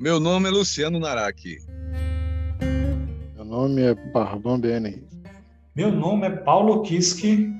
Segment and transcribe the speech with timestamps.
[0.00, 1.58] Meu nome é Luciano Naraki.
[3.34, 5.04] Meu nome é Parvan Bene.
[5.76, 7.52] Meu nome é Paulo Kiski.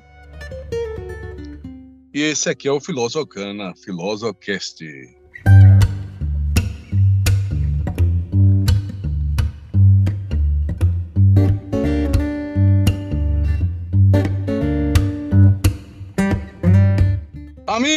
[2.14, 4.82] E esse aqui é o Filosocana, Filosocast.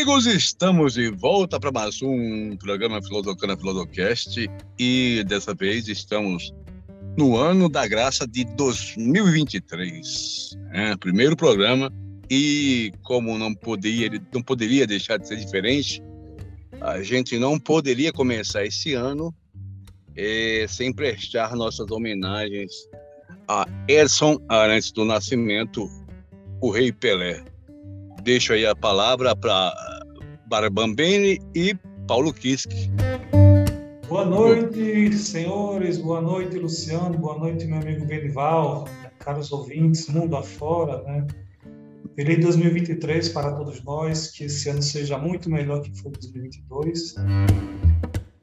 [0.03, 6.53] Amigos, estamos de volta para mais um programa Filosocana Filosocast e dessa vez estamos
[7.17, 10.57] no ano da graça de 2023.
[10.73, 11.89] É, primeiro programa
[12.29, 16.03] e como não poderia, não poderia deixar de ser diferente,
[16.81, 19.33] a gente não poderia começar esse ano
[20.17, 22.73] é, sem prestar nossas homenagens
[23.47, 25.89] a Edson Arantes do Nascimento,
[26.59, 27.41] o Rei Pelé.
[28.21, 29.92] Deixo aí a palavra para
[30.53, 31.75] Barbambene e
[32.07, 32.91] Paulo Kiski.
[34.07, 35.97] Boa noite, senhores.
[35.97, 37.17] Boa noite, Luciano.
[37.17, 38.87] Boa noite, meu amigo Benival.
[39.17, 41.25] Caros ouvintes, mundo afora, né?
[42.15, 44.29] Feliz 2023 para todos nós.
[44.29, 47.15] Que esse ano seja muito melhor que foi 2022.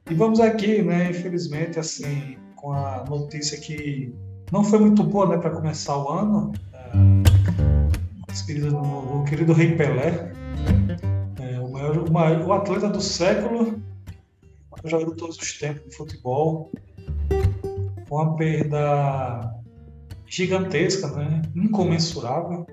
[0.09, 1.11] E vamos aqui, né?
[1.11, 4.13] Infelizmente, assim, com a notícia que
[4.51, 6.51] não foi muito boa, né, para começar o ano.
[6.83, 10.33] É despedida do, querido Rei Pelé,
[11.97, 16.71] o, maior, o, atleta do século, o maior jogador de todos os tempos de futebol,
[18.09, 19.53] uma perda
[20.27, 21.41] gigantesca, né?
[21.55, 22.65] incomensurável.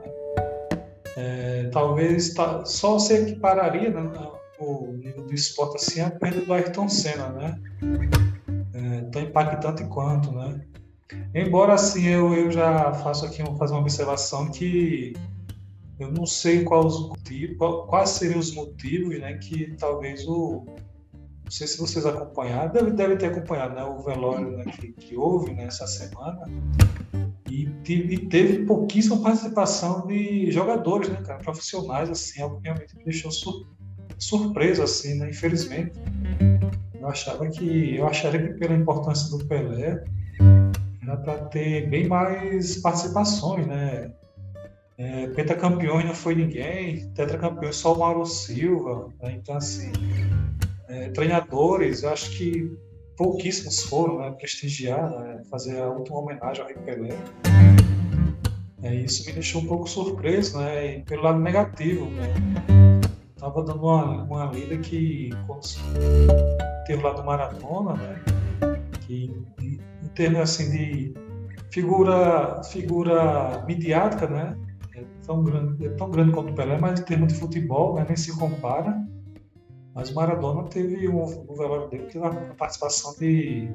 [1.16, 4.30] É, talvez tá, só se equipararia né,
[4.60, 7.60] o nível do esporte assim a perda do Ayrton Senna, né?
[8.72, 10.60] É, tão impactante quanto, né?
[11.34, 15.14] Embora assim eu, eu já faço aqui fazer uma observação que
[15.98, 16.94] eu não sei quais,
[17.88, 20.64] quais seriam os motivos, né, que talvez o
[21.44, 25.16] não sei se vocês acompanharam, deve, deve ter acompanhado, né, o velório né, que, que
[25.16, 26.44] houve nessa né, semana
[27.50, 33.04] e, e, teve pouquíssima participação de jogadores, né, cara, profissionais, assim, algo que realmente me
[33.04, 33.66] deixou sur,
[34.18, 35.92] surpreso, assim, né, infelizmente.
[37.00, 40.04] Eu achava que, eu acharia que pela importância do Pelé
[41.02, 44.12] era para ter bem mais participações, né,
[44.98, 49.08] é, pentacampeões não foi ninguém, tetracampeões só o Mauro Silva.
[49.22, 49.38] Né?
[49.40, 49.92] Então, assim,
[50.88, 52.76] é, treinadores, eu acho que
[53.16, 57.16] pouquíssimos foram né, prestigiar, né, fazer a última homenagem ao Rei Pelé.
[58.82, 62.06] É, isso me deixou um pouco surpreso, né, pelo lado negativo.
[62.06, 62.34] Né.
[63.36, 65.30] Tava dando uma, uma lida que
[66.88, 68.20] teve lá do Maratona, né,
[69.06, 71.14] que em, em termos assim de
[71.70, 74.56] figura, figura midiática, né,
[75.28, 78.16] tão grande, é tão grande quanto o Pelé, mas em termos de futebol né, nem
[78.16, 79.06] se compara.
[79.94, 83.68] Mas o Maradona teve um, um velório dele, teve a participação de.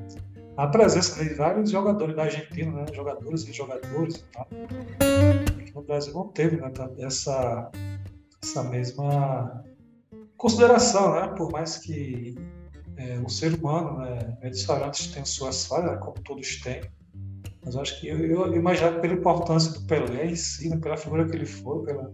[0.57, 4.47] a presença de vários jogadores da Argentina, né, jogadores e jogadores tal.
[5.59, 7.71] Aqui no Brasil não teve né, essa,
[8.41, 9.63] essa mesma
[10.35, 12.35] consideração, né, por mais que
[12.97, 16.81] é, o ser humano, né, é diferente, tem suas falhas, como todos têm
[17.63, 21.35] mas acho que eu, eu pela importância do Pelé em si, né, pela figura que
[21.35, 22.11] ele foi, pela,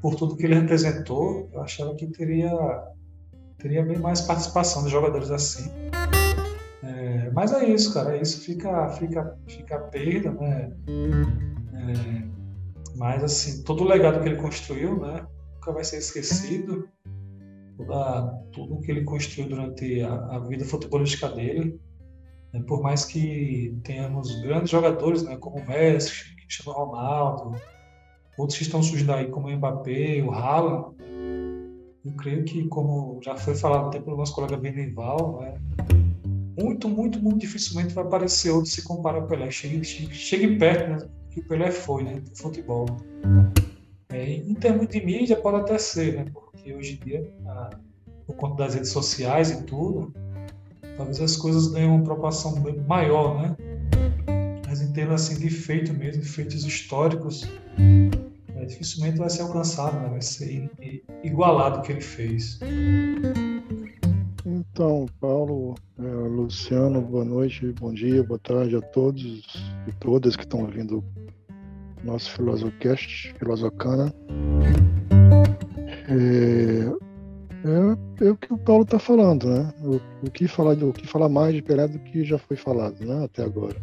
[0.00, 2.52] por tudo que ele representou, eu achava que teria,
[3.58, 5.70] teria bem mais participação de jogadores assim.
[6.82, 10.72] É, mas é isso, cara, é isso, fica, fica, fica a perda, né?
[11.74, 12.34] É,
[12.96, 16.88] mas assim, todo o legado que ele construiu, né, nunca vai ser esquecido.
[17.76, 21.80] Toda, tudo que ele construiu durante a, a vida futebolística dele?
[22.60, 27.60] Por mais que tenhamos grandes jogadores, né, como o Messi, Cristiano Ronaldo,
[28.38, 30.94] outros que estão surgindo aí, como o Mbappé, o Haaland,
[32.04, 35.54] eu creio que, como já foi falado até pelo nosso colega Benival, né,
[36.58, 39.50] muito, muito, muito dificilmente vai aparecer outro se compara ao Pelé.
[39.50, 42.86] Chegue, chegue, chegue perto né, que o Pelé foi, né, do futebol.
[44.10, 47.70] É, em termos de mídia, pode até ser, né, porque hoje em dia, a,
[48.26, 50.12] por conta das redes sociais e tudo,
[50.96, 52.54] talvez as coisas ganhem uma proporção
[52.86, 53.56] maior, né?
[54.66, 57.46] Mas em termos assim, de feito mesmo, feitos históricos,
[58.56, 60.08] é, dificilmente vai ser alcançado, né?
[60.08, 60.70] vai ser
[61.22, 62.58] igualado o que ele fez.
[64.44, 70.42] Então, Paulo, é, Luciano, boa noite, bom dia, boa tarde a todos e todas que
[70.42, 71.04] estão ouvindo
[72.02, 74.12] nosso Filosocast, Filosocana.
[76.08, 77.03] É,
[77.64, 79.72] é, é o que o Paulo está falando, né?
[79.82, 83.04] O, o, que falar, o que falar mais de Pelé do que já foi falado,
[83.04, 83.24] né?
[83.24, 83.76] Até agora.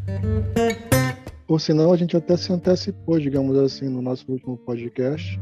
[1.47, 5.39] Ou senão a gente até se antecipou, digamos assim, no nosso último podcast.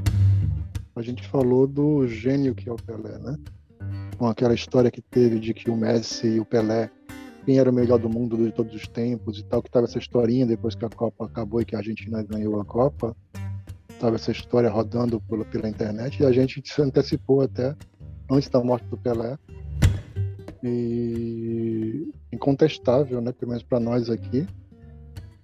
[0.95, 3.37] A gente falou do gênio que é o Pelé, né?
[4.17, 6.89] Com aquela história que teve de que o Messi e o Pelé
[7.45, 9.97] quem era o melhor do mundo de todos os tempos e tal, que tava essa
[9.97, 13.15] historinha depois que a Copa acabou e que a Argentina ganhou a Copa,
[13.99, 17.75] tava essa história rodando pela, pela internet e a gente se antecipou até
[18.29, 19.37] antes da morte do Pelé.
[20.63, 24.45] E incontestável, né, pelo menos para nós aqui,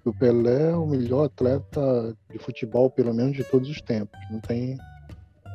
[0.04, 4.20] o Pelé é o melhor atleta de futebol, pelo menos de todos os tempos.
[4.30, 4.78] Não tem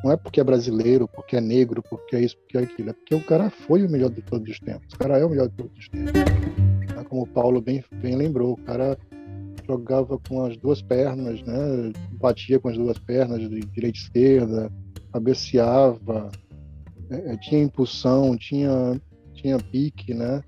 [0.03, 2.91] não é porque é brasileiro, porque é negro, porque é isso, porque é aquilo.
[2.91, 4.94] É porque o cara foi o melhor de todos os tempos.
[4.94, 6.12] O cara é o melhor de todos os tempos.
[6.99, 8.97] É como o Paulo bem, bem lembrou, o cara
[9.67, 11.93] jogava com as duas pernas, né?
[12.12, 14.73] Batia com as duas pernas, de direita e esquerda,
[15.12, 16.31] cabeceava,
[17.11, 19.01] é, tinha impulsão, tinha,
[19.35, 20.43] tinha pique, né?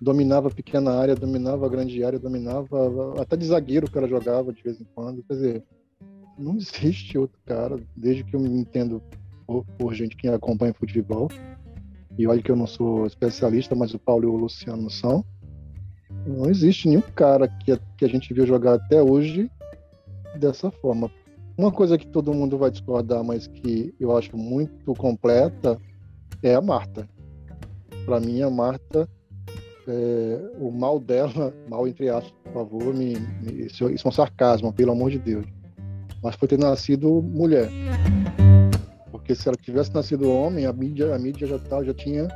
[0.00, 4.80] Dominava pequena área, dominava grande área, dominava até de zagueiro o cara jogava de vez
[4.80, 5.22] em quando.
[5.24, 5.64] Quer dizer,
[6.38, 9.02] não existe outro cara, desde que eu me entendo
[9.46, 11.28] por, por, gente que acompanha futebol.
[12.18, 15.24] E olha que eu não sou especialista, mas o Paulo e o Luciano são.
[16.26, 19.50] Não existe nenhum cara que que a gente viu jogar até hoje
[20.38, 21.10] dessa forma.
[21.56, 25.78] Uma coisa que todo mundo vai discordar, mas que eu acho muito completa,
[26.42, 27.08] é a Marta.
[28.04, 29.08] Para mim, a Marta,
[29.86, 34.72] é, o mal dela, mal entre aspas, por favor, me, me, isso, é um sarcasmo,
[34.72, 35.46] pelo amor de Deus
[36.22, 37.68] mas foi ter nascido mulher.
[39.10, 42.28] Porque se ela tivesse nascido homem, a mídia, a mídia já, tá, já tinha.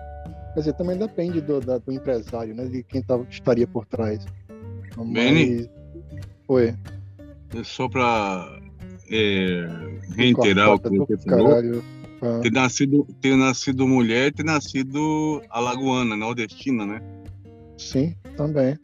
[0.54, 2.64] Quer dizer, também depende do, da, do empresário, né?
[2.66, 4.24] De quem tá, estaria por trás.
[4.96, 5.08] Mas...
[5.08, 5.68] Benny?
[6.48, 6.74] Oi.
[7.54, 8.58] É só para
[9.10, 9.68] é,
[10.16, 11.48] reiterar o que você falou.
[11.48, 11.84] Caralho.
[12.22, 12.40] Ah.
[12.40, 17.00] Ter, nascido, ter nascido mulher ter nascido alagoana, nordestina, né?
[17.76, 18.78] Sim, também.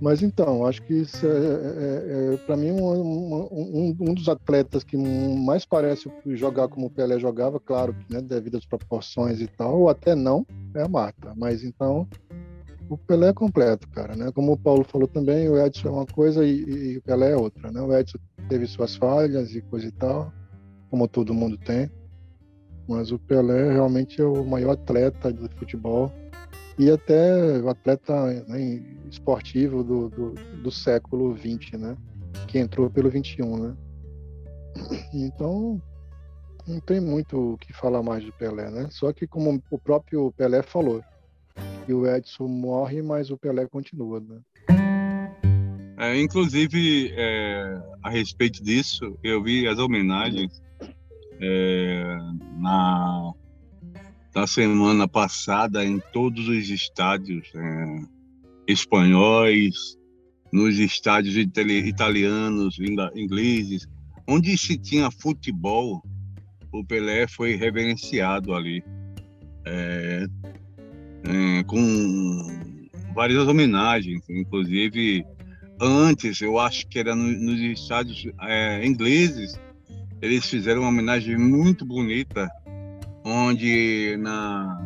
[0.00, 4.84] Mas então, acho que isso é, é, é para mim um, um, um, dos atletas
[4.84, 9.46] que mais parece jogar como o Pelé jogava, claro que né, devido às proporções e
[9.46, 11.32] tal, ou até não, é a Marta.
[11.34, 12.06] Mas então,
[12.90, 14.30] o Pelé é completo, cara, né?
[14.32, 17.36] Como o Paulo falou também, o Edson é uma coisa e, e o Pelé é
[17.36, 17.80] outra, né?
[17.80, 18.18] O Edson
[18.50, 20.30] teve suas falhas e coisa e tal,
[20.90, 21.90] como todo mundo tem.
[22.88, 26.12] Mas o Pelé realmente é o maior atleta de futebol
[26.78, 31.96] e até o atleta né, esportivo do, do, do, século XX, né?
[32.46, 33.76] Que entrou pelo XXI, né?
[35.12, 35.80] Então,
[36.66, 38.88] não tem muito o que falar mais do Pelé, né?
[38.90, 41.02] Só que como o próprio Pelé falou,
[41.86, 44.40] que o Edson morre, mas o Pelé continua, né?
[45.98, 50.62] É, inclusive, é, a respeito disso, eu vi as homenagens
[51.40, 52.16] é,
[52.58, 53.32] na
[54.32, 57.98] da semana passada em todos os estádios é,
[58.68, 59.96] espanhóis,
[60.52, 62.78] nos estádios italianos,
[63.14, 63.88] ingleses,
[64.28, 66.02] onde se tinha futebol,
[66.70, 68.84] o Pelé foi reverenciado ali,
[69.64, 70.26] é,
[71.24, 72.60] é, com
[73.14, 75.24] várias homenagens, inclusive
[75.80, 79.58] antes, eu acho que era no, nos estádios é, ingleses,
[80.20, 82.48] eles fizeram uma homenagem muito bonita
[83.24, 84.78] onde na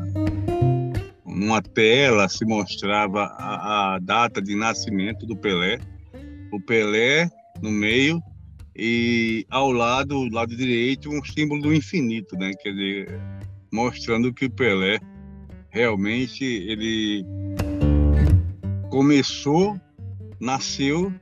[1.26, 5.78] numa tela se mostrava a, a, data de nascimento do Pelé,
[6.52, 7.30] o Pelé
[7.62, 8.22] no meio
[8.76, 12.52] e ao lado, lado direito, um símbolo do infinito, né?
[12.60, 13.20] Quer dizer,
[13.72, 14.98] mostrando que o Pelé
[15.70, 17.24] realmente ele
[18.90, 19.80] começou,
[20.40, 21.12] nasceu,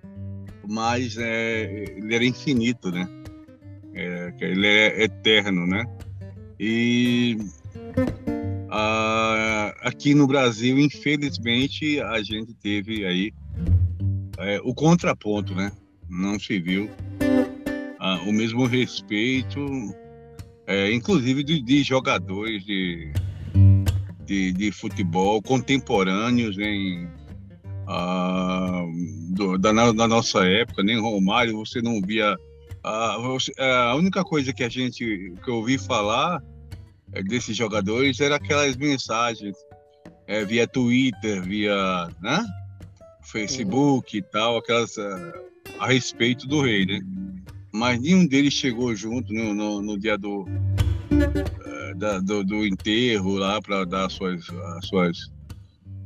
[0.68, 3.08] mas é, ele era infinito, né?
[3.94, 5.84] É, ele é eterno, né?
[6.60, 7.36] E
[8.68, 13.32] uh, aqui no Brasil, infelizmente, a gente teve aí
[14.38, 15.72] é, o contraponto, né?
[16.08, 19.60] Não se viu uh, o mesmo respeito,
[20.66, 23.12] é, inclusive de, de jogadores de,
[24.24, 27.06] de, de, futebol contemporâneos em
[27.86, 32.36] uh, do, da, da, nossa época, nem Romário, você não via
[32.82, 36.42] a, a única coisa que a gente que eu ouvi falar
[37.12, 39.56] é, desses jogadores era aquelas mensagens
[40.26, 42.44] é, via Twitter, via né?
[43.22, 45.34] Facebook e tal, aquelas a,
[45.78, 47.00] a, respeito do rei, né?
[47.72, 50.46] Mas nenhum deles chegou junto no, no, no dia do,
[51.10, 55.38] é, da, do, do, enterro lá para dar suas, as suas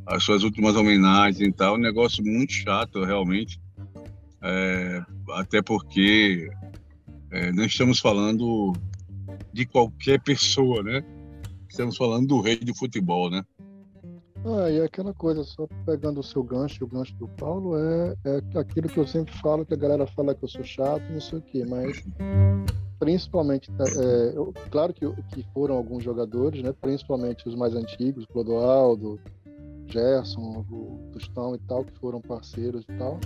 [0.04, 1.74] as suas últimas homenagens e tal.
[1.74, 3.60] Um negócio muito chato, realmente.
[4.42, 5.02] É,
[5.34, 6.50] até porque
[7.30, 8.72] é, não estamos falando
[9.52, 11.04] de qualquer pessoa, né?
[11.68, 13.44] Estamos falando do rei do futebol, né?
[14.44, 18.58] Ah, e aquela coisa, só pegando o seu gancho, o gancho do Paulo, é, é
[18.58, 21.38] aquilo que eu sempre falo, que a galera fala que eu sou chato, não sei
[21.38, 22.02] o quê, mas
[22.98, 26.74] principalmente, é, eu, claro que, que foram alguns jogadores, né?
[26.80, 29.20] Principalmente os mais antigos, Clodoaldo,
[29.86, 33.20] Gerson, o Tostão e tal, que foram parceiros e tal.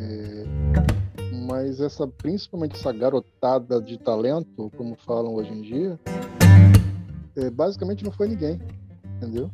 [0.00, 0.44] É,
[1.46, 6.00] mas essa, principalmente essa garotada de talento, como falam hoje em dia,
[7.36, 8.60] é, basicamente não foi ninguém,
[9.16, 9.50] entendeu?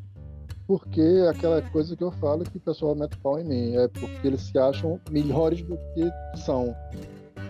[0.67, 4.27] Porque aquela coisa que eu falo que o pessoal mete pau em mim, é porque
[4.27, 6.11] eles se acham melhores do que
[6.45, 6.75] são.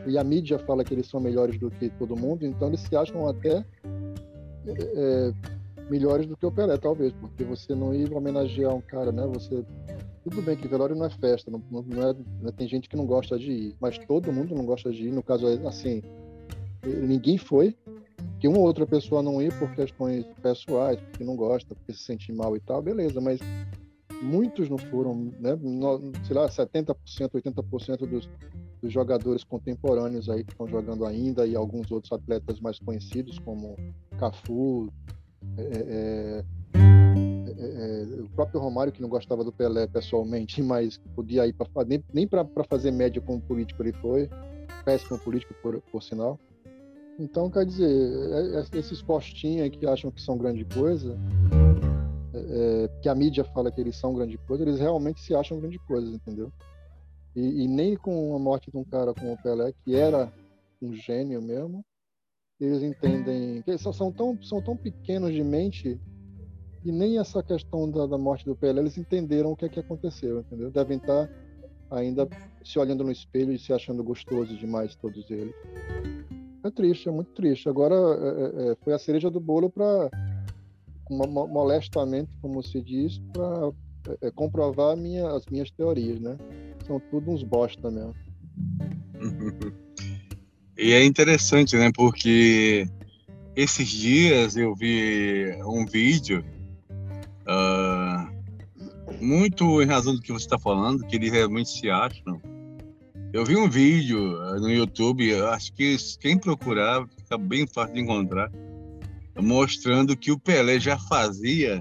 [0.07, 2.95] E a mídia fala que eles são melhores do que todo mundo, então eles se
[2.97, 3.65] acham até
[4.67, 5.33] é, é
[5.91, 9.27] melhores do que o Pelé, talvez, porque você não ir homenagear um cara, né?
[9.35, 9.65] Você
[10.29, 12.97] tudo bem que velório não é festa, não, não, é, não é, tem gente que
[12.97, 15.13] não gosta de ir, mas todo mundo não gosta de ir.
[15.13, 16.03] No caso, assim,
[16.85, 17.77] ninguém foi,
[18.41, 22.01] que uma ou outra pessoa não ir por questões pessoais, porque não gosta, porque se
[22.01, 23.39] sente mal e tal, beleza, mas
[24.21, 25.57] muitos não foram, né?
[26.27, 28.29] Sei lá, 70%, 80% dos,
[28.83, 33.77] dos jogadores contemporâneos aí que estão jogando ainda e alguns outros atletas mais conhecidos como
[34.19, 34.93] Cafu,
[35.57, 36.45] é, é,
[37.59, 41.85] é, é o próprio Romário que não gostava do Pelé pessoalmente, mas podia ir para
[41.85, 44.29] nem, nem para fazer média como político ele foi,
[44.85, 46.39] péssimo político por, por sinal.
[47.19, 51.17] Então, quer dizer, é, é, esses postinhos que acham que são grande coisa,
[52.35, 55.79] é, que a mídia fala que eles são grande coisa, eles realmente se acham grande
[55.79, 56.53] coisa, entendeu?
[57.35, 60.33] E, e, nem com a morte de um cara como o Pelé, que era
[60.81, 61.85] um gênio mesmo,
[62.61, 66.01] eles entendem que eles são tão, são tão pequenos de mente
[66.87, 69.81] e nem essa questão da, da morte do Pelé eles entenderam o que é que
[69.81, 70.71] aconteceu, entendeu?
[70.71, 71.29] Devem estar
[71.91, 72.29] ainda
[72.65, 75.53] se olhando no espelho e se achando gostoso demais todos eles.
[76.63, 77.69] É triste, é muito triste.
[77.69, 80.11] Agora é, é, é foi a cereja do bolo para
[81.11, 83.73] molestamente, como se diz, para
[84.09, 86.37] é, é, comprovar minha, as minhas teorias, né?
[86.87, 88.15] São tudo uns bosta mesmo.
[90.79, 91.91] E é interessante, né?
[91.91, 92.87] Porque
[93.57, 96.45] esses dias eu vi um vídeo,
[97.49, 98.37] uh,
[99.21, 102.41] muito em razão do que você está falando, que eles realmente se acham.
[103.33, 104.19] Eu vi um vídeo
[104.61, 108.51] no YouTube, acho que quem procurar fica bem fácil de encontrar,
[109.39, 111.81] mostrando que o Pelé já fazia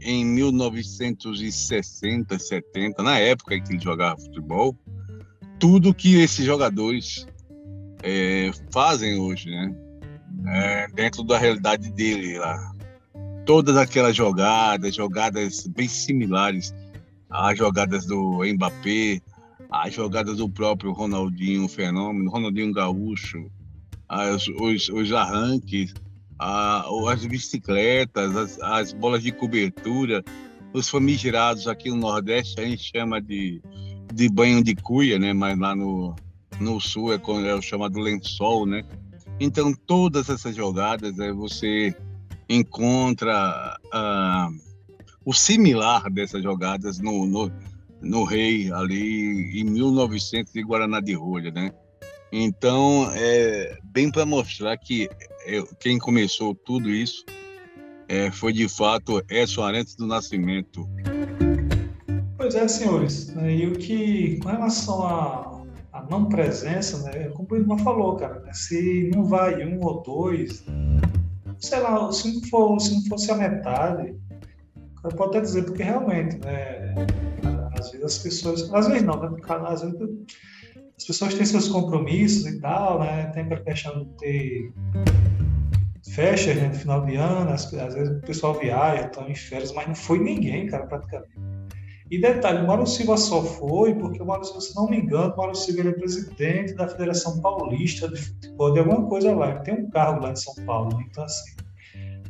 [0.00, 4.76] em 1960, 70, na época em que ele jogava futebol,
[5.58, 7.26] tudo que esses jogadores
[8.02, 9.74] é, fazem hoje, né?
[10.46, 12.73] É, dentro da realidade dele lá.
[13.44, 16.74] Todas aquelas jogadas, jogadas bem similares
[17.28, 19.20] às jogadas do Mbappé,
[19.70, 23.50] às jogadas do próprio Ronaldinho Fenômeno, Ronaldinho Gaúcho,
[24.08, 25.92] as, os, os arranques,
[26.38, 30.22] a, as bicicletas, as, as bolas de cobertura,
[30.72, 33.62] os famigerados aqui no Nordeste a gente chama de,
[34.12, 35.32] de banho de cuia, né?
[35.32, 36.14] Mas lá no,
[36.60, 38.82] no sul é, é o chamado lençol, né?
[39.38, 41.94] Então todas essas jogadas aí você
[42.48, 44.48] encontra ah,
[45.24, 47.52] o similar dessas jogadas no, no,
[48.00, 51.72] no Rei ali em 1900 de Guaraná de Rolha, né?
[52.32, 55.08] Então é bem para mostrar que
[55.78, 57.24] quem começou tudo isso
[58.08, 60.88] é, foi de fato Edson Arantes do Nascimento.
[62.36, 63.28] Pois é, senhores.
[63.34, 63.56] Né?
[63.56, 65.54] E o que, com relação a
[65.94, 70.02] a não presença, né, como o irmão falou, cara, né, se não vai um ou
[70.02, 70.64] dois,
[71.64, 74.14] sei lá, se não, for, se não fosse a metade,
[75.02, 76.94] eu posso até dizer, porque realmente, né,
[77.78, 80.00] às vezes as pessoas, às vezes não, né, às vezes
[80.96, 84.72] as pessoas têm seus compromissos e tal, né, tem a questão de ter
[86.14, 89.72] festas né, no final de ano, às, às vezes o pessoal viaja, estão em férias,
[89.72, 91.53] mas não foi ninguém, cara, praticamente.
[92.10, 95.32] E detalhe, o Mauro Silva só foi porque o Mauro Silva, se não me engano,
[95.32, 99.58] o Mauro Silva é presidente da Federação Paulista de Futebol, de alguma coisa lá.
[99.60, 100.96] Tem um cargo lá em São Paulo.
[100.98, 101.06] Né?
[101.10, 101.56] Então, assim,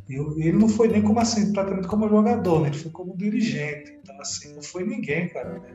[0.09, 2.69] ele não foi nem como assim, praticamente como jogador, né?
[2.69, 3.99] ele foi como dirigente.
[4.01, 5.59] Então, assim, não foi ninguém, cara.
[5.59, 5.73] Né?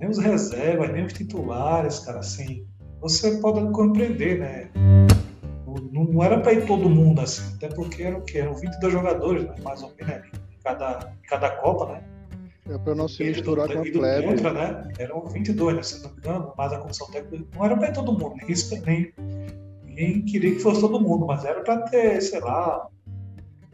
[0.00, 2.66] Nem os reservas, nem os titulares, cara, assim.
[3.00, 4.70] Você pode compreender, né?
[5.92, 8.38] Não, não era para ir todo mundo assim, até porque era o quê?
[8.38, 9.54] Eram 22 jogadores, né?
[9.62, 10.22] mais ou menos, né?
[10.32, 12.13] em cada, em cada Copa, né?
[12.68, 14.26] É para não se misturar com a plebe.
[14.26, 14.88] Contra, né?
[14.98, 18.12] Eram 22, né, se não me engano, mas a comissão técnica não era para todo
[18.12, 18.56] mundo, ninguém,
[18.86, 19.12] nem,
[19.84, 22.88] ninguém queria que fosse todo mundo, mas era para ter, sei lá,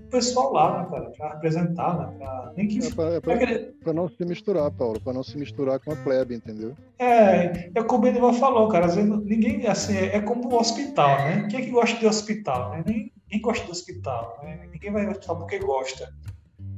[0.00, 2.84] o pessoal lá, né, cara, para representar, né, pra, nem que...
[2.84, 6.74] É para é não se misturar, Paulo, para não se misturar com a plebe, entendeu?
[6.98, 10.58] É, é como o Benival falou, cara, às vezes ninguém, assim, é, é como o
[10.58, 11.46] hospital, né?
[11.48, 12.82] Quem é que gosta de hospital, né?
[12.84, 14.68] Ninguém gosta de hospital, né?
[14.72, 16.12] Ninguém vai ao hospital porque gosta.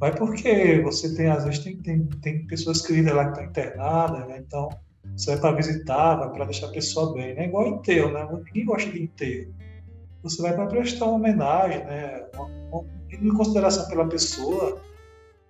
[0.02, 4.26] Vai porque você tem, às vezes, tem, tem, tem pessoas queridas lá que estão internadas,
[4.26, 4.42] né?
[4.44, 4.68] Então,
[5.16, 7.46] você vai para visitar, vai para deixar a pessoa bem, né?
[7.46, 8.28] Igual enterro, né?
[8.44, 9.54] Ninguém gosta de enterro.
[10.24, 12.26] Você vai para prestar uma homenagem, né?
[12.34, 14.82] Uma, uma, consideração pela pessoa,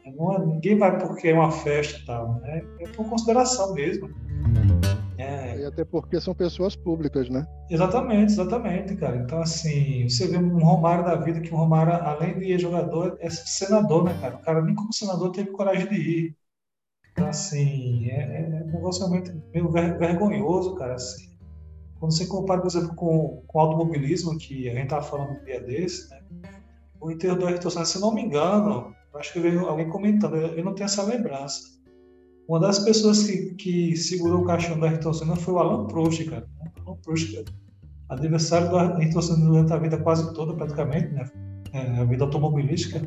[0.04, 2.62] Não é, ninguém vai porque é uma festa e tal, né?
[2.80, 4.10] É por consideração mesmo.
[5.18, 5.58] É.
[5.58, 7.46] E até porque são pessoas públicas, né?
[7.70, 9.16] Exatamente, exatamente, cara.
[9.16, 13.28] Então, assim, você vê um Romário da vida, que o Romário, além de jogador, é
[13.30, 14.36] senador, né, cara?
[14.36, 16.36] O cara nem como senador teve coragem de ir.
[17.12, 21.30] Então, assim, é, é um negócio realmente meio vergonhoso, cara, assim.
[21.98, 25.44] Quando você compara, por exemplo, com, com o automobilismo, que a gente estava falando um
[25.44, 26.20] dia desse, né?
[27.00, 30.36] O enterro do Ayrton Senna, se não me engano, acho que eu vi alguém comentando,
[30.36, 31.72] eu não tenho essa lembrança
[32.48, 36.24] uma das pessoas que, que segurou o caixão do Ayrton Senna foi o Alan Proust,
[36.24, 36.46] cara.
[36.84, 37.44] Alan Proust, cara.
[38.08, 41.30] Adversário do Ayrton Senna durante a vida quase toda, praticamente, né?
[41.72, 43.00] É, a vida automobilística.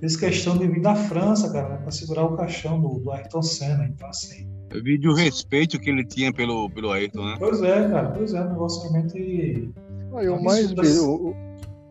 [0.00, 1.76] Fez questão de vir da França, cara, né?
[1.78, 3.86] para segurar o caixão do, do Ayrton Senna.
[3.86, 4.48] Então, assim.
[4.70, 7.36] Eu vi de o respeito que ele tinha pelo, pelo Ayrton, né?
[7.38, 8.10] Pois é, cara.
[8.10, 9.70] Pois é, um negócio realmente.
[10.12, 11.34] Ah, o mais, o,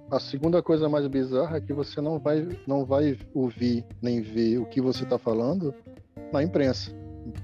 [0.09, 4.59] a segunda coisa mais bizarra é que você não vai, não vai ouvir nem ver
[4.59, 5.73] o que você está falando
[6.31, 6.91] na imprensa.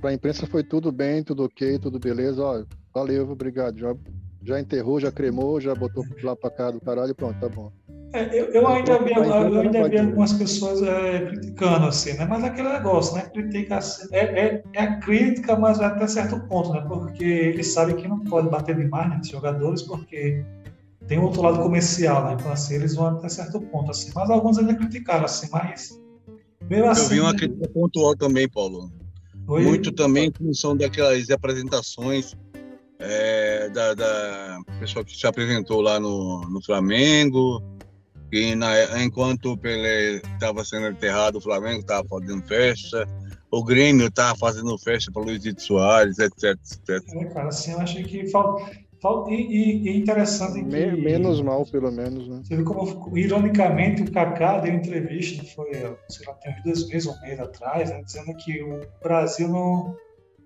[0.02, 2.44] Para a imprensa foi tudo bem, tudo ok, tudo beleza.
[2.44, 3.78] Ó, valeu, obrigado.
[3.78, 3.96] Já,
[4.44, 7.72] já enterrou, já cremou, já botou lá para cá do caralho e pronto, tá bom.
[8.12, 12.26] É, eu, eu, ainda vi, eu ainda vi algumas pessoas é, criticando, assim, né?
[12.26, 13.22] Mas aquele negócio, né?
[13.32, 16.84] Critica, assim, é, é, é, a crítica, mas até certo ponto, né?
[16.88, 20.44] Porque eles sabem que não pode bater demais né, jogadores, porque
[21.08, 22.34] tem outro lado comercial, né?
[22.40, 24.12] Então, assim, eles vão até certo ponto, assim.
[24.16, 26.00] Mas alguns ainda criticaram, assim, mas
[26.70, 28.92] mesmo assim, eu vi uma crítica pontual também, Paulo.
[29.48, 29.64] Oi?
[29.64, 32.36] Muito também em função daquelas apresentações
[33.00, 37.64] é, da, da pessoa que se apresentou lá no, no Flamengo,
[38.32, 43.08] e na, enquanto o Pelé estava sendo enterrado, o Flamengo estava fazendo festa,
[43.50, 47.04] o Grêmio estava fazendo festa para Luizito Soares, etc, etc.
[47.16, 48.70] É, cara, assim, eu achei que falta
[49.30, 50.66] e, e, e interessante que...
[50.66, 52.42] Menos mal, pelo menos, né?
[52.44, 55.72] Você viu como, ironicamente, o Kaká deu entrevista, foi,
[56.10, 59.48] sei lá, tem uns dois meses ou um mês atrás, né, dizendo que o Brasil
[59.48, 59.96] não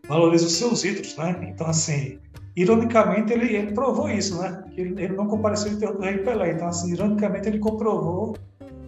[0.08, 1.50] valoriza os seus ídolos, né?
[1.50, 2.20] Então, assim,
[2.56, 4.64] ironicamente, ele, ele provou isso, né?
[4.74, 6.52] Que ele, ele não compareceu em termo do Rei Pelé.
[6.52, 8.36] Então, assim, ironicamente, ele comprovou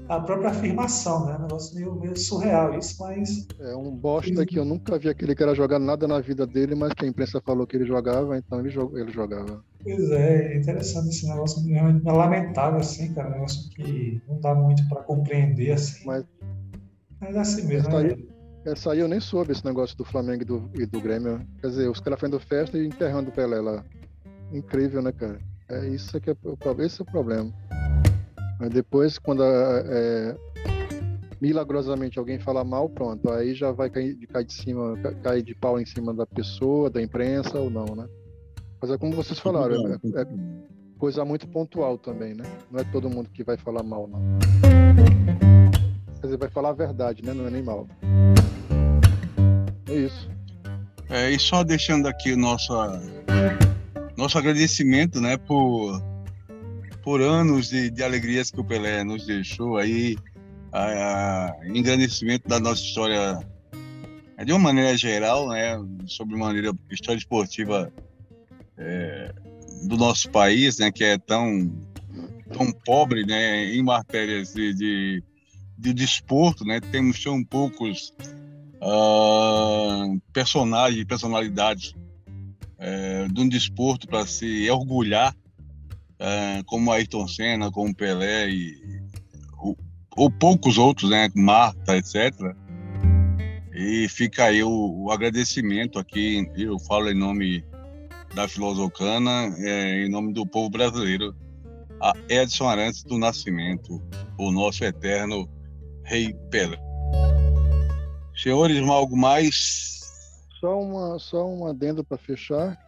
[0.07, 1.35] a própria afirmação, né?
[1.37, 3.47] Um negócio meio, meio surreal isso, mas...
[3.59, 6.93] É um bosta que eu nunca vi aquele cara jogar nada na vida dele, mas
[6.93, 8.97] que a imprensa falou que ele jogava, então ele, jog...
[8.99, 9.63] ele jogava.
[9.83, 14.53] Pois é, é interessante esse negócio, é lamentável, assim, cara, um negócio que não dá
[14.53, 16.05] muito para compreender, assim.
[16.05, 16.23] Mas,
[17.19, 18.13] mas é assim mesmo, essa né?
[18.13, 18.27] Aí,
[18.65, 21.45] essa aí eu nem soube, esse negócio do Flamengo e do, e do Grêmio.
[21.61, 23.83] Quer dizer, os caras fazendo festa e enterrando o Pelé lá.
[24.51, 25.39] Incrível, né, cara?
[25.69, 26.35] É isso que é,
[26.79, 27.51] esse é o problema.
[28.59, 30.35] Mas depois, quando é,
[31.41, 35.79] milagrosamente alguém fala mal, pronto, aí já vai cair, cair de cima, cair de pau
[35.79, 38.07] em cima da pessoa, da imprensa ou não, né?
[38.81, 40.27] Mas é como vocês falaram, é, é
[40.97, 42.43] coisa muito pontual também, né?
[42.71, 44.19] Não é todo mundo que vai falar mal, não.
[46.21, 47.33] Quer dizer, vai falar a verdade, né?
[47.33, 47.87] Não é nem mal.
[49.89, 50.29] É isso.
[51.09, 52.73] É, e só deixando aqui o nosso,
[54.17, 56.01] nosso agradecimento, né, por
[57.05, 60.17] por anos de, de alegrias que o Pelé nos deixou aí,
[60.71, 63.39] a, a engrandecimento da nossa história
[64.43, 67.93] de uma maneira geral, né, sobre maneira história esportiva
[68.75, 69.31] é,
[69.83, 71.71] do nosso país, né, que é tão
[72.51, 75.23] tão pobre, né, em matérias de, de,
[75.77, 78.13] de desporto, né, temos tão poucos
[78.81, 81.93] uh, personagens, personalidades
[82.79, 85.35] é, de um desporto para se orgulhar
[86.19, 89.01] é, como Ayrton Senna, como Pelé e
[89.57, 89.77] ou,
[90.15, 92.33] ou, poucos outros, né, Marta, etc.
[93.73, 97.63] E fica aí o, o, agradecimento aqui, eu falo em nome
[98.33, 101.35] da Filosofana, é, em nome do povo brasileiro,
[102.01, 104.01] a Edson Arantes do Nascimento,
[104.37, 105.49] o nosso eterno
[106.03, 106.77] Rei Pelé.
[108.35, 110.01] Senhores, algo mais?
[110.59, 112.84] Só uma, só um adendo para fechar.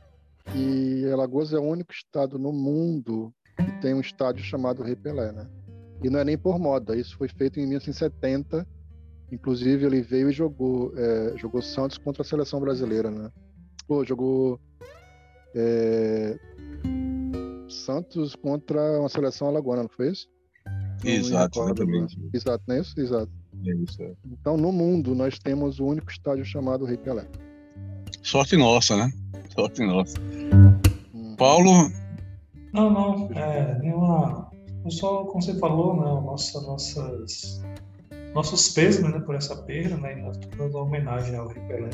[0.56, 5.32] E Alagoas é o único estado no mundo que tem um estádio chamado Rei Pelé,
[5.32, 5.48] né?
[6.04, 8.68] E não é nem por moda, isso foi feito em 1970.
[9.32, 13.30] Inclusive, ele veio e jogou, é, jogou Santos contra a seleção brasileira, né?
[13.88, 14.60] Pô, jogou
[15.56, 16.38] é,
[17.68, 20.28] Santos contra uma seleção alagoana, não foi isso?
[21.04, 22.18] Exato, exatamente.
[22.34, 23.00] Exato, não é isso?
[23.00, 23.32] Exato.
[23.66, 24.14] É isso, é.
[24.26, 27.28] Então, no mundo, nós temos o único estádio chamado Rei Pelé.
[28.22, 29.12] Sorte nossa, né?
[29.58, 30.15] Sorte nossa.
[31.36, 31.91] Paulo?
[32.72, 33.30] Não, não.
[33.34, 34.52] É, nenhuma.
[34.88, 37.60] Só, como você falou, né, nossa, nossas,
[38.36, 41.89] nossos pesos né, por essa perda, né, e toda a homenagem ao Rei Pelé.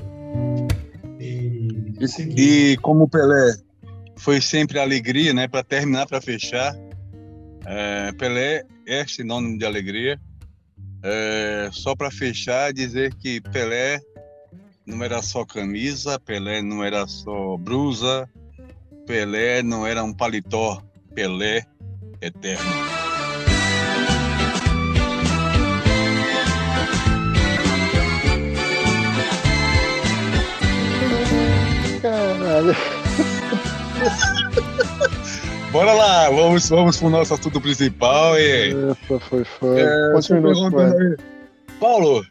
[1.22, 1.94] E,
[2.36, 3.56] e, e como o Pelé
[4.18, 6.76] foi sempre alegria, né, para terminar, para fechar,
[7.66, 10.20] é, Pelé é sinônimo de alegria.
[11.02, 14.02] É, só para fechar, dizer que Pelé
[14.86, 18.30] não era só camisa, Pelé não era só blusa,
[19.06, 20.82] Pelé não era um paletó,
[21.14, 21.66] Pelé
[22.22, 22.72] eterno.
[32.02, 32.76] Caralho.
[35.72, 38.38] Bora lá, vamos, vamos pro nosso assunto principal.
[38.38, 39.82] E, Essa foi foi.
[39.82, 41.18] é, aí.
[41.80, 42.24] Paulo,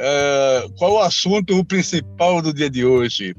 [0.00, 3.34] é, qual o assunto principal do dia de hoje?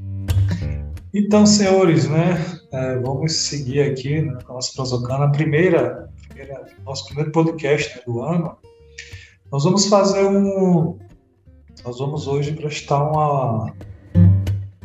[1.13, 2.39] Então, senhores, né,
[2.71, 7.97] é, vamos seguir aqui né, com a nossa Prosocana, a primeira, primeira, nosso primeiro podcast
[7.97, 8.55] né, do ano.
[9.51, 10.97] Nós vamos fazer um,
[11.83, 13.73] nós vamos hoje prestar uma,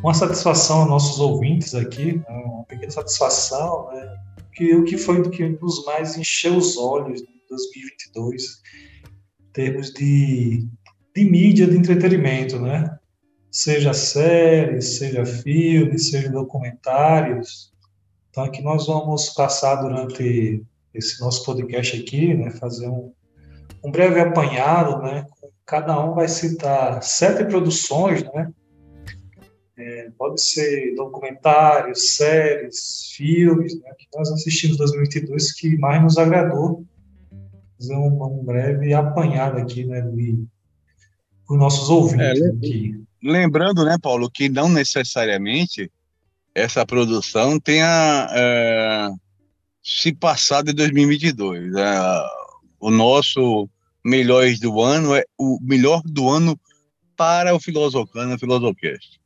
[0.02, 4.16] uma satisfação aos nossos ouvintes aqui, né, uma pequena satisfação, né,
[4.54, 8.42] que o que foi do que nos mais encheu os olhos em 2022,
[9.40, 10.66] em termos de,
[11.16, 12.96] de mídia, de entretenimento, né?
[13.56, 17.72] seja séries, seja filmes, seja documentários.
[18.28, 23.14] Então aqui nós vamos passar durante esse nosso podcast aqui, né, fazer um,
[23.82, 25.26] um breve apanhado, né,
[25.64, 28.52] cada um vai citar sete produções, né,
[29.78, 36.18] é, pode ser documentários, séries, filmes, né, que nós assistimos em 2022 que mais nos
[36.18, 36.84] agradou.
[37.78, 40.46] Fazer um, um breve apanhado aqui, né, de,
[41.48, 42.94] os nossos ouvintes É, aqui.
[43.22, 45.90] Lembrando, né, Paulo, que não necessariamente
[46.54, 49.08] essa produção tenha é,
[49.82, 51.74] se passado em 2022.
[51.74, 51.98] É,
[52.80, 53.68] o nosso
[54.04, 56.58] melhores do ano é o melhor do ano
[57.16, 59.20] para o Filosofana Filosofcast.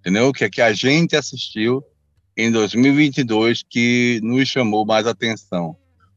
[0.00, 0.32] Entendeu?
[0.32, 1.82] Que é que a gente assistiu
[2.36, 5.76] em 2022 que nos chamou mais atenção.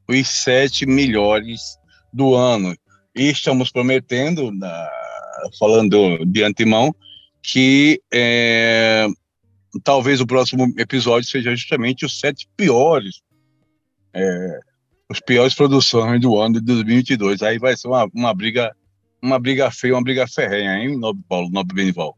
[0.09, 1.77] Os sete melhores
[2.13, 2.75] do ano.
[3.15, 4.89] E estamos prometendo, na-
[5.59, 6.95] falando de antemão,
[7.41, 9.07] que é,
[9.83, 13.21] talvez o próximo episódio seja justamente os sete piores,
[14.13, 14.59] é,
[15.09, 17.41] os piores produções do ano de 2022.
[17.41, 18.75] Aí vai ser uma, uma briga,
[19.21, 22.17] uma briga feia, uma briga ferrenha, hein, Nobre Paulo, Nobre Benival?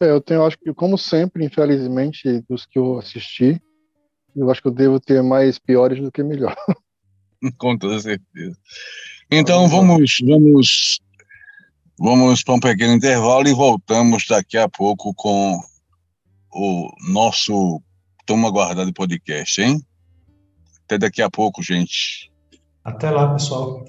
[0.00, 3.60] É, eu tenho, acho que, como sempre, infelizmente, dos que eu assisti,
[4.36, 6.54] eu acho que eu devo ter mais piores do que melhor.
[7.58, 8.56] Com toda certeza.
[9.30, 11.00] Então vamos, vamos,
[11.98, 15.60] vamos para um pequeno intervalo e voltamos daqui a pouco com
[16.52, 17.82] o nosso
[18.24, 19.82] tão aguardado podcast, hein?
[20.84, 22.30] Até daqui a pouco, gente.
[22.84, 23.84] Até lá, pessoal.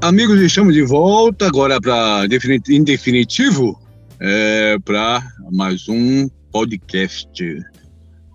[0.00, 2.24] Amigos, estamos de volta agora para
[2.68, 3.87] em definitivo
[4.20, 7.64] é, para mais um podcast.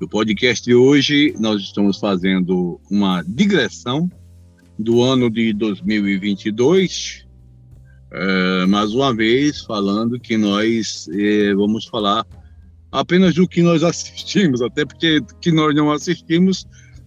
[0.02, 4.10] O podcast de hoje nós estamos fazendo uma digressão
[4.80, 7.26] do ano de 2022,
[8.12, 12.26] é, mais uma vez falando que nós é, vamos falar
[12.92, 16.66] apenas do que nós assistimos, até porque que nós não assistimos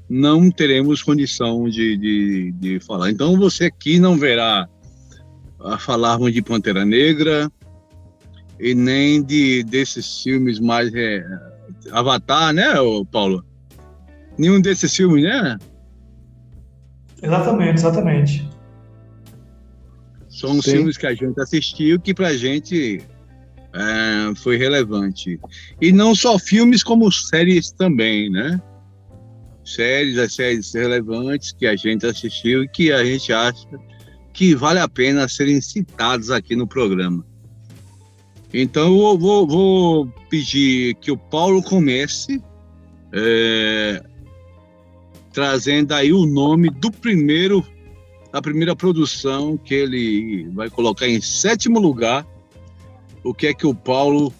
[0.08, 3.10] não teremos condição de, de, de falar.
[3.10, 4.68] Então você aqui não verá
[5.58, 7.50] a falarmos de Pantera Negra
[8.58, 11.24] e nem de desses filmes mais é,
[11.90, 13.44] Avatar, né, ô Paulo?
[14.38, 15.58] Nenhum desses filmes, né?
[17.22, 18.50] Exatamente, exatamente.
[20.28, 20.72] São os Sim.
[20.72, 23.02] filmes que a gente assistiu que pra gente
[23.72, 25.40] é, foi relevante.
[25.80, 28.60] E não só filmes, como séries também, né?
[29.64, 33.66] Séries, as séries relevantes que a gente assistiu e que a gente acha
[34.32, 37.24] que vale a pena serem citados aqui no programa.
[38.58, 42.42] Então eu vou, vou pedir que o Paulo comece
[43.12, 44.02] é,
[45.30, 47.62] trazendo aí o nome do primeiro
[48.32, 52.26] a primeira produção que ele vai colocar em sétimo lugar.
[53.22, 54.32] O que é que o Paulo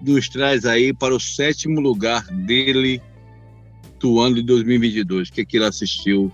[0.00, 3.02] nos traz aí para o sétimo lugar dele
[4.00, 5.28] do ano de 2022?
[5.28, 6.32] O que é que ele assistiu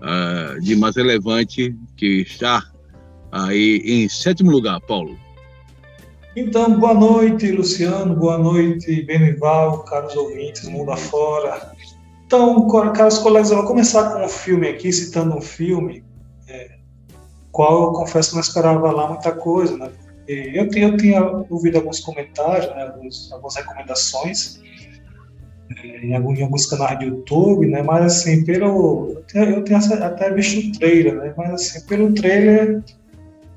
[0.00, 2.68] ah, de mais relevante que está
[3.30, 5.25] aí em sétimo lugar, Paulo?
[6.36, 11.72] Então, boa noite, Luciano, boa noite, Benival, caros ouvintes, mundo afora.
[12.26, 16.04] Então, caros colegas, eu vou começar com um filme aqui, citando um filme,
[16.46, 16.72] é,
[17.50, 19.90] qual eu confesso não esperava lá muita coisa, né?
[20.28, 24.60] Eu tinha, eu tinha ouvido alguns comentários, né, alguns, algumas recomendações
[25.74, 27.82] é, em, algum- em alguns canais de YouTube, né?
[27.82, 31.32] Mas assim, pelo eu tinha até visto o trailer, né?
[31.34, 32.82] Mas assim, pelo trailer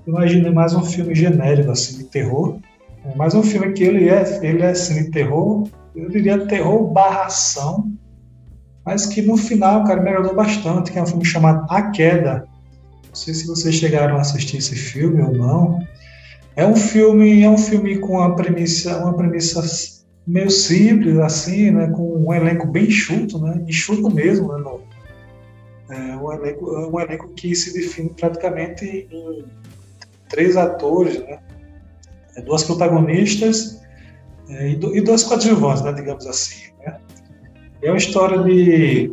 [0.07, 2.59] imaginei mais um filme genérico, assim, de terror.
[3.05, 7.25] É mais um filme que ele é, ele é assim, terror, eu diria terror barra
[7.25, 7.91] ação,
[8.85, 12.47] mas que no final, cara, me agradou bastante, que é um filme chamado A Queda.
[13.07, 15.79] Não sei se vocês chegaram a assistir esse filme ou não.
[16.55, 19.62] É um filme, é um filme com uma premissa, uma premissa
[20.27, 24.81] meio simples, assim, né, com um elenco bem enxuto, né, enxuto mesmo, né, no,
[25.89, 29.45] é um elenco, um elenco que se define praticamente em
[30.29, 31.39] três atores, né,
[32.35, 33.81] é, duas protagonistas
[34.49, 36.71] é, e, do, e dois coadjuvantes, né, digamos assim.
[36.79, 36.99] Né.
[37.81, 39.11] É uma história de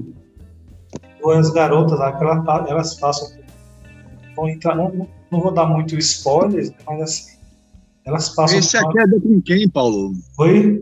[1.21, 3.29] duas garotas lá, que elas, elas passam,
[4.35, 7.37] vão entrar, não, não vou dar muito spoilers, mas assim,
[8.05, 8.59] elas passam.
[8.59, 10.13] Esse é com quem, Paulo?
[10.39, 10.81] Oi?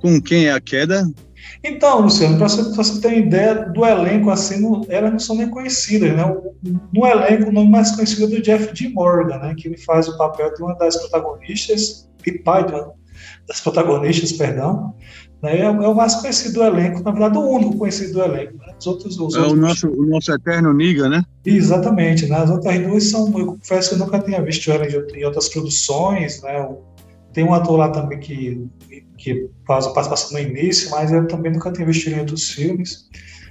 [0.00, 1.08] Com quem é a queda?
[1.62, 5.36] Então, Luciano, para você, você ter uma ideia do elenco, assim, não, elas não são
[5.36, 6.24] nem conhecidas, né?
[6.92, 8.88] No elenco, o nome mais conhecido é do Jeff D.
[8.90, 9.54] Morgan, né?
[9.56, 12.92] Que ele faz o papel de uma das protagonistas, e pai de uma
[13.46, 14.94] das protagonistas, perdão.
[15.42, 15.58] Né?
[15.58, 18.58] É, é, o mais conhecido do elenco, na verdade, o único conhecido do elenco.
[18.58, 18.74] Né?
[18.78, 19.52] Os outros, os é outros...
[19.52, 21.22] O, nosso, o nosso eterno Niga, né?
[21.44, 22.36] Exatamente, né?
[22.36, 26.42] As outras duas são, eu confesso que eu nunca tinha visto ela em outras produções,
[26.42, 26.68] né?
[27.32, 28.66] Tem um ator lá também que,
[29.20, 33.08] que faz a participação no início, mas eu também nunca tinha visto em outros filmes.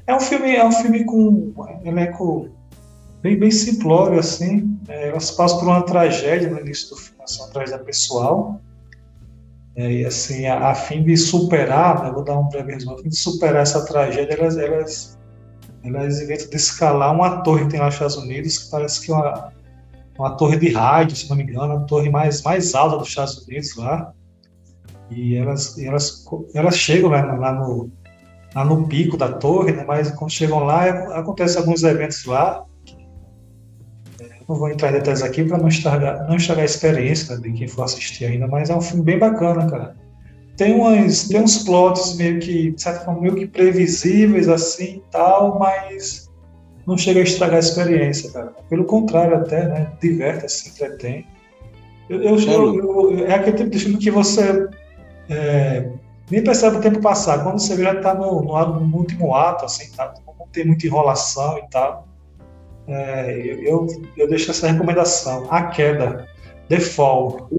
[0.08, 2.50] É um filme, é um filme com um elenco
[3.22, 4.78] bem, bem simplório, assim.
[4.88, 8.60] É, elas passam por uma tragédia no início do filme, assim, uma tragédia pessoal.
[9.76, 12.98] É, e assim, a, a, fim de superar, né, vou dar um breve resumo, a
[12.98, 15.18] fim de superar essa tragédia, elas, elas,
[15.84, 19.12] elas inventam de escalar uma torre que tem lá nos Estados Unidos, que parece que
[19.12, 19.54] é uma,
[20.18, 23.38] uma torre de rádio, se não me engano, a torre mais, mais alta dos Estados
[23.48, 24.12] Unidos lá.
[25.10, 27.92] E elas, elas, elas chegam né, lá, no,
[28.54, 30.86] lá no pico da torre, né, mas quando chegam lá,
[31.18, 32.64] acontecem alguns eventos lá.
[34.22, 37.42] É, não vou entrar em detalhes aqui para não estragar, não estragar a experiência né,
[37.42, 39.96] de quem for assistir ainda, mas é um filme bem bacana, cara.
[40.56, 45.04] Tem, umas, tem uns plots meio que, de certa forma, meio que previsíveis assim e
[45.10, 46.30] tal, mas
[46.86, 48.54] não chega a estragar a experiência, cara.
[48.70, 49.92] Pelo contrário, até, né?
[50.02, 51.26] Diverte, se entretém.
[52.10, 54.68] Eu, eu, eu, é aquele tipo de filme que você
[55.30, 55.90] é,
[56.30, 57.44] nem percebe o tempo passar.
[57.44, 60.14] Quando você vê, já está no, no, no, último ato, assim, tá?
[60.26, 62.08] não tem muita enrolação e tal.
[62.88, 63.88] É, eu,
[64.18, 65.48] eu deixo essa recomendação.
[65.50, 66.28] A Queda,
[66.68, 67.50] The Fall.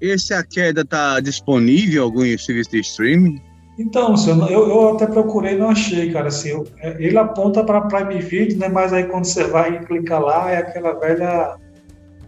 [0.00, 3.40] Esse A Queda está disponível em algum serviço de streaming?
[3.78, 4.14] Então,
[4.50, 6.28] eu, eu até procurei não achei, cara.
[6.28, 8.68] Assim, eu, é, ele aponta para Prime Video, né?
[8.68, 11.56] Mas aí quando você vai clicar lá, é aquela velha.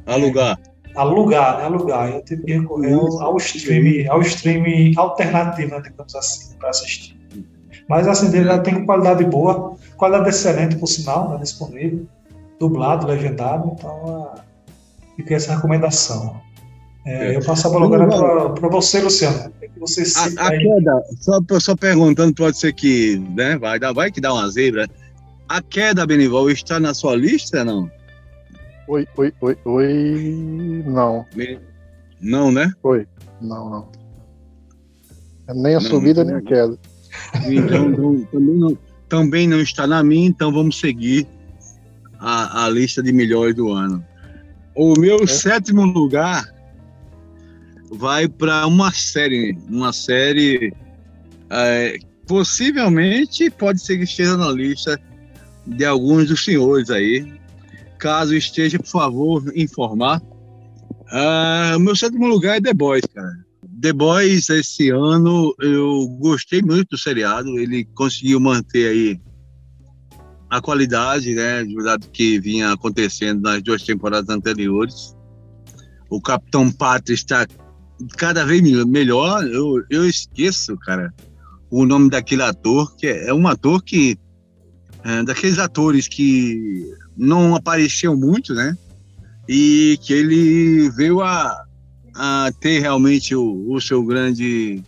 [0.07, 0.59] Alugar.
[0.65, 1.65] É, alugar, né?
[1.65, 2.11] Alugar.
[2.11, 7.19] Eu tive que recorrer ao, ao stream, ao stream alternativo, né, digamos assim, para assistir.
[7.89, 12.07] Mas assim, ele já tem qualidade boa, qualidade excelente, por sinal, né, disponível,
[12.59, 14.41] dublado, legendado, então uh,
[15.17, 16.41] fica essa recomendação.
[17.05, 19.51] É, eu passo a bola agora para você, Luciano.
[19.79, 24.33] Você a, a queda, só, só perguntando, pode ser que né, vai, vai que dá
[24.33, 24.87] uma zebra.
[25.49, 27.91] A queda, Benival, está na sua lista não?
[28.91, 30.85] Oi, oi, oi, oi.
[30.85, 31.25] Não.
[32.21, 32.73] Não, né?
[32.83, 33.07] Oi.
[33.41, 33.93] Não, não.
[35.55, 36.77] Nem a não, subida, não, nem a queda.
[37.47, 41.25] Então, não, também, não, também não está na minha, então vamos seguir
[42.19, 44.05] a, a lista de melhores do ano.
[44.75, 45.27] O meu é?
[45.29, 46.53] sétimo lugar
[47.93, 50.75] vai para uma série, uma série
[51.49, 55.01] é, possivelmente pode ser que esteja na lista
[55.65, 57.39] de alguns dos senhores aí.
[58.01, 60.23] Caso esteja, por favor, informar.
[61.13, 63.31] Uh, meu sétimo lugar é The Boys, cara.
[63.83, 67.59] The Boys, esse ano, eu gostei muito do seriado.
[67.59, 69.21] Ele conseguiu manter aí
[70.49, 75.15] a qualidade, né, do que vinha acontecendo nas duas temporadas anteriores.
[76.09, 77.47] O Capitão Pátria está
[78.17, 79.45] cada vez melhor.
[79.45, 81.13] Eu, eu esqueço, cara,
[81.71, 84.19] o nome daquele ator, que é, é um ator que.
[85.05, 86.85] É, daqueles atores que
[87.17, 88.77] não apareciam muito, né?
[89.49, 91.65] E que ele veio a,
[92.15, 94.83] a ter realmente o, o seu grande.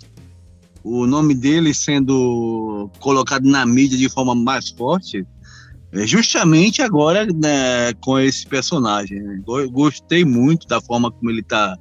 [0.85, 5.25] O nome dele sendo colocado na mídia de forma mais forte,
[5.93, 9.23] é justamente agora né, com esse personagem.
[9.23, 9.41] Né?
[9.71, 11.77] Gostei muito da forma como ele está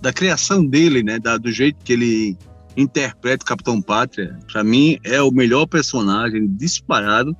[0.00, 2.38] da criação dele, né, da, do jeito que ele
[2.76, 7.36] interpreta o Capitão Pátria, para mim é o melhor personagem disparado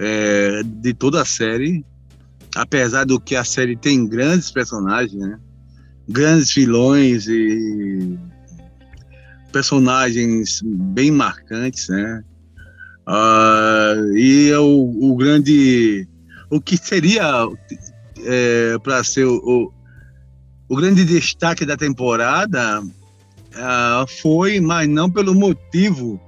[0.00, 1.84] é, de toda a série,
[2.56, 5.38] apesar do que a série tem grandes personagens, né,
[6.08, 8.18] grandes vilões e
[9.52, 12.24] personagens bem marcantes, né,
[13.06, 16.08] uh, e é o, o, grande,
[16.50, 17.46] o que seria
[18.24, 19.80] é, para ser o, o
[20.70, 26.20] o grande destaque da temporada uh, foi, mas não pelo motivo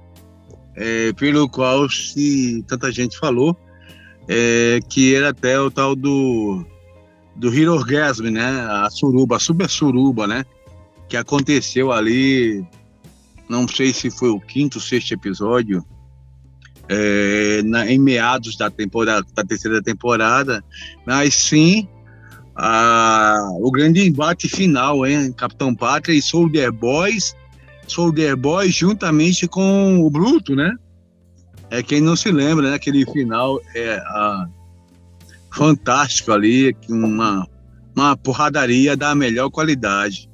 [0.75, 3.57] é, pelo qual se tanta gente falou,
[4.27, 6.65] é, que era até o tal do
[7.35, 8.45] do Hero Orgasm, né?
[8.69, 10.45] A suruba, a super suruba, né?
[11.07, 12.63] Que aconteceu ali,
[13.49, 15.83] não sei se foi o quinto, sexto episódio,
[16.87, 20.63] é, na, em meados da temporada, da terceira temporada,
[21.05, 21.87] mas sim
[22.55, 25.33] a, o grande embate final, hein?
[25.33, 27.35] Capitão Pátria e Soldier Boys,
[27.87, 30.75] Soldier Boys juntamente com o Bruto, né?
[31.73, 32.75] É quem não se lembra, né?
[32.75, 34.47] Aquele final é a,
[35.51, 37.47] fantástico ali, uma,
[37.95, 40.29] uma porradaria da melhor qualidade.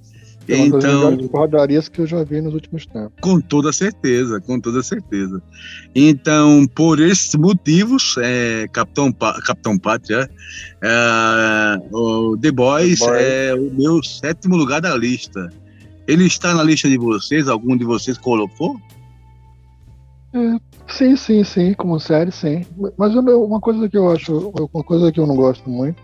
[0.49, 3.13] É uma então, das porradarias que eu já vi nos últimos tempos.
[3.21, 5.41] Com toda certeza, com toda certeza.
[5.95, 10.30] Então, por esses motivos, é, Capitão, Capitão Pátria,
[10.84, 15.49] é, o The Boys The é o meu sétimo lugar da lista.
[16.06, 17.47] Ele está na lista de vocês?
[17.47, 18.78] Algum de vocês colocou?
[20.34, 22.65] É, sim, sim, sim, como série, sim.
[22.97, 26.02] Mas uma coisa que eu acho, uma coisa que eu não gosto muito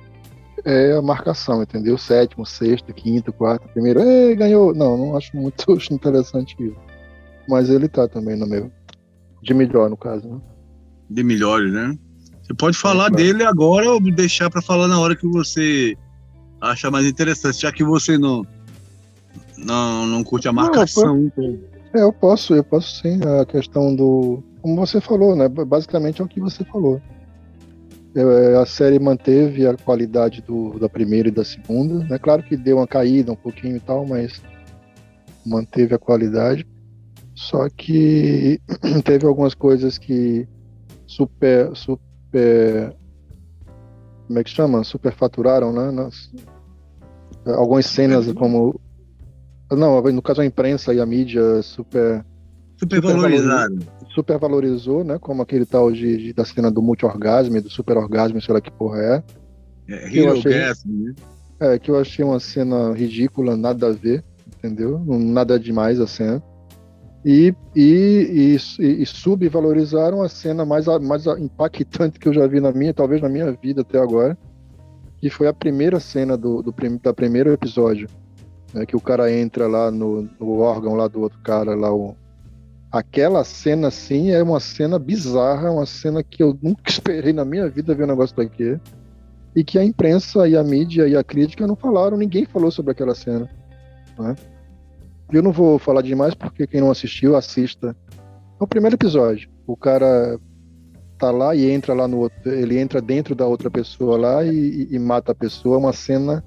[0.64, 1.98] é a marcação, entendeu?
[1.98, 4.74] Sétimo, sexto, quinto, quarto, primeiro, Ei, ganhou.
[4.74, 6.78] Não, não acho muito interessante isso.
[7.48, 8.72] Mas ele tá também no meu.
[9.42, 10.42] De melhor, no caso, né?
[11.10, 11.96] De melhores, né?
[12.42, 15.96] Você pode falar é, dele agora ou deixar para falar na hora que você
[16.60, 18.46] acha mais interessante, já que você não
[19.58, 21.16] não, não curte a marcação.
[21.16, 21.60] Não, eu,
[21.94, 23.20] é, eu posso, eu posso sim.
[23.42, 24.44] A questão do.
[24.66, 25.48] Como você falou, né?
[25.48, 27.00] Basicamente é o que você falou.
[28.16, 32.04] É, a série manteve a qualidade do, da primeira e da segunda.
[32.12, 34.42] É claro que deu uma caída um pouquinho e tal, mas
[35.46, 36.66] manteve a qualidade.
[37.36, 38.60] Só que
[39.06, 40.48] teve algumas coisas que
[41.06, 42.92] super, super,
[44.26, 44.84] como é que chama?
[44.84, 45.92] Superfaturaram, né?
[45.92, 46.32] Nas,
[47.46, 48.82] algumas cenas como
[49.72, 52.26] não, no caso a imprensa e a mídia super
[52.78, 53.78] supervalorizaram
[54.16, 55.20] supervalorizou, né?
[55.20, 59.00] Como aquele tal de, de da cena do multi-orgasmo, do super-orgasmo, sei lá que porra
[59.00, 59.24] é.
[59.88, 61.14] É, que eu achei, né?
[61.60, 64.24] É, que eu achei uma cena ridícula, nada a ver,
[64.58, 65.00] entendeu?
[65.06, 66.42] Nada demais a cena.
[67.24, 72.72] E, e, e, e, subvalorizaram a cena mais, mais impactante que eu já vi na
[72.72, 74.38] minha, talvez na minha vida até agora,
[75.18, 78.08] que foi a primeira cena do, do da primeiro episódio,
[78.72, 82.16] né, que o cara entra lá no, no órgão lá do outro cara, lá o,
[82.98, 87.68] aquela cena assim é uma cena bizarra, uma cena que eu nunca esperei na minha
[87.68, 88.80] vida ver um negócio daquele.
[89.54, 92.92] E que a imprensa e a mídia e a crítica não falaram, ninguém falou sobre
[92.92, 93.50] aquela cena.
[94.18, 94.36] Né?
[95.32, 97.96] Eu não vou falar demais porque quem não assistiu, assista.
[98.60, 99.50] É o primeiro episódio.
[99.68, 100.40] O cara
[101.18, 104.88] tá lá e entra lá no outro, ele entra dentro da outra pessoa lá e,
[104.92, 105.76] e, mata a pessoa.
[105.76, 106.44] É uma cena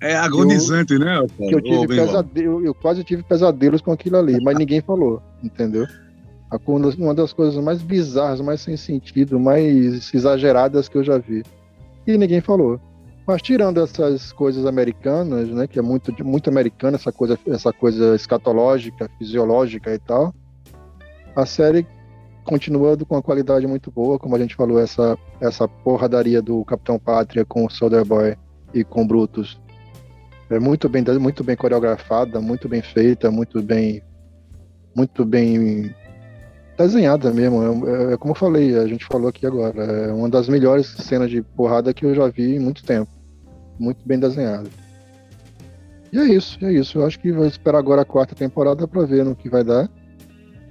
[0.00, 1.26] é agonizante, eu, né?
[1.36, 5.86] Que eu, tive pesadelo, eu quase tive pesadelos com aquilo ali, mas ninguém falou, entendeu?
[6.98, 11.44] Uma das coisas mais bizarras, mais sem sentido, mais exageradas que eu já vi.
[12.06, 12.80] E ninguém falou.
[13.26, 18.16] Mas tirando essas coisas americanas, né, que é muito, muito americana, essa coisa, essa coisa
[18.16, 20.34] escatológica, fisiológica e tal,
[21.36, 21.86] a série
[22.42, 26.98] continua com uma qualidade muito boa, como a gente falou, essa, essa porradaria do Capitão
[26.98, 28.36] Pátria com o Soldier Boy
[28.74, 29.60] e com Brutus
[30.50, 34.02] é muito bem, muito bem coreografada, muito bem feita, muito bem,
[34.94, 35.94] muito bem
[36.76, 37.86] desenhada mesmo.
[37.86, 41.30] É, é, como eu falei, a gente falou aqui agora, é uma das melhores cenas
[41.30, 43.10] de porrada que eu já vi em muito tempo.
[43.78, 44.68] Muito bem desenhada.
[46.12, 46.98] E é isso, é isso.
[46.98, 49.88] Eu acho que vou esperar agora a quarta temporada para ver no que vai dar.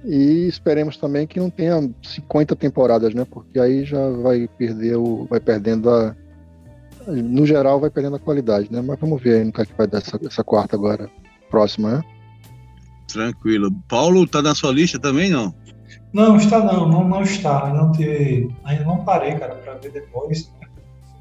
[0.04, 3.26] E esperemos também que não tenha 50 temporadas, né?
[3.28, 6.14] Porque aí já vai perder o, vai perdendo a,
[7.06, 8.82] no geral vai perdendo a qualidade, né?
[8.82, 11.10] Mas vamos ver aí no que, é que vai dar essa, essa quarta agora,
[11.50, 12.02] próxima, né?
[13.08, 13.70] Tranquilo.
[13.88, 15.54] Paulo, tá na sua lista também, não?
[16.12, 17.66] Não, está não, não, não está.
[17.66, 20.52] Ainda não, te, ainda não parei, cara, para ver depois.
[20.60, 20.68] Né?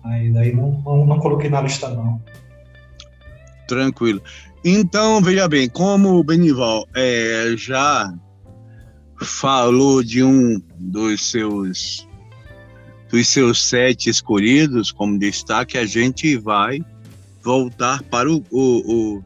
[0.04, 2.22] Aí daí não, não, não coloquei na lista, não.
[3.68, 4.22] Tranquilo.
[4.64, 8.12] Então, veja bem, como o Benival é, já
[9.22, 12.09] falou de um dos seus
[13.10, 16.80] dos seus sete escolhidos como destaque, a gente vai
[17.44, 19.24] voltar para o, o, o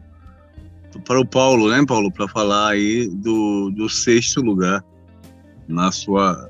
[1.05, 4.83] para o Paulo, né, Paulo, para falar aí do, do sexto lugar
[5.67, 6.49] na sua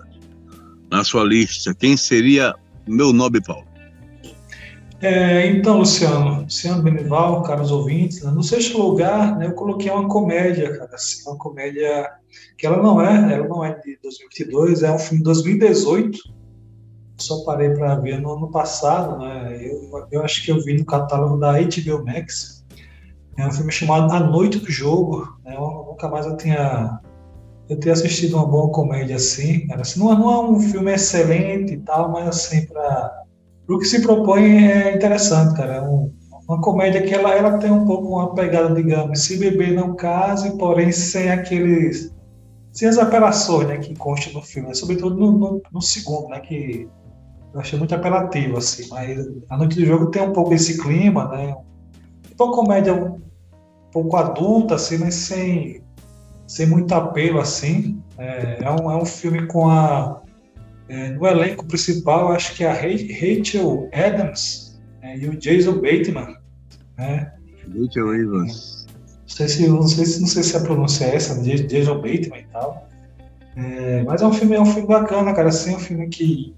[0.91, 1.73] na sua lista.
[1.73, 2.53] Quem seria
[2.87, 3.65] meu nome, Paulo?
[5.01, 10.07] É, então, Luciano, Luciano Benival, caros ouvintes, né, no sexto lugar, né, eu coloquei uma
[10.07, 12.09] comédia, cara, assim, uma comédia
[12.57, 16.19] que ela não é, ela não é de 2022, é um filme de 2018,
[17.23, 19.57] só parei para ver no ano passado, né?
[19.61, 22.65] Eu, eu acho que eu vi no catálogo da HBO Max.
[23.37, 25.37] É um filme chamado A Noite do Jogo.
[25.43, 25.55] Né?
[25.55, 26.99] Eu, nunca mais eu tinha
[27.69, 29.67] eu tenho assistido uma boa comédia assim.
[29.67, 29.81] Cara.
[29.81, 33.23] Assim, não, é, não é um filme excelente e tal, mas assim, para
[33.69, 35.75] o que se propõe é interessante, cara.
[35.75, 36.11] É um,
[36.47, 40.57] uma comédia que ela, ela tem um pouco uma pegada, digamos, se beber não case,
[40.57, 42.13] porém sem aqueles.
[42.71, 44.73] sem as apelações né, que constam no filme, né?
[44.73, 46.39] sobretudo no, no, no, segundo, né?
[46.41, 46.87] Que
[47.53, 48.87] eu achei muito apelativo, assim.
[48.89, 51.55] Mas a noite do jogo tem um pouco esse clima, né?
[52.39, 53.21] Uma comédia um
[53.91, 55.81] pouco adulta, assim, mas sem,
[56.47, 58.01] sem muito apelo, assim.
[58.17, 60.21] É, é, um, é um filme com a.
[60.89, 66.35] É, no elenco principal, acho que é a Rachel Adams é, e o Jason Bateman.
[66.97, 67.31] Né?
[67.67, 68.87] Rachel Evans.
[68.87, 72.39] Não sei, se, não, sei se, não sei se a pronúncia é essa, Jason Bateman
[72.39, 72.87] e tal.
[73.55, 75.49] É, mas é um filme, é um filme bacana, cara.
[75.49, 76.53] Assim, é um filme que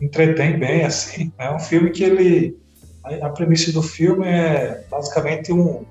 [0.00, 1.32] entretém bem, assim.
[1.38, 2.58] É um filme que ele.
[3.04, 5.84] A, premissa do filme é basicamente um.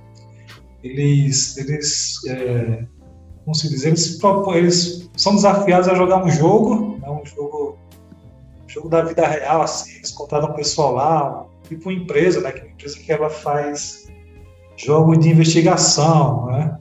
[0.83, 1.57] Eles.
[1.57, 2.85] eles é,
[3.43, 3.83] como se diz?
[3.85, 4.19] Eles,
[4.55, 7.77] eles são desafiados a jogar um jogo, né, um jogo.
[8.65, 9.95] Um jogo da vida real, assim.
[9.95, 12.51] Eles contratam um pessoal lá, tipo uma empresa, né?
[12.51, 14.09] Que é uma empresa que ela faz
[14.77, 16.77] jogos de investigação, né?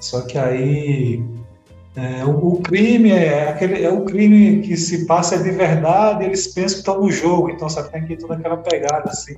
[0.00, 1.22] Só que aí
[1.96, 6.46] é, o, o, crime é aquele é o crime que se passa de verdade, eles
[6.48, 9.36] pensam que estão no jogo, então sabe tem que toda aquela pegada assim,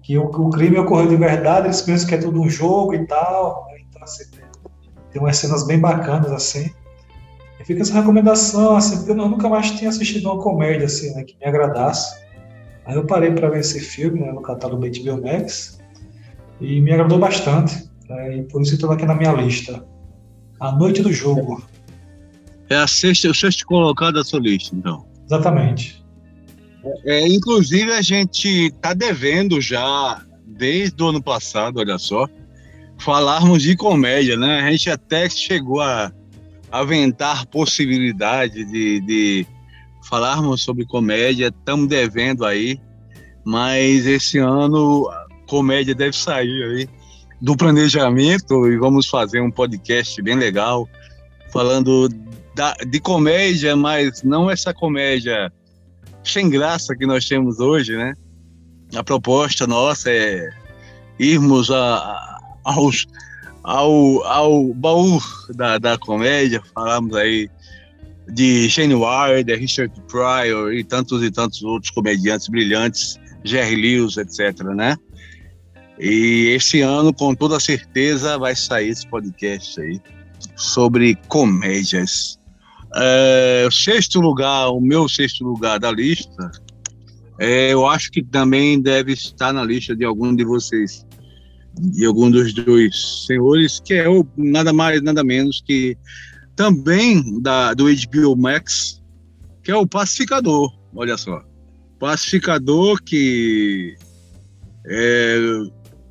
[0.00, 3.04] que o, o, crime ocorreu de verdade, eles pensam que é tudo um jogo e
[3.06, 3.78] tal, né?
[3.88, 4.44] então assim, tem,
[5.10, 6.70] tem umas cenas bem bacanas assim.
[7.60, 11.24] E fica essa recomendação assim, porque eu nunca mais tinha assistido uma comédia assim, né,
[11.24, 12.22] que me agradasse.
[12.86, 15.80] Aí eu parei para ver esse filme né, no catálogo HBO Max
[16.60, 17.90] e me agradou bastante.
[18.08, 19.84] Né, e por isso estou aqui na minha lista.
[20.64, 21.62] A Noite do Jogo.
[22.70, 25.06] É a sexta, o sexto colocado da sua lista, então.
[25.26, 26.02] Exatamente.
[27.04, 32.26] É, inclusive, a gente está devendo já, desde o ano passado, olha só,
[32.98, 34.60] falarmos de comédia, né?
[34.60, 36.10] A gente até chegou a
[36.72, 39.46] aventar possibilidade de, de
[40.08, 42.80] falarmos sobre comédia, estamos devendo aí,
[43.44, 47.03] mas esse ano a comédia deve sair aí
[47.44, 50.88] do planejamento e vamos fazer um podcast bem legal
[51.52, 52.08] falando
[52.54, 55.52] da, de comédia, mas não essa comédia
[56.24, 58.14] sem graça que nós temos hoje, né?
[58.96, 60.48] A proposta nossa é
[61.18, 63.04] irmos a, aos,
[63.62, 65.20] ao, ao baú
[65.54, 67.50] da, da comédia, falamos aí
[68.26, 74.62] de Shane Wilder, Richard Pryor e tantos e tantos outros comediantes brilhantes, Jerry Lewis, etc,
[74.74, 74.96] né?
[75.98, 80.00] E esse ano, com toda certeza, vai sair esse podcast aí
[80.56, 82.38] sobre comédias.
[82.96, 86.50] É, sexto lugar, o meu sexto lugar da lista,
[87.38, 91.04] é, eu acho que também deve estar na lista de algum de vocês,
[91.76, 95.96] de algum dos dois senhores, que é o, nada mais, nada menos que
[96.54, 99.02] também da, do HBO Max,
[99.62, 100.72] que é o Pacificador.
[100.94, 101.42] Olha só.
[101.98, 103.96] Pacificador que
[104.86, 105.38] é,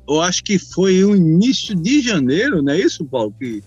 [0.08, 3.34] eu acho que foi o início de janeiro, não é isso, Paulo?
[3.38, 3.62] Que,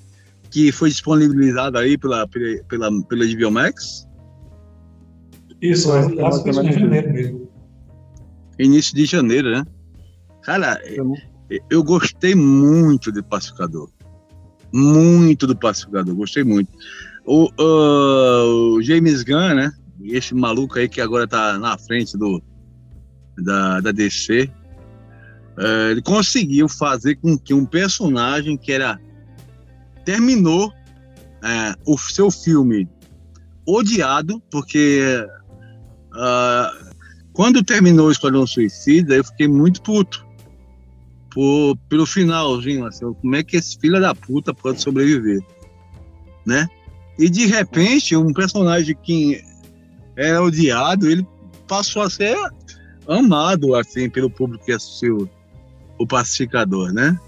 [0.50, 4.08] que foi disponibilizado aí pela, pela, pela, pela HBO Max?
[5.62, 7.50] Isso, é, acho que foi em janeiro mesmo.
[8.60, 9.66] Início de janeiro, né?
[10.44, 11.14] Cara, eu,
[11.70, 13.90] eu gostei muito de Pacificador
[14.72, 16.70] muito do Pacificador, gostei muito.
[17.26, 19.72] O, uh, o James Gunn, né?
[20.04, 22.42] Esse maluco aí que agora tá na frente do,
[23.38, 24.50] da, da DC,
[25.58, 29.00] uh, ele conseguiu fazer com que um personagem que era.
[30.06, 32.88] terminou uh, o seu filme
[33.66, 35.26] odiado, porque
[36.14, 36.94] uh,
[37.34, 40.26] quando terminou o Esquadrão Suicida, eu fiquei muito puto
[41.30, 45.40] por, pelo finalzinho, assim, como é que esse filho da puta pode sobreviver,
[46.46, 46.68] né?
[47.20, 49.44] E de repente, um personagem que
[50.16, 51.28] é odiado, ele
[51.68, 52.36] passou a ser
[53.08, 55.30] amado, assim, pelo público que assistiu
[55.98, 57.20] o Pacificador, né?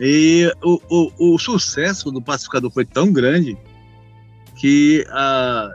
[0.00, 3.56] E o, o, o sucesso do Pacificador foi tão grande
[4.56, 5.70] que a,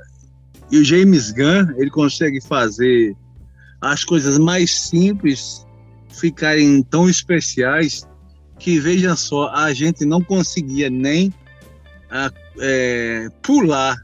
[0.71, 3.15] e o James Gunn, ele consegue fazer
[3.81, 5.65] as coisas mais simples
[6.09, 8.07] ficarem tão especiais
[8.59, 11.33] que, veja só, a gente não conseguia nem
[12.09, 13.97] a, é, pular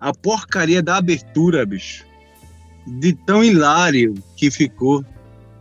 [0.00, 2.04] a porcaria da abertura, bicho.
[2.86, 5.04] De tão hilário que ficou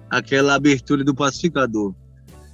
[0.10, 1.94] aquela abertura do pacificador.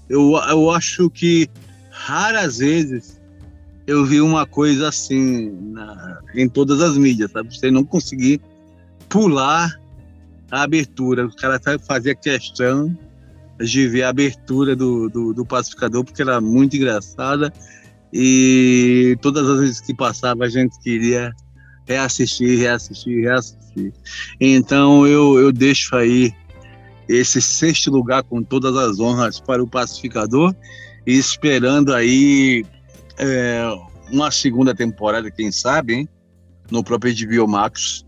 [0.09, 1.47] Eu, eu acho que
[1.89, 3.21] raras vezes
[3.85, 7.55] eu vi uma coisa assim na, em todas as mídias, sabe?
[7.55, 8.41] Você não conseguir
[9.09, 9.79] pular
[10.49, 11.25] a abertura.
[11.25, 12.97] O cara fazia questão
[13.59, 17.53] de ver a abertura do, do, do Pacificador, porque era muito engraçada
[18.11, 21.31] e todas as vezes que passava a gente queria
[21.87, 23.91] reassistir, reassistir, reassistir.
[24.39, 26.33] Então eu, eu deixo aí
[27.07, 30.55] esse sexto lugar com todas as honras para o Pacificador
[31.05, 32.65] e esperando aí
[33.17, 33.63] é,
[34.11, 36.09] uma segunda temporada, quem sabe, hein?
[36.71, 38.05] no próprio HBO Max.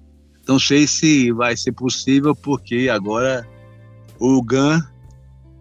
[0.48, 3.48] Não sei se vai ser possível, porque agora
[4.20, 4.80] o Gun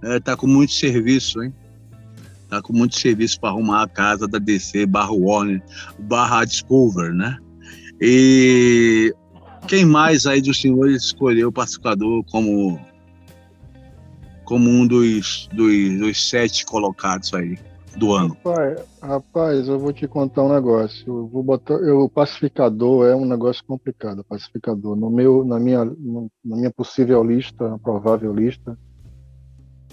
[0.02, 1.52] é, tá com muito serviço, hein?
[2.48, 5.62] Tá com muito serviço para arrumar a casa da DC, barra Warner,
[5.98, 7.38] barra Discover, né?
[8.00, 9.14] E
[9.66, 12.78] quem mais aí dos senhores escolheu o pacificador como
[14.44, 17.58] como um dos, dos, dos sete colocados aí
[17.96, 18.36] do ano?
[18.44, 21.06] Rapaz, rapaz, eu vou te contar um negócio.
[21.06, 24.24] Eu vou botar, eu, o pacificador é um negócio complicado.
[24.24, 28.78] Pacificador, no meu, na minha, na minha possível lista, provável lista,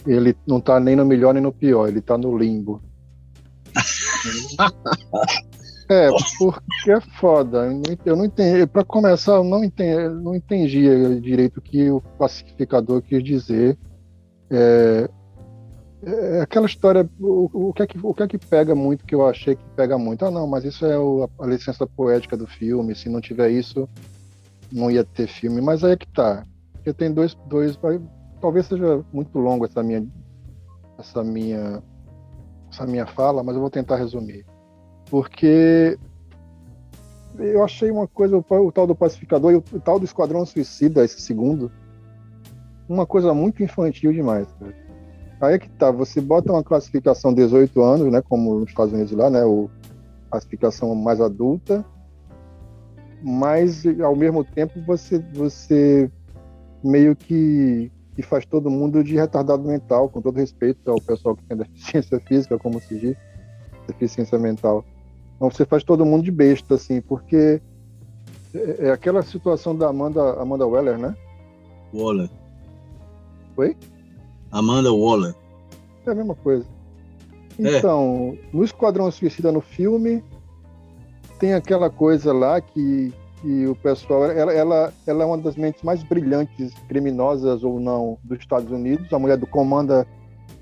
[0.06, 1.88] ele não está nem no melhor nem no pior.
[1.88, 2.82] Ele está no limbo.
[5.92, 6.08] É,
[6.40, 7.68] porque é foda.
[8.06, 8.66] Eu não entendi.
[8.66, 13.78] Para começar, eu não entendi, não entendia direito o que o pacificador quis dizer.
[14.52, 15.10] É,
[16.04, 17.10] é aquela história.
[17.20, 19.64] O, o, que é que, o que é que pega muito, que eu achei que
[19.76, 20.26] pega muito?
[20.26, 22.96] Ah, não, mas isso é o, a, licença poética do filme.
[22.96, 23.88] Se não tiver isso,
[24.72, 25.62] não ia ter filme.
[25.62, 26.44] Mas aí é que tá.
[26.74, 27.36] Porque tem dois.
[27.48, 27.80] dois
[28.42, 30.06] talvez seja muito longo essa minha,
[30.98, 31.82] essa minha,
[32.72, 34.46] essa minha fala, mas eu vou tentar resumir
[35.12, 36.00] porque
[37.38, 40.46] eu achei uma coisa, o, o tal do pacificador e o, o, tal do esquadrão
[40.46, 41.70] suicida, esse segundo,
[42.88, 44.48] uma coisa muito infantil demais.
[45.40, 49.12] Aí é que tá, você bota uma classificação 18 anos, né, como nos Estados Unidos
[49.12, 49.70] lá, né, o
[50.30, 51.84] classificação mais adulta,
[53.22, 56.10] mas ao mesmo tempo você você
[56.84, 61.44] meio que, que faz todo mundo de retardado mental, com todo respeito ao pessoal que
[61.44, 63.18] tem deficiência física, como se diz,
[63.88, 64.86] deficiência mental.
[65.36, 67.62] Então você faz todo mundo de besta, assim, porque
[68.54, 71.16] é, é aquela situação da Amanda, Amanda Weller, né?
[71.94, 72.30] Waller.
[73.58, 73.76] Oi?
[74.52, 75.36] Amanda Waller.
[76.06, 76.66] É a mesma coisa.
[77.60, 77.78] É.
[77.78, 78.56] Então, é.
[78.56, 80.24] no Esquadrão Suicida no filme,
[81.40, 84.26] tem aquela coisa lá que, que o pessoal.
[84.26, 89.12] Ela, ela, ela é uma das mentes mais brilhantes, criminosas ou não, dos Estados Unidos.
[89.14, 90.08] A mulher do comanda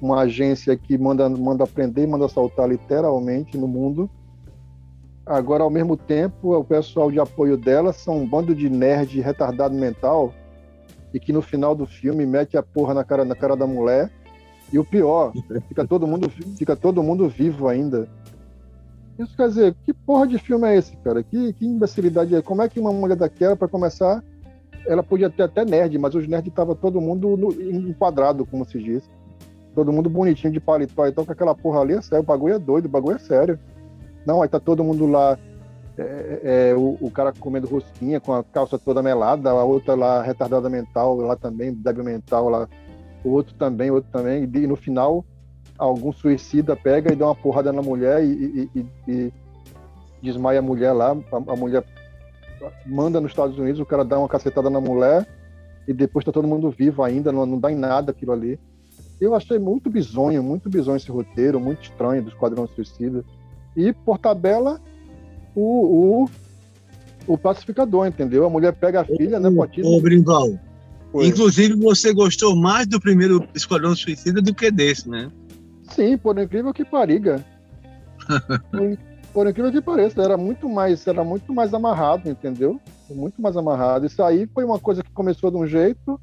[0.02, 4.10] uma agência que manda, manda prender manda assaltar literalmente no mundo.
[5.26, 9.76] Agora, ao mesmo tempo, o pessoal de apoio dela são um bando de nerd retardado
[9.76, 10.34] mental
[11.14, 14.12] e que no final do filme mete a porra na cara, na cara da mulher.
[14.72, 15.34] E o pior,
[15.68, 18.08] fica todo mundo, fica todo mundo vivo ainda.
[19.18, 21.22] Isso quer dizer, que porra de filme é esse, cara?
[21.22, 22.42] Que, que imbecilidade é?
[22.42, 24.24] Como é que uma mulher daquela, para começar,
[24.86, 28.82] ela podia ter até nerd, mas os nerds estavam todo mundo no, enquadrado, como se
[28.82, 29.10] diz.
[29.76, 32.60] Todo mundo bonitinho de paletó, então com aquela porra ali é sério, o bagulho é
[32.60, 33.60] doido, o bagulho é sério.
[34.26, 35.38] Não, aí tá todo mundo lá,
[36.00, 39.96] é, é, é, o, o, cara comendo rosquinha com a calça toda melada, a outra
[39.96, 42.70] lá retardada mental lá também, débil mental lá,
[43.22, 45.26] o outro também, outro também, e no final
[45.78, 48.30] algum suicida pega e dá uma porrada na mulher e,
[48.74, 49.34] e, e, e
[50.22, 51.84] desmaia a mulher lá, a, a, mulher
[52.86, 55.28] manda nos Estados Unidos, o cara dá uma cacetada na mulher
[55.86, 58.58] e depois tá todo mundo vivo ainda, não, não dá em nada aquilo ali.
[59.20, 63.26] Eu achei muito bizonho, muito bizonho esse roteiro, muito estranho do Esquadrão Suicida.
[63.76, 64.80] E, por tabela,
[65.60, 66.26] o,
[67.28, 68.46] o, o pacificador, entendeu?
[68.46, 69.88] A mulher pega a filha, né, Potinho?
[69.88, 70.58] Ô, Brinval,
[71.16, 75.30] inclusive você gostou mais do primeiro Esquadrão Suicida do que desse, né?
[75.92, 77.44] Sim, por incrível que pariga.
[78.72, 78.98] por,
[79.34, 82.80] por incrível que pareça, era muito mais, era muito mais amarrado, entendeu?
[83.10, 84.06] Muito mais amarrado.
[84.06, 86.20] Isso aí foi uma coisa que começou de um jeito.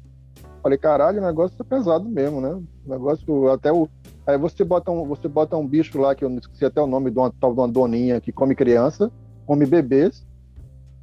[0.63, 2.49] Falei, caralho, o negócio é pesado mesmo, né?
[2.49, 3.87] O negócio, até o,
[4.27, 6.85] Aí você bota um, você bota um bicho lá, que eu não esqueci até o
[6.85, 9.09] nome de uma tal de uma doninha que come criança,
[9.47, 10.27] come bebês,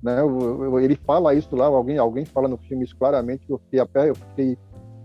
[0.03, 0.19] né?
[0.83, 4.11] Ele fala isso lá, alguém, alguém fala no filme isso claramente, eu fiquei a pé,
[4.11, 4.59] eu fiquei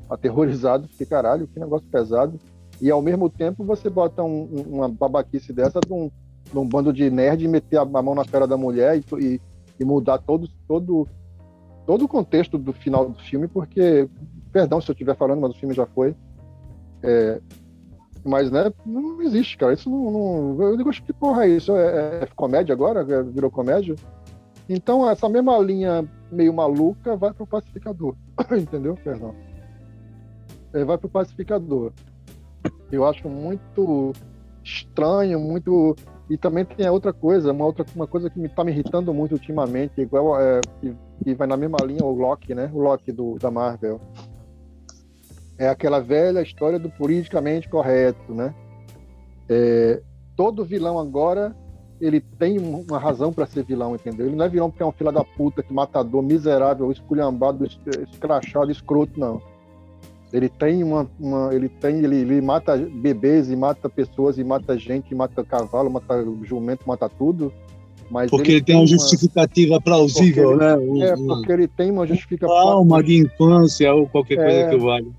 [0.09, 2.37] aterrorizado, fiquei caralho, que negócio pesado.
[2.81, 6.11] E ao mesmo tempo você bota um, uma babaquice dessa de um,
[6.51, 9.41] de um, bando de nerd e meter a, mão na cara da mulher e, e,
[9.79, 11.07] e mudar todo, todo,
[11.85, 14.09] todo o contexto do final do filme, porque,
[14.51, 16.13] perdão se eu estiver falando, mas o filme já foi.
[17.01, 17.41] É,
[18.24, 19.74] mas, né, não existe, cara.
[19.74, 20.55] Isso não.
[20.55, 21.76] não eu digo, que porra é isso?
[21.76, 23.01] É, é comédia agora?
[23.01, 23.95] É, virou comédia?
[24.67, 28.15] Então, essa mesma linha meio maluca vai pro pacificador.
[28.51, 28.95] Entendeu?
[29.03, 29.34] Perdão.
[30.74, 31.91] É, vai pro pacificador.
[32.91, 34.13] Eu acho muito
[34.63, 35.95] estranho, muito.
[36.30, 39.32] E também tem outra coisa, uma outra uma coisa que me tá me irritando muito
[39.32, 42.70] ultimamente, igual é, que, que vai na mesma linha o Loki, né?
[42.72, 43.99] O Loki do, da Marvel
[45.60, 48.55] é aquela velha história do politicamente correto, né?
[49.47, 50.01] É,
[50.36, 51.53] todo vilão agora
[51.99, 54.28] ele tem uma razão para ser vilão, entendeu?
[54.28, 57.68] Ele não é vilão porque é um filho da puta, que matador, miserável, esculhambado,
[58.10, 59.41] escrachado, escroto, não.
[60.32, 64.78] Ele tem uma, uma ele tem, ele, ele, mata bebês e mata pessoas e mata
[64.78, 67.51] gente, mata cavalo, mata jumento, mata tudo.
[68.10, 70.82] Mas porque ele, ele tem uma justificativa plausível, né?
[70.82, 72.47] Ele, é, porque ele tem uma justificativa.
[72.47, 75.12] Trauma de infância ou qualquer coisa é, que vale.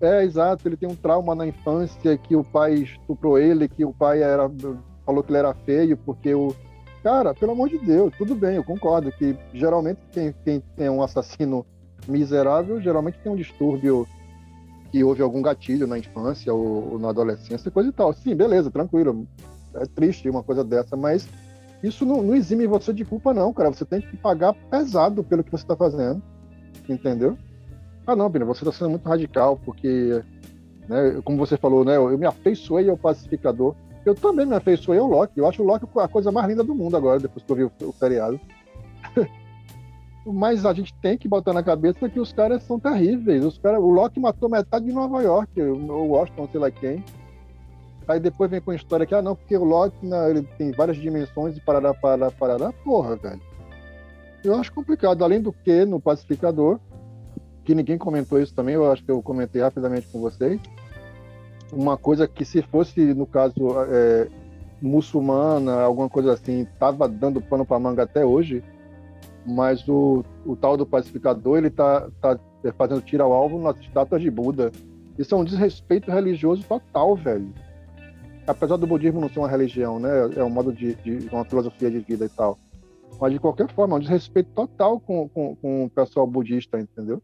[0.00, 0.66] É, exato.
[0.66, 4.50] Ele tem um trauma na infância que o pai estuprou ele, que o pai era
[5.04, 6.54] falou que ele era feio porque o
[7.02, 11.02] cara, pelo amor de Deus, tudo bem, eu concordo que geralmente quem, quem tem um
[11.02, 11.66] assassino
[12.06, 14.06] miserável geralmente tem um distúrbio
[14.90, 18.12] que houve algum gatilho na infância ou, ou na adolescência, coisa e tal.
[18.12, 19.26] Sim, beleza, tranquilo.
[19.74, 21.28] É triste uma coisa dessa, mas
[21.82, 23.70] isso não, não exime você de culpa, não, cara.
[23.70, 26.22] Você tem que pagar pesado pelo que você está fazendo,
[26.88, 27.38] entendeu?
[28.06, 30.22] Ah, não, Bina, você está sendo muito radical, porque,
[30.88, 33.74] né, como você falou, né, eu me afeiçoei ao pacificador.
[34.04, 35.38] Eu também me afeiçoei ao Loki.
[35.38, 37.64] Eu acho o Loki a coisa mais linda do mundo agora, depois que eu vi
[37.64, 38.40] o, o seriado.
[40.24, 43.44] Mas a gente tem que botar na cabeça que os caras são terríveis.
[43.44, 47.04] Os cara, o Loki matou metade de Nova York, o Washington, sei lá quem.
[48.06, 50.72] Aí depois vem com a história que, ah, não, porque o Loki né, ele tem
[50.72, 52.72] várias dimensões e parará, parará, parará.
[52.84, 53.40] Porra, velho.
[54.42, 55.22] Eu acho complicado.
[55.22, 56.78] Além do que, no Pacificador,
[57.64, 60.60] que ninguém comentou isso também, eu acho que eu comentei rapidamente com vocês.
[61.72, 63.54] Uma coisa que, se fosse, no caso,
[63.88, 64.28] é,
[64.80, 68.62] muçulmana, alguma coisa assim, tava dando pano para manga até hoje,
[69.46, 72.38] mas o, o tal do pacificador, ele tá, tá
[72.76, 74.70] fazendo tiro ao alvo nas estátuas de Buda.
[75.18, 77.52] Isso é um desrespeito religioso total, velho.
[78.46, 80.10] Apesar do budismo não ser uma religião, né?
[80.36, 82.58] É um modo de, de uma filosofia de vida e tal.
[83.20, 87.22] Mas, de qualquer forma, é um desrespeito total com, com, com o pessoal budista, entendeu?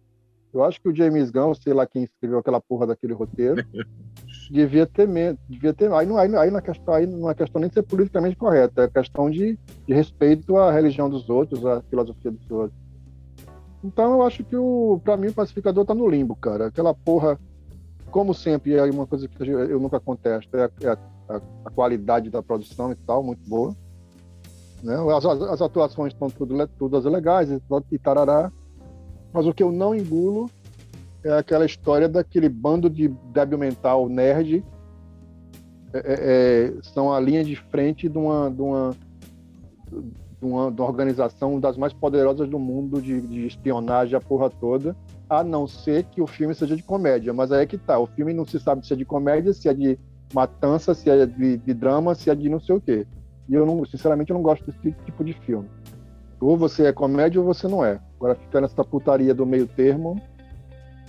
[0.52, 3.64] Eu acho que o James Gunn, sei lá quem escreveu aquela porra daquele roteiro,
[4.50, 5.92] devia ter medo, devia ter.
[5.92, 8.80] Aí não, aí, aí, na questão, aí não é questão nem de ser politicamente correto,
[8.80, 12.86] é questão de, de respeito à religião dos outros, à filosofia dos outros.
[13.84, 16.66] Então eu acho que o, para mim o pacificador tá no limbo, cara.
[16.66, 17.38] Aquela porra,
[18.10, 22.30] como sempre, é uma coisa que eu nunca contesto, é a, é a, a qualidade
[22.30, 23.76] da produção e tal, muito boa.
[24.82, 24.96] Né?
[25.14, 28.50] As, as, atuações estão tudo, todas legais e tarará.
[29.36, 30.50] Mas o que eu não engulo
[31.22, 34.64] é aquela história daquele bando de débil mental nerd
[35.92, 38.96] é, é, é, são a linha de frente de uma, de uma,
[39.92, 44.48] de uma, de uma organização das mais poderosas do mundo de, de, espionagem, a porra
[44.48, 44.96] toda,
[45.28, 47.34] a não ser que o filme seja de comédia.
[47.34, 49.68] Mas aí é que tá, o filme não se sabe se é de comédia, se
[49.68, 49.98] é de
[50.32, 53.06] matança, se é de, de drama, se é de não sei o quê.
[53.50, 55.68] E eu, não, sinceramente, eu não gosto desse tipo de filme.
[56.40, 58.00] Ou você é comédia ou você não é.
[58.16, 60.20] Agora, ficar nessa putaria do meio termo,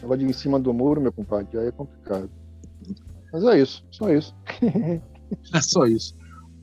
[0.02, 2.30] Negócio de em cima do muro, meu compadre, aí é complicado.
[3.34, 4.36] Mas é isso, só isso.
[4.62, 6.16] é só isso.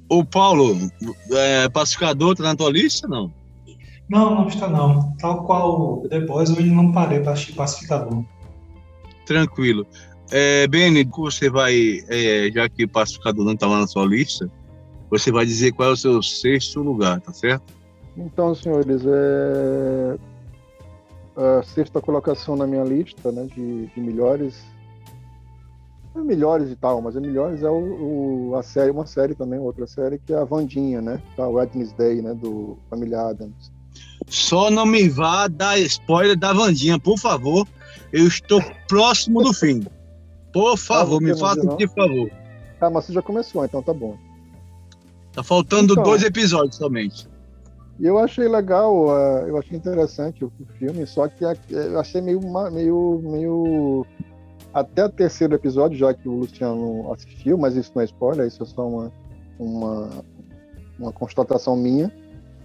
[0.09, 0.77] O Paulo,
[1.33, 3.33] é, pacificador, tá na tua lista, não?
[4.09, 5.13] Não, não está não.
[5.17, 8.25] Tal qual depois eu ainda não parei para assistir pacificador.
[9.27, 9.87] Tranquilo.
[10.31, 14.49] É, Beni, você vai, é, já que o pacificador não está lá na sua lista,
[15.11, 17.65] você vai dizer qual é o seu sexto lugar, tá certo?
[18.17, 20.17] Então, senhores, é
[21.37, 24.63] a sexta colocação na minha lista né, de, de melhores.
[26.15, 29.59] É melhores e tal, mas é melhores é o, o, a série, uma série também,
[29.59, 31.21] outra série, que é a Vandinha, né?
[31.37, 32.35] Da Wednesday, né?
[32.35, 33.73] Do Família Adams.
[34.29, 37.67] Só não me vá dar spoiler da Vandinha, por favor.
[38.13, 39.85] Eu estou próximo do fim.
[40.53, 42.31] Por favor, me faça por favor.
[42.81, 44.17] Ah, mas você já começou, então tá bom.
[45.33, 47.27] Tá faltando então, dois episódios somente.
[48.01, 52.41] Eu achei legal, uh, eu achei interessante o, filme, só que eu achei meio,
[52.73, 54.07] meio, meio
[54.73, 58.63] até o terceiro episódio, já que o Luciano assistiu, mas isso não é spoiler, isso
[58.63, 59.13] é só uma,
[59.59, 60.11] uma,
[60.99, 62.13] uma constatação minha.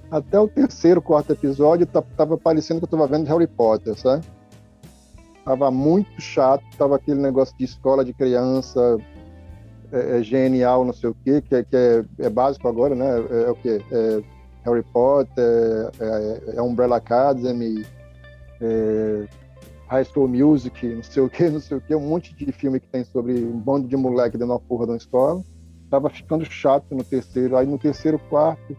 [0.10, 4.26] Até o terceiro, quarto episódio, tava parecendo que eu tava vendo Harry Potter, sabe?
[5.46, 8.98] Tava muito chato, tava aquele negócio de escola de criança,
[9.92, 13.06] é, é genial, não sei o quê, que, é, que é, é básico agora, né?
[13.30, 13.80] É, é o quê?
[13.92, 14.22] É,
[14.70, 17.86] Harry Potter, é, é Umbrella Academy,
[18.62, 19.26] é,
[19.88, 22.80] High School Music, não sei o que, não sei o que, um monte de filme
[22.80, 25.44] que tem sobre um bando de moleque dentro da porra de uma escola.
[25.90, 28.78] Tava ficando chato no terceiro, aí no terceiro, quarto,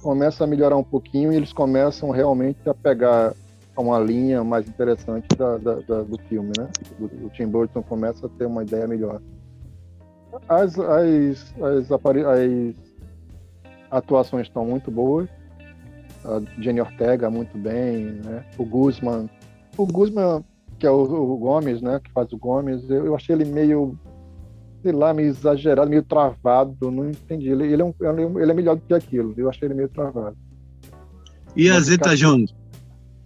[0.00, 3.34] começa a melhorar um pouquinho e eles começam realmente a pegar
[3.76, 6.68] uma linha mais interessante da, da, da, do filme, né?
[6.98, 9.20] O, o Tim Burton começa a ter uma ideia melhor.
[10.48, 12.87] As, as, as, as
[13.90, 15.28] atuações estão muito boas.
[16.24, 18.44] A Jenny Ortega muito bem, né?
[18.58, 19.28] O Guzman.
[19.76, 20.44] O Guzman,
[20.78, 22.00] que é o, o, Gomes, né?
[22.02, 22.88] Que faz o Gomes.
[22.90, 23.98] Eu, eu, achei ele meio,
[24.82, 26.90] sei lá, meio exagerado, meio travado.
[26.90, 27.48] Não entendi.
[27.48, 27.94] Ele, ele, é, um,
[28.40, 29.32] ele é melhor do que aquilo.
[29.36, 30.36] Eu achei ele meio travado.
[31.56, 32.54] E a Zeta Jones?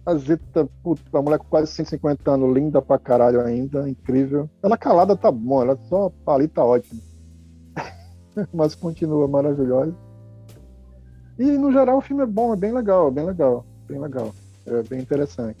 [0.05, 4.49] A Zeta, puta, a mulher com quase 150 anos, linda pra caralho ainda, incrível.
[4.61, 7.01] Ela calada tá bom, ela só ali tá ótimo.
[8.53, 9.95] Mas continua maravilhosa.
[11.37, 14.33] E no geral o filme é bom, é bem legal, bem legal, bem legal.
[14.65, 15.57] É bem interessante.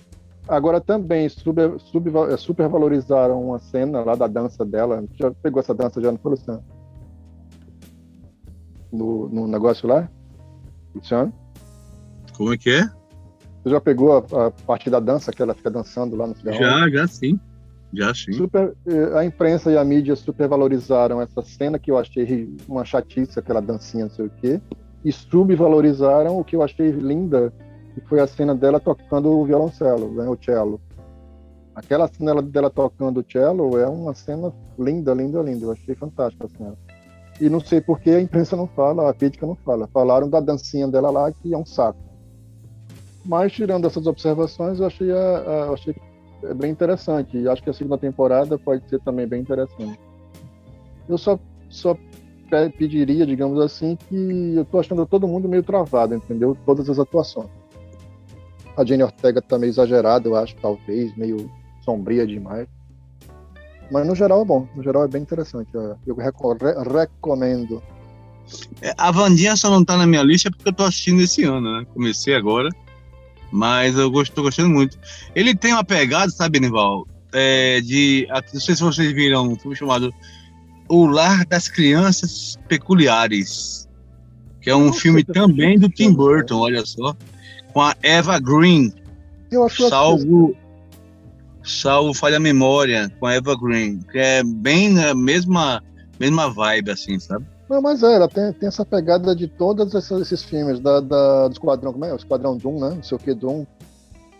[0.47, 5.03] Agora também super, super, é, supervalorizaram uma cena lá da dança dela.
[5.13, 6.63] Já pegou essa dança já no Luciano?
[8.91, 10.09] No, no negócio lá?
[10.93, 11.33] Luciano?
[12.35, 12.89] Como é que é?
[13.63, 16.53] Você já pegou a, a, parte da dança que ela fica dançando lá no final?
[16.55, 17.39] Já, já sim.
[17.93, 18.33] Já sim.
[18.33, 23.39] Super, eh, a imprensa e a mídia supervalorizaram essa cena que eu achei uma chatice,
[23.39, 24.59] aquela dancinha, não sei o quê,
[25.03, 27.53] e subvalorizaram o que eu achei linda,
[27.93, 30.79] que foi a cena dela tocando o violoncelo, né, o cello.
[31.75, 35.65] Aquela cena dela tocando o cello é uma cena linda, linda, linda.
[35.65, 36.77] Eu achei fantástica a cena.
[37.41, 39.87] E não sei por que a imprensa não fala, a crítica não fala.
[39.87, 41.99] Falaram da dancinha dela lá, que é um saco.
[43.25, 45.95] Mas, tirando essas observações, eu achei, a, a, achei
[46.55, 47.37] bem interessante.
[47.37, 49.99] E acho que a segunda temporada pode ser também bem interessante.
[51.09, 51.39] Eu só,
[51.69, 51.97] só
[52.77, 56.57] pediria, digamos assim, que eu tô achando todo mundo meio travado, entendeu?
[56.65, 57.49] Todas as atuações.
[58.75, 61.49] A Jenny Ortega tá meio exagerada, eu acho, talvez, meio
[61.83, 62.67] sombria demais.
[63.91, 65.69] Mas no geral é bom, no geral é bem interessante.
[65.73, 67.83] Eu recomendo.
[68.81, 71.79] É, a Vandinha só não tá na minha lista porque eu tô assistindo esse ano,
[71.79, 71.85] né?
[71.93, 72.69] Comecei agora.
[73.51, 74.97] Mas eu tô gostando muito.
[75.35, 77.07] Ele tem uma pegada, sabe, Nival?
[77.31, 78.27] É, de.
[78.51, 80.11] Não sei se vocês viram um filme chamado
[80.89, 83.87] O Lar das Crianças Peculiares.
[84.61, 87.15] Que é um Nossa, filme também do Tim Burton, olha só.
[87.73, 88.93] Com a Eva Green.
[89.51, 90.55] Eu acho salvo,
[91.63, 93.99] salvo falha a memória, com a Eva Green.
[94.11, 95.83] Que é bem a mesma,
[96.19, 97.45] mesma vibe, assim, sabe?
[97.69, 101.53] Não, mas é, ela tem, tem essa pegada de todos esses, filmes, da, da, do
[101.53, 102.13] Esquadrão, como é?
[102.13, 102.89] O Esquadrão Doom, né?
[102.95, 103.65] Não sei o que, Doom.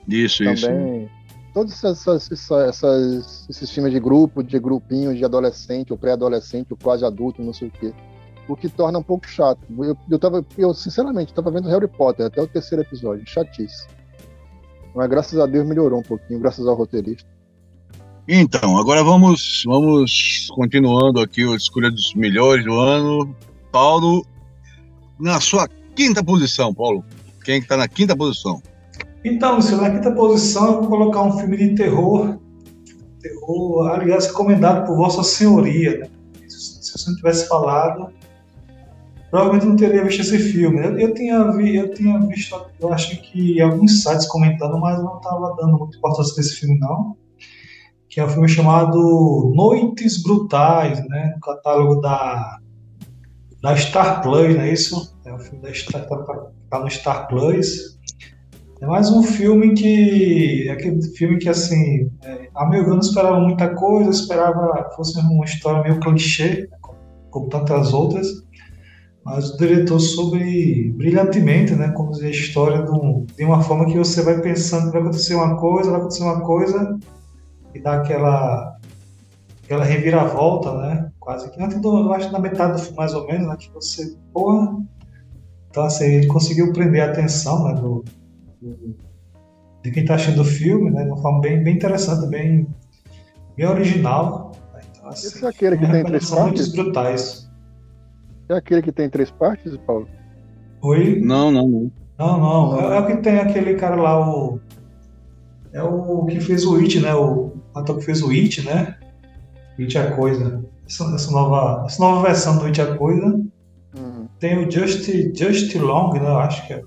[0.07, 1.03] Isso, Também.
[1.03, 1.22] isso.
[1.53, 7.05] Todos essas, essas, esses filmes de grupo, de grupinho, de adolescente, ou pré-adolescente, ou quase
[7.05, 7.93] adulto, não sei o quê.
[8.47, 9.59] O que torna um pouco chato.
[9.77, 13.87] Eu, eu, tava, eu sinceramente, estava vendo Harry Potter até o terceiro episódio, chatice.
[14.95, 17.27] Mas graças a Deus melhorou um pouquinho, graças ao roteirista.
[18.27, 23.35] Então, agora vamos, vamos continuando aqui a escolha dos melhores do ano.
[23.71, 24.25] Paulo,
[25.19, 27.03] na sua quinta posição, Paulo.
[27.43, 28.61] Quem é está na quinta posição?
[29.23, 32.39] Então, Luciano, na quinta posição eu vou colocar um filme de terror.
[33.21, 35.99] Terror, aliás, recomendado por Vossa Senhoria.
[35.99, 36.09] Né?
[36.47, 38.11] Se você não tivesse falado,
[39.31, 40.79] provavelmente não teria visto esse filme.
[40.79, 45.17] Eu, eu, tinha, vi, eu tinha visto, eu acho que alguns sites comentando, mas não
[45.17, 47.15] estava dando muita importância desse filme, não
[48.13, 52.59] que é um filme chamado Noites Brutais, né, no catálogo da,
[53.59, 55.17] da Star Plus, não é isso?
[55.25, 57.92] É um filme da Star, tá, tá no Star Plus.
[58.83, 62.95] É mais um filme que, é aquele filme que, assim, é, a meu ver, eu
[62.95, 66.97] não esperava muita coisa, esperava que fosse uma história meio clichê, como,
[67.31, 68.27] como tantas outras,
[69.23, 74.21] mas o diretor soube brilhantemente, né, conduzir a história de, um, uma forma que você
[74.21, 76.99] vai pensando que vai acontecer uma coisa, vai acontecer uma coisa,
[77.73, 78.77] e dá aquela,
[79.63, 81.09] aquela reviravolta, né?
[81.21, 83.55] Quase que do, eu acho na metade do filme, mais ou menos, né?
[83.57, 84.77] Que você, porra.
[85.69, 87.75] Então, assim, ele conseguiu prender a atenção, né?
[87.75, 88.03] Do,
[88.69, 88.95] do
[89.83, 91.03] de quem está assistindo o filme, né?
[91.03, 92.65] De uma forma bem, bem interessante, bem,
[93.57, 94.53] bem original.
[94.73, 94.79] Né?
[94.89, 96.67] Então, assim, Esse é aquele que tem três partes?
[96.69, 97.51] brutais.
[98.49, 100.07] É aquele que tem três partes, Paulo?
[100.81, 101.19] Oi?
[101.19, 101.91] Não, não, não.
[102.17, 102.71] Não, não.
[102.71, 102.93] não.
[102.93, 104.59] É, é, o que tem aquele cara lá, o.
[105.73, 107.13] É o que fez o It, né?
[107.13, 108.97] O ator que fez o It, né?
[109.77, 110.63] It é a Coisa.
[110.87, 113.25] Essa, essa, nova, essa nova versão do It é a Coisa.
[113.25, 114.27] Uhum.
[114.39, 116.29] Tem o Just, Just Long, né?
[116.29, 116.83] Eu acho que é.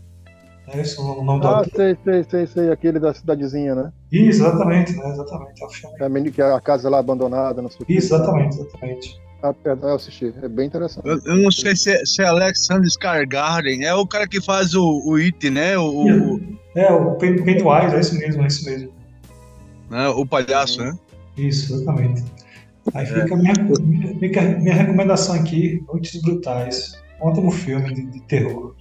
[0.68, 3.92] É esse o nome ah, do sei, sei, sei, sei, aquele da cidadezinha, né?
[4.10, 5.10] Isso, exatamente, né?
[5.10, 5.62] Exatamente.
[6.00, 7.94] É, que a casa lá abandonada, não sei o que.
[7.94, 9.20] Exatamente, exatamente.
[9.42, 10.34] Ah, perdão, eu assisti.
[10.42, 11.06] É bem interessante.
[11.06, 13.84] Eu, eu não sei se é, se é Alexander Skargarden.
[13.84, 15.78] É o cara que faz o, o It, né?
[15.78, 16.40] O, o...
[16.74, 18.92] É, o Pennywise, é isso mesmo, é isso mesmo.
[19.90, 20.08] Né?
[20.08, 20.98] O palhaço, né?
[21.36, 22.24] Isso, exatamente.
[22.94, 23.22] Aí é.
[23.22, 23.54] fica, a minha,
[24.18, 26.92] fica minha recomendação aqui, Noites Brutais.
[27.20, 28.74] Ótimo filme de, de, terror.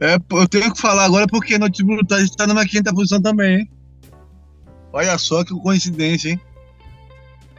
[0.00, 3.60] É, eu tenho que falar agora porque Noites Brutais está na minha quinta posição também,
[3.60, 3.70] hein?
[4.92, 6.40] Olha só que coincidência, hein?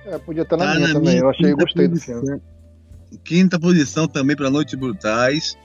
[0.05, 1.13] É, podia estar na tá minha na também.
[1.13, 2.19] Minha eu achei, gostei posição.
[2.21, 2.41] do filme.
[3.23, 5.57] Quinta posição também para Noites Brutais.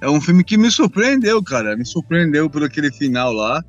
[0.00, 1.76] É um filme que me surpreendeu, cara.
[1.76, 3.62] Me surpreendeu por aquele final lá.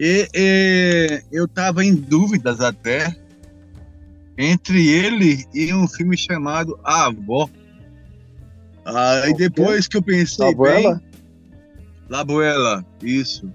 [0.00, 3.16] E, e eu estava em dúvidas até
[4.36, 7.50] entre ele e um filme chamado A Avó.
[8.96, 10.94] Aí depois que eu pensei Labuela?
[10.94, 11.08] bem.
[12.08, 13.50] Labuela, isso.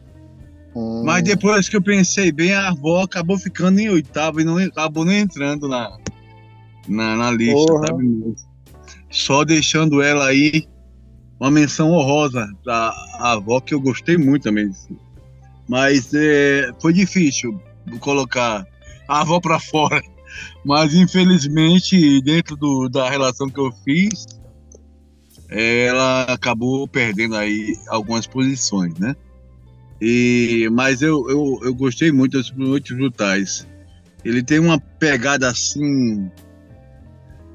[0.76, 1.04] Hum.
[1.04, 5.06] Mas depois que eu pensei bem, a avó acabou ficando em oitavo e não acabou
[5.06, 5.98] nem entrando na,
[6.88, 7.88] na, na lista, Porra.
[7.88, 8.36] sabe?
[9.10, 10.68] Só deixando ela aí
[11.40, 14.72] uma menção honrosa da avó que eu gostei muito também.
[15.68, 17.60] Mas é, foi difícil
[18.00, 18.66] colocar
[19.08, 20.02] a avó para fora.
[20.66, 24.26] Mas infelizmente, dentro do, da relação que eu fiz,
[25.54, 29.16] ela acabou perdendo aí algumas posições, né?
[30.02, 33.68] E, mas eu, eu, eu gostei muito das Noites Brutais.
[34.26, 36.30] Ele tem uma pegada assim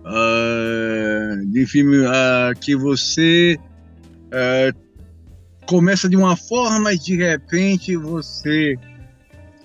[0.05, 3.59] uh, de filme uh, que você
[4.27, 4.79] uh,
[5.67, 8.77] começa de uma forma e de repente você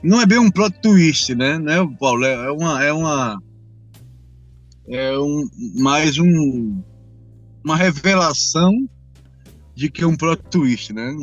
[0.01, 2.25] não é bem um plot twist, né, né, Paulo?
[2.25, 3.43] É uma é uma
[4.87, 6.81] é um mais um
[7.63, 8.73] uma revelação
[9.75, 11.13] de que é um plot twist, né?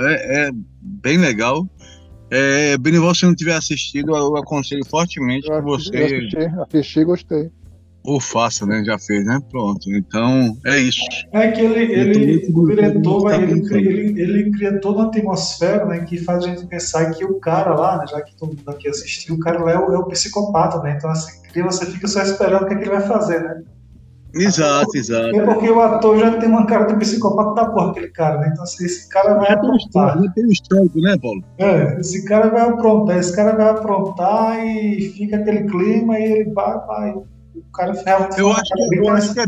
[0.00, 0.50] É, é
[0.80, 1.68] bem legal.
[2.30, 5.96] É, Benival, se não tiver assistido, eu aconselho fortemente que você.
[5.96, 7.50] assisti, assisti e gostei.
[8.02, 8.84] Ou faça, né?
[8.84, 9.40] Já fez, né?
[9.50, 9.90] Pronto.
[9.90, 11.00] Então, é isso.
[11.32, 16.18] É que ele, ele o diretor, ele, ele, ele cria toda uma atmosfera né, que
[16.18, 19.36] faz a gente pensar que o cara lá, né, já que todo mundo aqui assistiu,
[19.36, 20.96] o cara lá é o, é o psicopata, né?
[20.98, 23.62] Então, assim, você fica só esperando o que, é que ele vai fazer, né?
[24.34, 25.36] Exato, exato.
[25.36, 28.50] É porque o ator já tem uma cara de psicopata da porra, aquele cara, né?
[28.52, 30.22] Então, assim, esse cara vai já aprontar.
[30.22, 31.44] Já tem um histórico, né, Paulo?
[31.58, 36.52] É, esse cara vai aprontar, esse cara vai aprontar e fica aquele clima e ele
[36.52, 37.26] vai, vai o
[37.72, 38.38] cara realmente.
[38.38, 39.44] Eu acho, que, eu acho que é.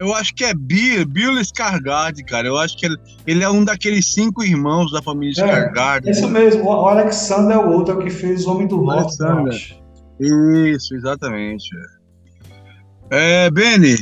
[0.00, 2.46] Eu acho que é Bill, Bill Scargard, cara.
[2.46, 6.08] Eu acho que ele, ele, é um daqueles cinco irmãos da família é, Scargard.
[6.08, 6.64] Isso mesmo.
[6.64, 9.16] O Alexander é o outro que fez o Homem do Norte.
[10.20, 11.68] Isso, exatamente.
[11.76, 11.97] É,
[13.52, 13.96] Beni,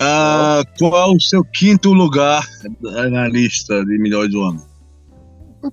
[0.00, 2.44] ah, qual o seu quinto lugar
[2.80, 4.62] na lista de melhores do ano?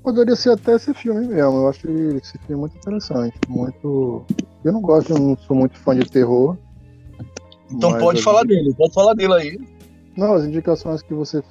[0.01, 1.57] Poderia ser até esse filme mesmo.
[1.57, 3.37] Eu acho esse filme muito interessante.
[3.47, 4.25] Muito.
[4.63, 6.57] Eu não gosto, eu não sou muito fã de terror.
[7.71, 9.59] Então pode falar dele, pode falar dele aí.
[10.17, 11.43] Não, as indicações que você,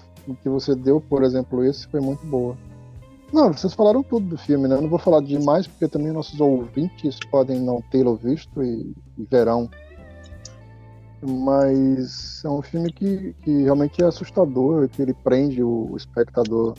[0.43, 2.57] que você deu, por exemplo, esse foi muito boa.
[3.33, 4.77] Não, vocês falaram tudo do filme, né?
[4.77, 9.25] Eu não vou falar demais, porque também nossos ouvintes podem não tê-lo visto e, e
[9.31, 9.71] verão.
[11.25, 16.75] Mas é um filme que, que realmente é assustador, que ele prende o espectador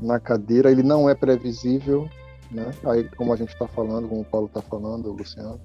[0.00, 2.08] na cadeira, ele não é previsível,
[2.50, 2.70] né?
[2.84, 5.60] Aí, como a gente está falando, como o Paulo está falando, o Luciano,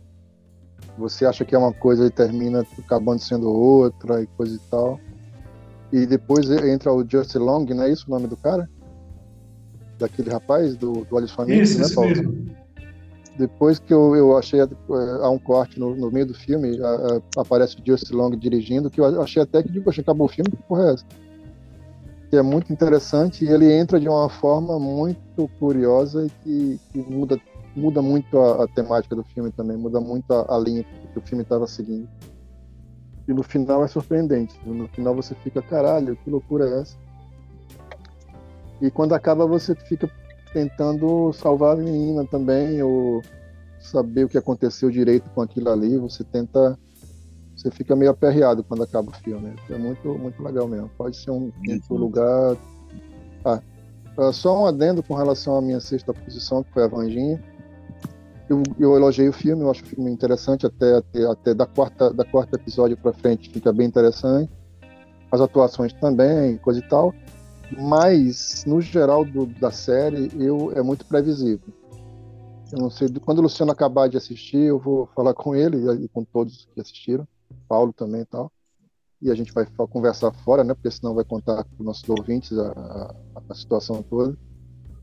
[0.98, 5.00] você acha que é uma coisa e termina acabando sendo outra e coisa e tal.
[5.92, 8.70] E depois entra o Just Long, não é isso o nome do cara?
[10.00, 12.10] Daquele rapaz, do, do Olhos Famintos, né, Paulo?
[12.10, 12.65] Mesmo.
[13.38, 14.68] Depois que eu, eu achei é,
[15.22, 18.90] há um corte no, no meio do filme, a, a, aparece o Just Long dirigindo,
[18.90, 21.06] que eu achei até que, tipo, achei, acabou o filme, que porra é essa?
[22.30, 27.00] que é muito interessante e ele entra de uma forma muito curiosa e que, que
[27.00, 27.40] muda,
[27.76, 31.22] muda muito a, a, temática do filme também, muda muito a, a linha que o
[31.22, 32.10] filme estava seguindo.
[33.28, 34.54] E no final é surpreendente.
[34.66, 36.98] No final você fica, caralho, que loucura é essa?
[38.82, 40.10] E quando acaba você fica
[40.56, 43.22] tentando salvar a menina também, ou
[43.78, 46.80] saber o que aconteceu direito com aquilo ali, você tenta
[47.54, 49.54] você fica meio aperreado quando acaba o filme.
[49.70, 50.90] É muito, muito legal mesmo.
[50.98, 52.56] Pode ser um quinto lugar.
[53.44, 53.62] Ah,
[54.32, 57.42] só um adendo com relação à minha sexta posição, que foi a Vanginha.
[58.50, 62.14] Eu, eu elogiei o filme, eu acho o filme interessante, até, até, até da, quarta,
[62.14, 64.52] da quarta episódio para frente fica bem interessante.
[65.32, 67.14] As atuações também, coisa e tal.
[67.72, 71.74] Mas, no geral do, da série, eu, é muito previsível.
[72.72, 76.08] Eu não sei, quando o Luciano acabar de assistir, eu vou falar com ele e
[76.08, 77.28] com todos que assistiram
[77.68, 78.52] Paulo também e tal.
[79.22, 80.74] E a gente vai conversar fora, né?
[80.74, 83.16] Porque senão vai contar para os nossos ouvintes a, a,
[83.50, 84.38] a, situação toda.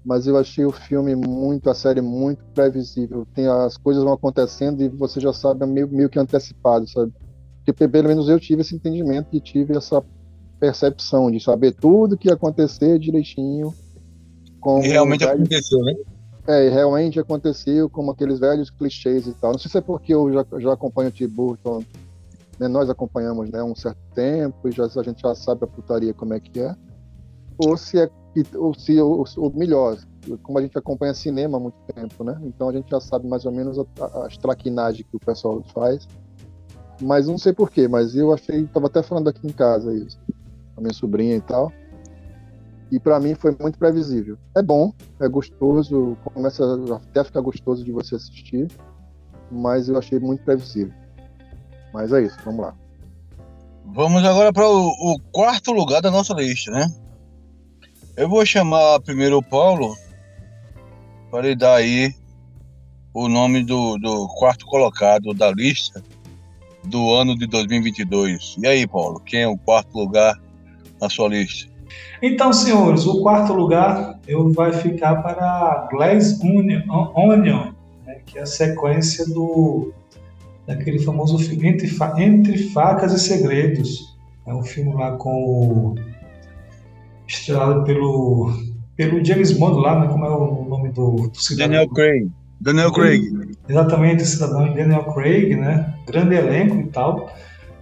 [0.05, 3.27] Mas eu achei o filme muito, a série muito previsível.
[3.35, 7.13] Tem as coisas vão acontecendo e você já sabe meio, meio que antecipado, sabe?
[7.65, 10.05] Porque pelo menos eu tive esse entendimento e tive essa
[10.63, 13.75] percepção de saber tudo que ia acontecer direitinho.
[14.81, 15.41] e realmente velhos...
[15.41, 15.95] aconteceu, né?
[16.47, 19.51] É, realmente aconteceu como aqueles velhos clichês e tal.
[19.51, 21.83] Não sei se é porque eu já, já acompanho o Tim Burton
[22.61, 26.15] né, nós acompanhamos né, um certo tempo e já, a gente já sabe a putaria
[26.15, 26.77] como é que é,
[27.59, 28.09] ou se é
[28.55, 29.99] ou se ou, ou melhor,
[30.43, 32.41] como a gente acompanha cinema há muito tempo, né?
[32.45, 36.09] Então a gente já sabe mais ou menos a, as traquinagens que o pessoal faz.
[37.01, 40.19] Mas não sei porquê, mas eu achei, estava até falando aqui em casa isso,
[40.77, 41.73] a minha sobrinha e tal.
[42.91, 44.37] E para mim foi muito previsível.
[44.55, 46.63] É bom, é gostoso, começa
[46.95, 48.71] até a ficar gostoso de você assistir,
[49.51, 50.93] mas eu achei muito previsível.
[51.93, 52.75] Mas é isso, vamos lá.
[53.87, 56.87] Vamos agora para o, o, quarto lugar da nossa lista, né?
[58.17, 59.95] Eu vou chamar primeiro o Paulo
[61.31, 62.15] para ele dar aí
[63.15, 66.03] o nome do, do quarto colocado da lista
[66.85, 68.57] do ano de 2022.
[68.59, 70.41] E aí, Paulo, quem é o quarto lugar
[71.03, 71.71] na sua lista?
[72.23, 76.83] Então, senhores, o quarto lugar eu vai ficar para Glass Onion,
[77.15, 77.73] Onion
[78.07, 79.93] né, que é a sequência do
[80.67, 84.17] daquele famoso filme Entre, Fa Entre Facas e Segredos.
[84.47, 85.97] É um filme lá com
[87.27, 88.53] estrelado pelo
[88.95, 91.73] pelo James Bond lá, né, como é o nome do, do cidadão?
[91.73, 92.31] Daniel Craig.
[92.61, 93.23] Daniel Craig.
[93.69, 95.93] Exatamente, cidadão Daniel Craig, né?
[96.07, 97.33] Grande elenco e tal.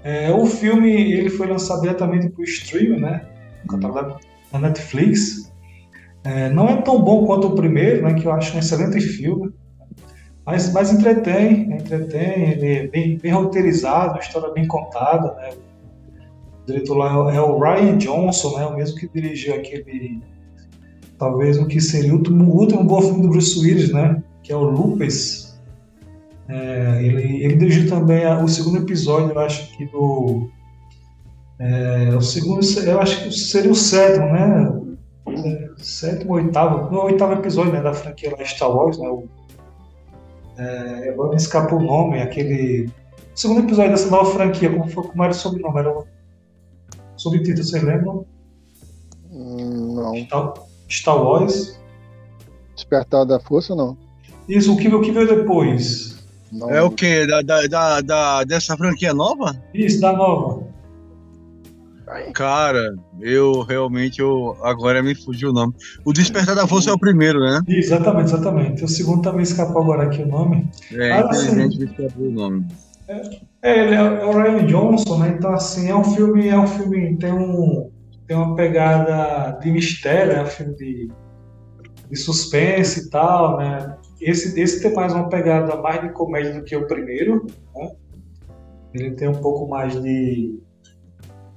[0.03, 3.27] É, o filme ele foi lançado diretamente para o streaming, né?
[4.53, 5.53] Na Netflix.
[6.25, 8.15] É, não é tão bom quanto o primeiro, né?
[8.15, 9.53] Que eu acho um excelente filme.
[10.45, 15.51] Mas, mas entretém, entretém, ele é bem, bem roteirizado, história bem contada, né?
[16.63, 18.67] O diretor lá é o Ryan Johnson, né?
[18.67, 20.21] O mesmo que dirigiu aquele,
[21.19, 24.23] talvez o que seria o último, o último bom filme do Bruce Willis, né?
[24.43, 25.50] Que é o Lupus.
[26.51, 30.51] É, ele, ele dirigiu também a, o segundo episódio, eu acho que do
[31.61, 34.81] é, o segundo, eu acho que seria o sétimo, né?
[35.77, 39.09] Sétimo, oitavo, no oitavo episódio né, da franquia Star Wars, né?
[39.09, 39.29] O,
[40.59, 42.87] é, agora me escapou o nome, aquele.
[42.87, 45.79] O segundo episódio dessa nova franquia, como, foi, como era o sobrenome?
[45.79, 46.07] Era o
[47.17, 48.11] subtítulo, você lembra?
[49.31, 50.17] Hum, não.
[50.17, 50.55] Star,
[50.89, 51.79] Star Wars.
[52.75, 53.97] Despertar da Força, não.
[54.49, 56.20] Isso, o que, o que veio depois?
[56.53, 56.71] Não.
[56.71, 57.27] É o que?
[57.27, 59.55] Da, da, da, da, dessa franquia nova?
[59.73, 60.69] Isso, da nova.
[62.35, 65.73] Cara, eu realmente eu agora me fugiu o nome.
[66.05, 67.61] O Despertar da Força é o primeiro, né?
[67.69, 68.85] Exatamente, exatamente.
[68.85, 70.69] O segundo também escapou agora aqui o nome.
[70.93, 72.67] É, Mas, infelizmente assim, escapou o nome.
[73.07, 73.31] É,
[73.63, 75.37] é, ele é, o Ryan Johnson, né?
[75.39, 77.91] Então assim, é um filme, é um filme tem um
[78.27, 81.11] tem uma pegada de mistério, é um filme de,
[82.09, 83.97] de suspense e tal, né?
[84.21, 87.93] Esse, esse tem mais uma pegada mais de comédia do que o primeiro, né?
[88.93, 90.61] Ele tem um pouco mais de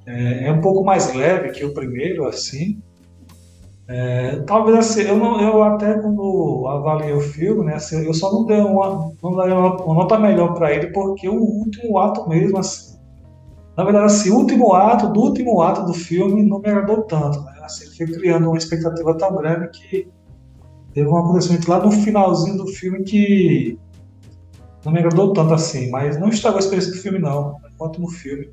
[0.06, 2.82] é, é um pouco mais leve que o primeiro, assim.
[3.88, 8.32] É, talvez assim, eu, não, eu até quando avaliei o filme, né, assim, eu só
[8.32, 12.28] não dei uma, não dei uma, uma nota melhor para ele porque o último ato
[12.30, 12.98] mesmo, assim,
[13.76, 17.42] na verdade, assim, o último ato do último ato do filme não me agradou tanto,
[17.42, 17.54] né?
[17.62, 20.08] Assim, foi criando uma expectativa tão grande que
[20.94, 23.78] teve um acontecimento lá no finalzinho do filme que
[24.86, 27.86] não me agradou tanto assim, mas não estragou a experiência do filme não, é um
[27.86, 28.50] ótimo filme.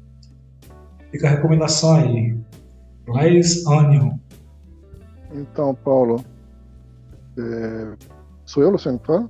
[1.11, 2.37] Fica a recomendação aí.
[3.05, 4.17] Glaze Onion.
[5.33, 6.25] Então, Paulo.
[7.37, 7.97] É...
[8.47, 9.29] Sou eu, Luciano, fala?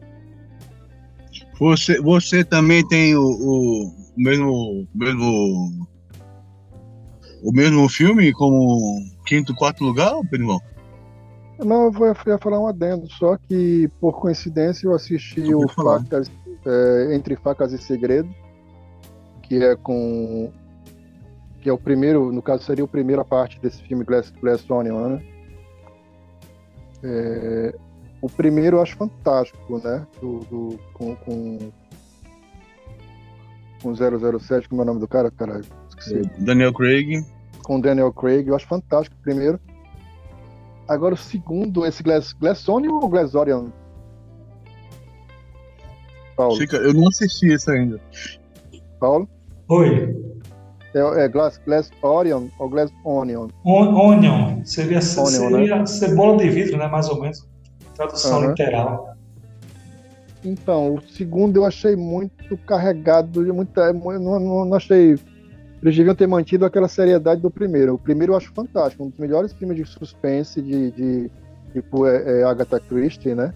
[1.58, 5.88] Você, você também tem o, o mesmo, mesmo
[7.42, 10.60] o mesmo filme como quinto, quarto lugar, Pedro?
[11.64, 16.30] Não, eu vou ia falar um adendo, só que por coincidência eu assisti o Facas,
[16.64, 18.34] é, Entre Facas e Segredos,
[19.42, 20.52] que é com
[21.60, 25.08] que é o primeiro, no caso seria a primeira parte desse filme Glass, Glass Onion,
[25.08, 25.22] né?
[27.02, 27.74] É,
[28.22, 30.06] o primeiro eu acho fantástico, né?
[30.20, 31.58] Do, do, com, com,
[33.82, 35.30] com 007, como é o nome do cara?
[35.30, 36.22] Caralho, esqueci.
[36.38, 37.24] Daniel Craig.
[37.62, 39.60] Com Daniel Craig, eu acho fantástico o primeiro.
[40.90, 43.68] Agora o segundo, esse Glass, Glass Onion ou Glass Orion?
[46.36, 46.56] Paulo.
[46.56, 48.00] Chica, eu não assisti isso ainda.
[48.98, 49.28] Paulo?
[49.68, 50.12] Oi.
[50.92, 53.46] É, é glass, glass Orion ou Glass Onion?
[53.64, 54.64] On, onion.
[54.64, 55.86] Seria, onion, seria né?
[55.86, 56.88] cebola de vidro, né?
[56.88, 57.48] Mais ou menos.
[57.94, 58.48] Tradução uhum.
[58.48, 59.14] literal.
[60.44, 65.16] Então, o segundo eu achei muito carregado, muito, é, não, não, não achei.
[65.82, 67.94] Eles deviam ter mantido aquela seriedade do primeiro.
[67.94, 71.30] O primeiro eu acho fantástico, um dos melhores filmes de suspense de, de
[71.72, 73.54] tipo é, é Agatha Christie, né?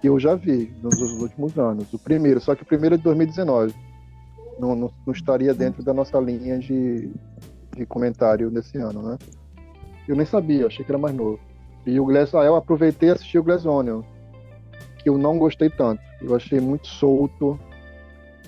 [0.00, 1.92] Que eu já vi nos, nos últimos anos.
[1.92, 3.74] O primeiro, só que o primeiro é de 2019
[4.58, 7.10] não, não, não, estaria dentro da nossa linha de,
[7.76, 9.18] de comentário desse ano, né?
[10.06, 11.38] Eu nem sabia, achei que era mais novo.
[11.86, 14.02] E o Glass, ah, eu aproveitei e assisti o Glass Onion,
[14.98, 16.02] que eu não gostei tanto.
[16.20, 17.58] Eu achei muito solto.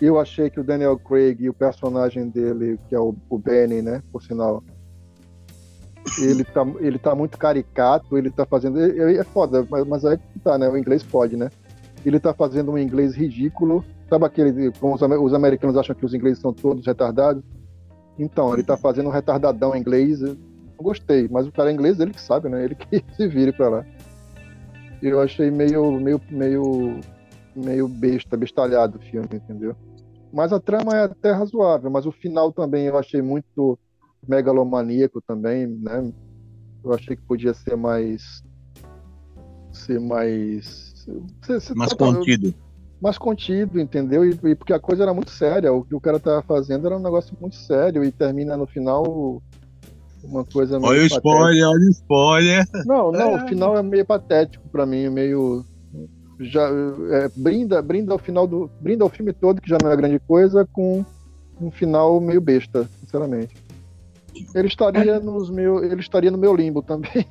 [0.01, 3.83] Eu achei que o Daniel Craig e o personagem dele, que é o, o Benny,
[3.83, 4.63] né, por sinal,
[6.19, 8.81] ele tá, ele tá muito caricato, ele tá fazendo.
[8.81, 10.69] É foda, mas, mas aí tá, né?
[10.69, 11.51] O inglês pode, né?
[12.05, 14.73] Ele tá fazendo um inglês ridículo Sabe aquele.
[14.73, 17.45] Como os, americanos acham que os ingleses são todos retardados?
[18.19, 22.13] Então, ele está fazendo um retardadão inglês não gostei, mas o cara é inglês, ele
[22.13, 22.65] que sabe, né?
[22.65, 23.87] Ele que se vire pra lá.
[25.01, 27.01] Eu achei meio, meio, meio,
[27.55, 29.77] meio besta, bestalhado o filme, entendeu?
[30.33, 33.79] Mas a trama é até razoável, mas o final também eu achei muito
[34.27, 36.13] megalomaníaco também, né?
[36.85, 38.43] Eu achei que podia ser mais
[39.73, 41.07] ser mais
[41.43, 42.55] ser, mais contido
[43.01, 44.25] mais contido, entendeu?
[44.25, 45.73] E, e, porque a coisa era muito séria.
[45.73, 49.43] O que o cara tava fazendo era um negócio muito sério e termina no final
[50.23, 50.93] uma coisa meio.
[50.93, 52.65] Olha o spoiler, olha o spoiler.
[52.85, 53.45] Não, não, é.
[53.45, 55.65] o final é meio patético para mim, meio.
[56.41, 56.69] Já,
[57.11, 58.71] é, brinda, brinda ao final do.
[58.81, 61.05] Brinda ao filme todo, que já não é grande coisa, com
[61.61, 63.55] um final meio besta, sinceramente.
[64.55, 65.21] Ele estaria é.
[65.21, 67.27] nos meu, ele estaria no meu limbo também.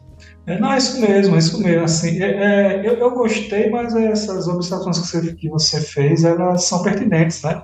[0.45, 1.83] É, não, é isso mesmo, é isso mesmo.
[1.83, 6.65] Assim, é, é, eu, eu gostei, mas essas observações que você, que você fez, elas
[6.65, 7.63] são pertinentes, né?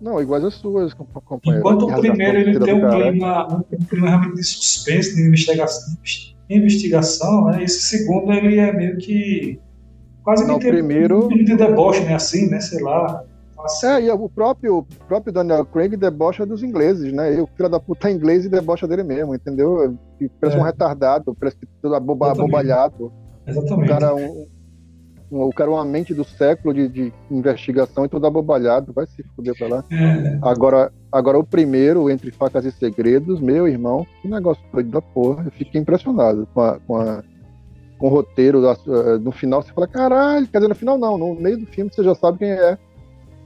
[0.00, 1.60] Não, iguais às suas, companheiro.
[1.60, 5.94] Enquanto o primeiro ele tem um clima, um, um clima realmente de suspense, de investigação,
[6.50, 7.64] investigação né?
[7.64, 9.58] Esse segundo ele é meio que
[10.26, 11.26] quase que não, tem primeiro...
[11.26, 12.14] um de deboche, né?
[12.14, 12.58] Assim, né?
[12.58, 13.22] Sei lá.
[13.84, 17.34] É, e o próprio, o próprio Daniel Craig debocha dos ingleses, né?
[17.36, 19.96] E o filho da puta é inglês e debocha dele mesmo, entendeu?
[20.20, 20.60] E parece é.
[20.60, 23.12] um retardado, parece que tudo aboba, abobalhado.
[23.46, 23.84] Exatamente.
[23.84, 24.46] O cara, um,
[25.30, 29.06] um, o cara é uma mente do século de, de investigação e todo abobalhado, vai
[29.06, 29.84] se fuder pra lá.
[29.90, 30.38] É.
[30.42, 35.44] Agora, agora, o primeiro, Entre Facas e Segredos, meu irmão, que negócio doido da porra.
[35.44, 37.22] Eu fiquei impressionado com a, com a
[37.98, 38.60] com o roteiro.
[39.20, 42.02] No final você fala, caralho, quer dizer, no final não, no meio do filme você
[42.02, 42.78] já sabe quem é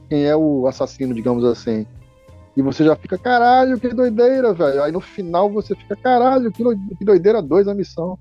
[0.08, 1.86] quem é o assassino, digamos assim.
[2.56, 4.82] E você já fica, caralho, que doideira, velho.
[4.82, 8.18] Aí no final você fica, caralho, que doideira, dois a missão.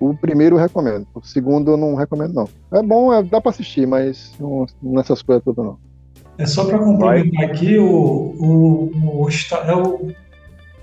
[0.00, 1.06] O primeiro eu recomendo.
[1.14, 2.48] O segundo eu não recomendo, não.
[2.72, 5.78] É bom, é, dá pra assistir, mas não, nessas coisas todas, não.
[6.36, 10.10] É só pra complementar aqui, o, o, o, é o,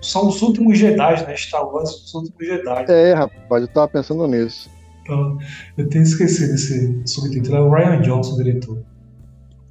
[0.09, 1.35] são os últimos Jedi, né?
[1.35, 2.85] Star Wars, os últimos Jedi.
[2.89, 4.69] É, rapaz, eu tava pensando nisso.
[5.03, 5.37] Então,
[5.77, 7.55] eu tenho esquecido esse subtítulo.
[7.55, 8.83] É o Ryan Johnson, o diretor.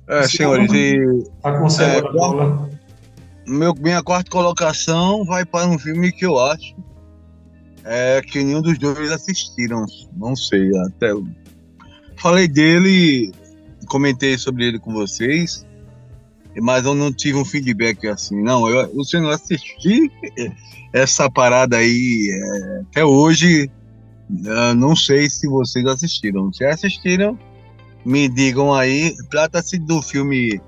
[0.09, 1.25] É, senhores, e.
[1.43, 2.71] Tá com é, bola.
[3.47, 6.75] Meu, minha quarta colocação vai para um filme que eu acho
[7.87, 9.87] é, que nenhum dos dois assistiram.
[10.17, 11.13] Não sei, até.
[12.17, 13.33] Falei dele,
[13.87, 15.65] comentei sobre ele com vocês,
[16.61, 18.43] mas eu não tive um feedback assim.
[18.43, 20.11] Não, eu, eu não assisti
[20.93, 23.71] essa parada aí é, até hoje.
[24.77, 26.53] não sei se vocês assistiram.
[26.53, 27.39] Se assistiram,
[28.05, 30.61] me digam aí, trata-se do filme,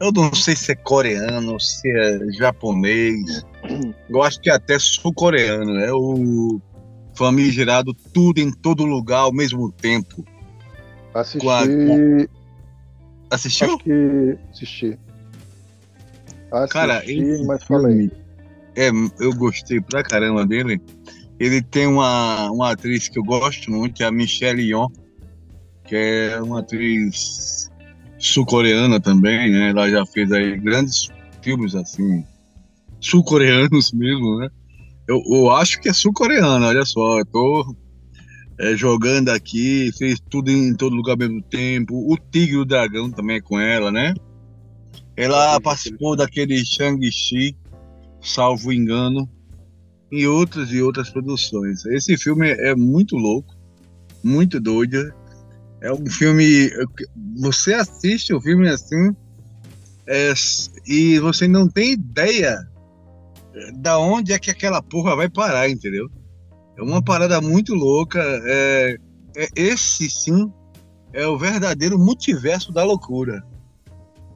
[0.00, 3.44] eu não sei se é coreano, se é japonês,
[4.08, 6.60] eu acho que é até sul-coreano, é o
[7.14, 10.24] famigerado Tudo em Todo Lugar ao mesmo tempo.
[11.12, 11.48] Assisti...
[11.48, 13.34] A...
[13.34, 13.66] Assistiu?
[13.66, 14.98] Acho que assisti.
[16.52, 17.44] Assisti Cara, ele...
[17.44, 18.10] mas falei.
[18.74, 18.90] É,
[19.20, 20.80] eu gostei pra caramba dele.
[21.38, 24.90] Ele tem uma, uma atriz que eu gosto muito, que é a Michelle Yeoh
[25.86, 27.70] que é uma atriz
[28.18, 29.70] sul-coreana também, né?
[29.70, 31.08] Ela já fez aí grandes
[31.42, 32.24] filmes assim,
[33.00, 34.48] sul-coreanos mesmo, né?
[35.08, 37.76] Eu, eu, acho que é sul-coreana, olha só, eu tô
[38.58, 41.94] é, jogando aqui, fez tudo em todo lugar ao mesmo tempo.
[42.12, 44.12] O Tigre e o Dragão também é com ela, né?
[45.16, 47.56] Ela participou daquele Shang-Chi,
[48.20, 49.28] salvo engano,
[50.10, 51.84] e outras e outras produções.
[51.86, 53.54] Esse filme é muito louco,
[54.22, 55.12] muito doido.
[55.80, 56.70] É um filme.
[57.38, 59.14] Você assiste o filme assim
[60.06, 60.32] é,
[60.86, 62.66] e você não tem ideia
[63.74, 66.08] da onde é que aquela porra vai parar, entendeu?
[66.78, 68.20] É uma parada muito louca.
[68.44, 68.96] É,
[69.36, 70.52] é, esse sim
[71.12, 73.42] é o verdadeiro multiverso da loucura.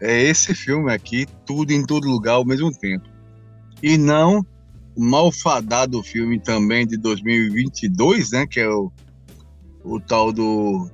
[0.00, 3.08] É esse filme aqui, tudo em todo lugar ao mesmo tempo.
[3.82, 4.44] E não
[4.96, 8.46] o malfadado filme também de 2022, né?
[8.46, 8.90] Que é o,
[9.84, 10.90] o tal do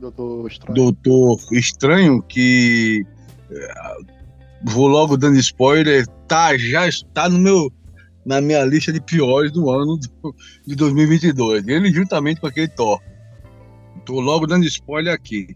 [0.00, 0.74] Doutor Estranho.
[0.74, 3.06] Doutor Estranho, que
[3.50, 3.96] eh,
[4.64, 7.70] vou logo dando spoiler, tá, já está no meu,
[8.24, 9.98] na minha lista de piores do ano
[10.66, 11.68] de 2022.
[11.68, 13.00] Ele juntamente com aquele Thor.
[14.06, 15.54] Tô logo dando spoiler aqui.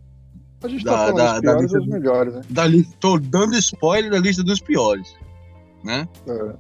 [0.64, 2.40] A gente da, tá da, da lista dos melhores, né?
[2.48, 2.62] Da,
[2.98, 5.14] tô dando spoiler da lista dos piores,
[5.84, 6.08] né?
[6.26, 6.54] É.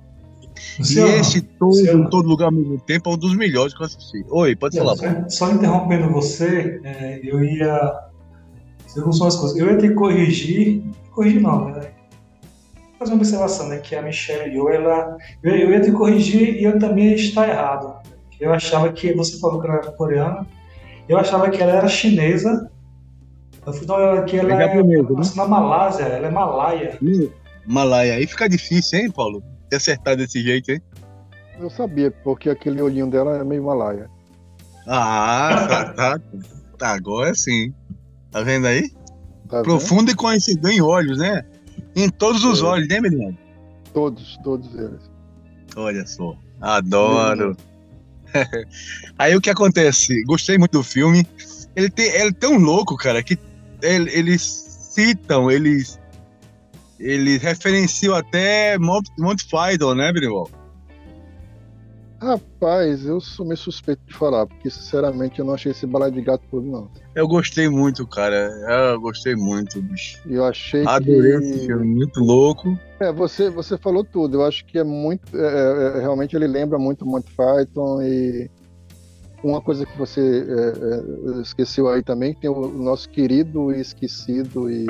[0.78, 3.86] E esse todo, em todo lugar ao mesmo tempo é um dos melhores que eu
[3.86, 4.24] assisti.
[4.28, 4.96] Oi, pode falar.
[4.96, 7.98] Só, só interrompendo você, é, eu ia.
[8.94, 9.56] Não são as coisas.
[9.56, 10.84] Eu ia ter que corrigir.
[11.10, 11.90] Corrigir não, né?
[12.98, 13.78] Fazer uma observação, né?
[13.78, 15.16] Que a Michelle Yeoh, ela.
[15.42, 17.94] Eu, eu ia ter que corrigir e eu também está errado.
[18.38, 19.14] Eu achava que.
[19.14, 20.46] Você falou que ela era coreana.
[21.08, 22.70] Eu achava que ela era chinesa.
[23.66, 25.02] Eu fui dar que ela é, é né?
[25.36, 26.98] na Malásia, ela é malaia.
[27.02, 27.30] Hum,
[27.66, 28.14] malaia.
[28.14, 29.42] Aí fica difícil, hein, Paulo?
[29.74, 30.82] ter acertado desse jeito, hein?
[31.58, 34.08] Eu sabia, porque aquele olhinho dela é meio malaia.
[34.86, 36.20] Ah, tá, tá,
[36.78, 37.72] tá agora sim.
[38.30, 38.90] Tá vendo aí?
[39.48, 40.12] Tá Profundo vendo?
[40.12, 41.44] e conhecido em olhos, né?
[41.94, 42.64] Em todos os é.
[42.64, 43.36] olhos, né, menino?
[43.92, 45.10] Todos, todos eles.
[45.76, 47.56] Olha só, adoro.
[49.18, 50.22] aí o que acontece?
[50.24, 51.26] Gostei muito do filme.
[51.76, 53.38] Ele, tem, ele é tão louco, cara, que
[53.84, 54.42] eles
[54.94, 56.00] citam, eles,
[56.98, 60.48] eles referenciam até Monty, Monty Python, né, Brival?
[62.24, 66.22] Rapaz, eu sou meio suspeito de falar, porque sinceramente eu não achei esse balé de
[66.22, 66.90] gato todo, não.
[67.14, 68.50] Eu gostei muito, cara.
[68.92, 70.18] Eu gostei muito, bicho.
[70.26, 71.44] Eu achei Adorei que...
[71.44, 72.78] esse filme, muito louco.
[72.98, 74.38] É, você, você falou tudo.
[74.38, 75.36] Eu acho que é muito.
[75.36, 78.50] É, é, é realmente ele lembra muito Monty Python e.
[79.44, 84.70] Uma coisa que você é, é esqueceu aí também, tem o nosso querido e esquecido
[84.70, 84.86] e,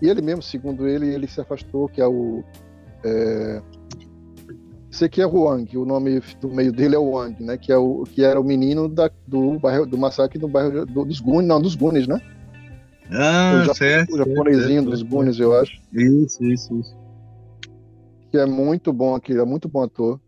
[0.00, 2.44] e ele mesmo, segundo ele, ele se afastou, que é o
[3.04, 3.60] é,
[4.92, 7.56] esse aqui é Huang, o nome do meio dele é Wang, né?
[7.56, 11.04] Que, é o, que era o menino da, do, bairro, do massacre do bairro do,
[11.06, 12.20] dos Gunes, não, dos Gunes, né?
[13.10, 14.14] Ah, o, certo.
[14.14, 15.80] O japonesinho dos Gunes, eu acho.
[15.94, 16.96] Isso, isso, isso.
[18.30, 20.20] Que é muito bom aqui, é muito bom ator.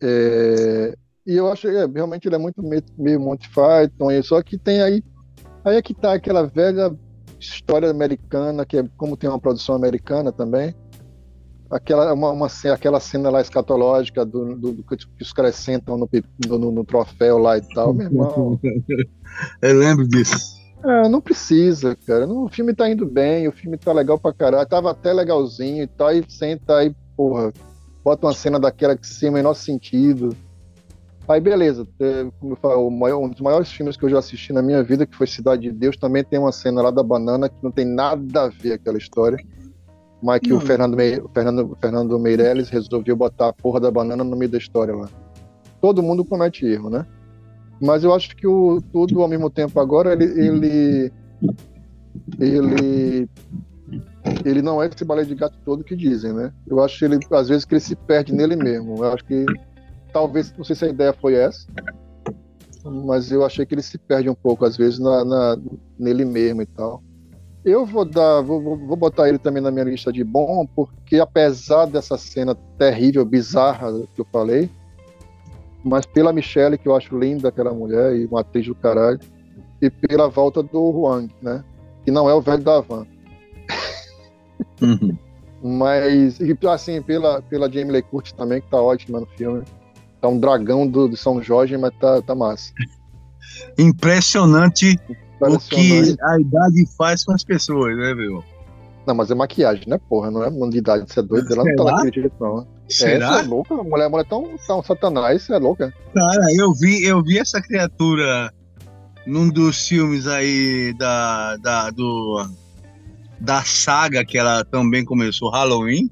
[0.00, 0.96] É,
[1.26, 4.58] e eu acho que é, realmente ele é muito meio, meio Monty Python, só que
[4.58, 5.02] tem aí.
[5.64, 6.94] Aí é que tá aquela velha
[7.40, 10.74] história americana, que é como tem uma produção americana também
[11.74, 16.08] aquela, uma, uma, aquela cena lá escatológica do, do, do que os caras sentam no,
[16.46, 18.60] no, no, troféu lá e tal, meu irmão.
[19.60, 20.54] Eu lembro disso.
[20.84, 22.28] É, não precisa, cara.
[22.28, 24.68] o filme tá indo bem, o filme tá legal pra caralho.
[24.68, 27.52] Tava até legalzinho e tal, e senta aí, porra,
[28.04, 30.36] bota uma cena daquela que sem o menor sentido.
[31.26, 34.60] Aí beleza, é, como eu falo, um dos maiores filmes que eu já assisti na
[34.60, 37.56] minha vida, que foi Cidade de Deus, também tem uma cena lá da banana que
[37.62, 39.38] não tem nada a ver com aquela história
[40.24, 41.18] mas que o Fernando, Me...
[41.18, 45.06] o Fernando, Fernando Meirelles resolveu botar a porra da banana no meio da história lá.
[45.82, 47.04] Todo mundo comete erro, né?
[47.78, 51.12] Mas eu acho que o tudo ao mesmo tempo agora ele ele
[52.40, 53.28] ele,
[54.46, 56.54] ele não é esse balé de gato todo que dizem, né?
[56.66, 59.04] Eu acho que ele às vezes que ele se perde nele mesmo.
[59.04, 59.44] Eu acho que
[60.14, 61.66] talvez não sei se a ideia foi essa,
[62.84, 65.58] mas eu achei que ele se perde um pouco às vezes na, na
[65.98, 67.02] nele mesmo e tal.
[67.64, 71.86] Eu vou dar, vou, vou botar ele também na minha lista de bom, porque apesar
[71.86, 74.70] dessa cena terrível, bizarra que eu falei,
[75.82, 79.18] mas pela Michelle, que eu acho linda aquela mulher e uma atriz do caralho,
[79.80, 81.64] e pela volta do Huang, né?
[82.04, 83.06] Que não é o velho da Van.
[84.80, 85.16] Uhum.
[85.62, 89.62] Mas, e, assim, pela, pela Jamie Lee Curtis também, que tá ótima no filme.
[90.24, 92.72] Tá um dragão do, de São Jorge, mas tá, tá massa.
[93.76, 94.98] Impressionante
[95.38, 98.42] o que a idade faz com as pessoas, né, meu?
[99.06, 100.30] Não, mas é maquiagem, né, porra?
[100.30, 101.52] Não é de idade, você é doido.
[101.52, 102.56] Ela não tá naquele jeito, não.
[102.56, 102.66] Né?
[102.88, 103.36] Será?
[103.36, 105.92] É, é louca, a mulher, a mulher é tão, tão satanás, você é louca.
[106.14, 108.50] Cara, eu vi, eu vi essa criatura
[109.26, 112.48] num dos filmes aí da, da, do,
[113.38, 116.08] da saga que ela também começou, Halloween.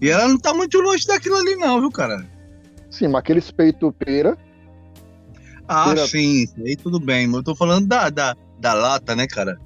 [0.00, 2.24] E ela não tá muito longe daquilo ali, não, viu, cara?
[2.90, 4.36] Sim, mas aquele peito pera.
[5.68, 6.06] Ah, pera...
[6.06, 7.26] sim, aí tudo bem.
[7.26, 9.58] Mas eu tô falando da, da, da lata, né, cara?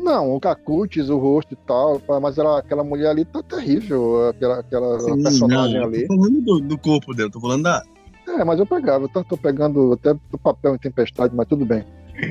[0.00, 4.60] Não, o Cacutis, o rosto e tal, mas ela, aquela mulher ali tá terrível, aquela,
[4.60, 6.06] aquela Sim, personagem não, ali.
[6.06, 7.82] Tô falando do, do, corpo dele, tô falando da.
[8.26, 11.84] É, mas eu pegava, eu tô, pegando até do papel em tempestade, mas tudo bem.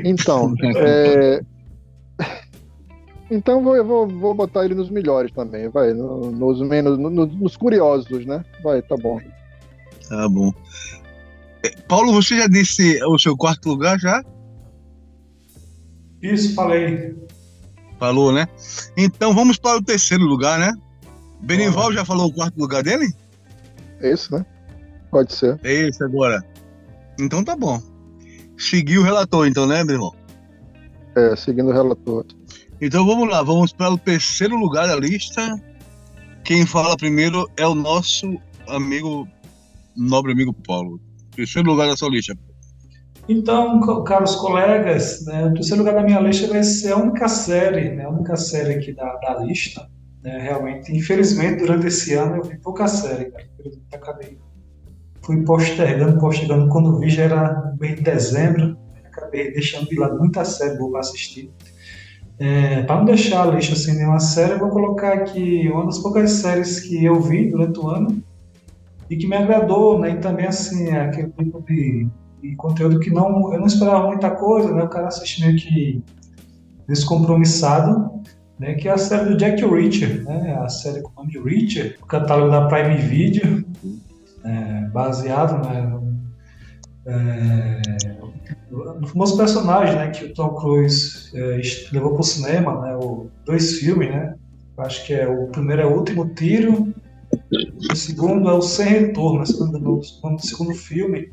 [0.04, 1.42] Então, é...
[3.30, 8.44] então vou, vou, vou botar ele nos melhores também, vai, nos menos, nos curiosos, né?
[8.64, 9.20] Vai, tá bom.
[10.10, 10.52] Tá bom.
[11.64, 14.24] É, Paulo, você já disse o seu quarto lugar já?
[16.22, 17.16] Isso, falei.
[18.00, 18.48] Falou, né?
[18.98, 20.74] Então vamos para o terceiro lugar, né?
[21.42, 23.14] Benival já falou o quarto lugar dele?
[24.02, 24.46] Esse, né?
[25.12, 25.60] Pode ser.
[25.64, 26.44] É esse agora.
[27.20, 27.82] Então tá bom.
[28.58, 30.16] Seguiu o relator, então, né, Benival?
[31.16, 32.26] É, seguindo o relator.
[32.82, 35.62] Então vamos lá, vamos para o terceiro lugar da lista.
[36.44, 39.28] Quem fala primeiro é o nosso amigo,
[40.00, 41.00] nobre amigo Paulo.
[41.36, 42.34] Terceiro lugar da sua lista.
[43.28, 47.92] Então, caros colegas, né, o terceiro lugar da minha lista vai ser a única série,
[47.92, 49.88] né, a única série aqui da, da lista.
[50.24, 53.46] Né, realmente, infelizmente, durante esse ano eu vi pouca série, cara.
[53.94, 54.40] Acabei,
[55.22, 56.70] fui postergando, postergando.
[56.70, 61.02] Quando vi já era mês de dezembro, acabei deixando de lado muita série boa para
[61.02, 61.52] assistir.
[62.40, 66.00] É, para não deixar a lista sem nenhuma série, eu vou colocar aqui uma das
[66.00, 68.24] poucas séries que eu vi durante o ano
[69.10, 70.12] e que me agradou, né?
[70.12, 72.08] E também assim aquele tipo de
[72.42, 74.84] e conteúdo que não eu não esperava muita coisa, né?
[74.84, 76.04] O cara assiste meio que
[76.88, 78.12] descompromissado,
[78.58, 78.76] né?
[78.76, 80.58] Que é a série do Jack Reacher, né?
[80.62, 83.66] A série com o nome de Reacher, o catálogo da Prime Video.
[84.44, 86.00] é, baseado né,
[87.06, 87.82] é,
[88.72, 91.62] no famoso personagem né, que o Tom Cruise é,
[91.92, 94.36] levou para o cinema, né, o, dois filmes, né?
[94.78, 96.94] Acho que é o primeiro é o Último Tiro,
[97.92, 99.44] o segundo é o Sem Retorno,
[99.80, 101.32] no, segundo filme.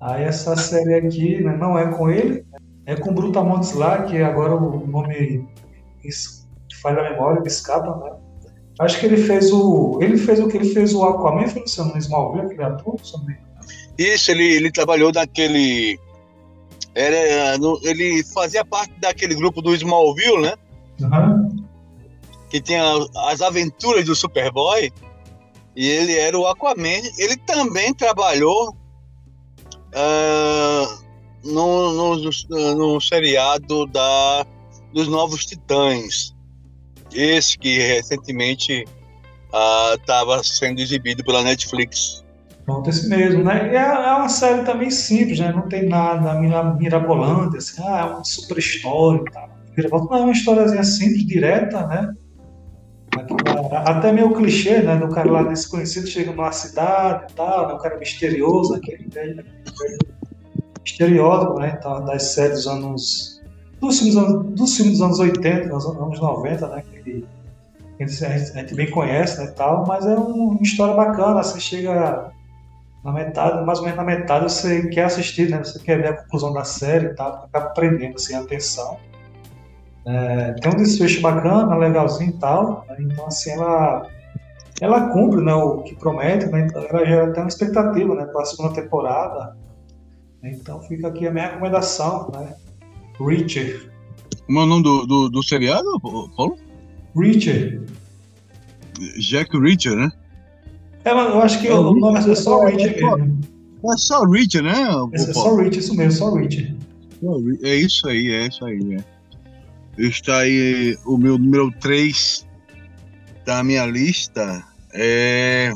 [0.00, 2.44] Aí essa série aqui né, não é com ele,
[2.86, 5.46] é com Brutamontes lá, que agora o nome
[6.80, 8.16] falha a memória, me escapa, né?
[8.80, 9.98] Acho que ele fez o.
[10.00, 13.36] Ele fez o que ele fez o Aquaman, foi no Smallville, aquele ator, também.
[13.98, 15.98] Isso, ele, ele trabalhou naquele.
[16.94, 20.54] Era, no, ele fazia parte daquele grupo do Smallville, né?
[21.02, 21.64] Uhum.
[22.48, 22.82] Que tinha
[23.26, 24.90] as aventuras do Superboy.
[25.80, 27.00] E ele era o Aquaman.
[27.16, 28.76] Ele também trabalhou
[29.94, 31.04] uh,
[31.42, 32.30] no, no,
[32.76, 34.44] no, seriado da,
[34.92, 36.36] dos Novos Titãs.
[37.10, 38.84] Esse que recentemente
[39.98, 42.22] estava uh, sendo exibido pela Netflix.
[42.66, 43.72] Pronto, esse mesmo, né?
[43.72, 45.50] E é, é uma série também simples, né?
[45.50, 46.34] Não tem nada
[46.78, 49.48] mirabolante, assim, ah, é uma super história e tal.
[49.90, 52.12] Não, é uma historiazinha simples, direta, né?
[53.84, 54.96] Até meio clichê, né?
[54.96, 57.74] Do cara lá desconhecido chega numa cidade e tal, né?
[57.74, 59.08] o cara misterioso, aquele
[60.84, 61.76] estereótipo, né?
[61.78, 63.40] Então, das séries dos anos.
[63.80, 64.14] Dos filmes,
[64.54, 66.82] dos filmes dos anos 80, dos anos 90, né?
[66.92, 67.24] Que,
[67.96, 69.50] que a gente bem conhece, né?
[69.52, 71.42] Tal, mas é uma história bacana.
[71.42, 72.30] Você chega
[73.04, 75.58] na metade, mais ou menos na metade, você quer assistir, né?
[75.58, 78.98] Você quer ver a conclusão da série e tal, acaba prendendo assim, a atenção.
[80.06, 82.84] É, tem um desfecho bacana, legalzinho e tal.
[82.88, 82.96] Né?
[83.00, 84.06] Então, assim, ela,
[84.80, 86.66] ela cumpre né, o que promete, né?
[86.66, 89.56] Então, ela já tem uma expectativa né, para a segunda temporada.
[90.42, 92.54] Então, fica aqui a minha recomendação, né?
[93.20, 93.90] Richard.
[94.46, 96.56] Como é o nome do, do, do seriado, Paulo?
[97.14, 97.82] Richard.
[99.18, 100.10] Jack Richard, né?
[101.04, 103.40] É, eu acho que é, o nome é só Richard mesmo.
[103.84, 104.86] É só Richard, né?
[105.12, 106.76] É, só Richard, isso mesmo, só Richard.
[107.62, 109.19] É isso aí, é isso aí, é
[109.98, 112.46] está aí o meu número 3
[113.44, 114.64] da minha lista.
[114.92, 115.72] É,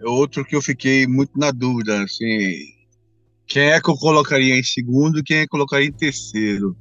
[0.00, 2.26] é outro que eu fiquei muito na dúvida, assim,
[3.46, 6.76] quem é que eu colocaria em segundo e quem é que eu colocaria em terceiro.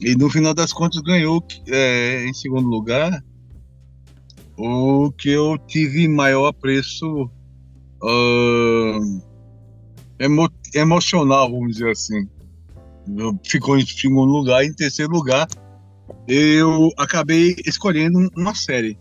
[0.00, 3.22] E no final das contas ganhou é, em segundo lugar
[4.56, 7.30] o que eu tive maior apreço
[8.02, 9.22] uh,
[10.18, 12.28] emo emocional, vamos dizer assim
[13.44, 14.64] ficou em segundo lugar.
[14.64, 15.48] Em terceiro lugar,
[16.26, 18.98] eu acabei escolhendo uma série,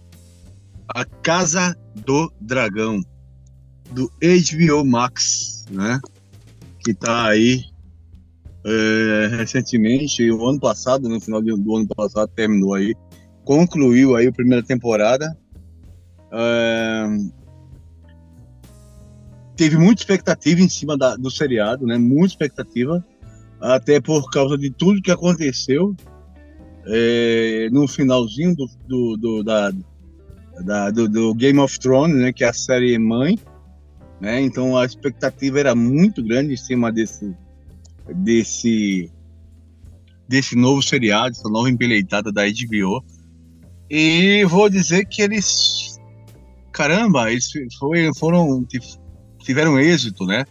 [0.88, 1.76] A Casa
[2.06, 3.02] do Dragão,
[3.92, 6.00] do HBO Max, né?
[6.84, 7.64] Que tá aí
[8.66, 12.94] é, recentemente, o ano passado, no final do ano passado, terminou aí,
[13.44, 15.38] concluiu aí a primeira temporada.
[16.32, 17.08] É,
[19.56, 21.98] teve muita expectativa em cima da, do seriado, né?
[21.98, 23.06] Muita expectativa
[23.60, 25.96] até por causa de tudo que aconteceu
[26.86, 29.72] é, no finalzinho do, do, do da,
[30.64, 33.38] da, do, do, Game of Thrones, né, que é a série mãe,
[34.22, 37.36] né, então a expectativa era muito grande em cima desse
[38.16, 39.12] desse
[40.28, 43.04] desse novo seriado, essa nova empeleitada da HBO.
[43.90, 45.98] E vou dizer que eles,
[46.74, 48.66] caramba, eles foi, foram
[49.40, 50.46] tiveram êxito, né?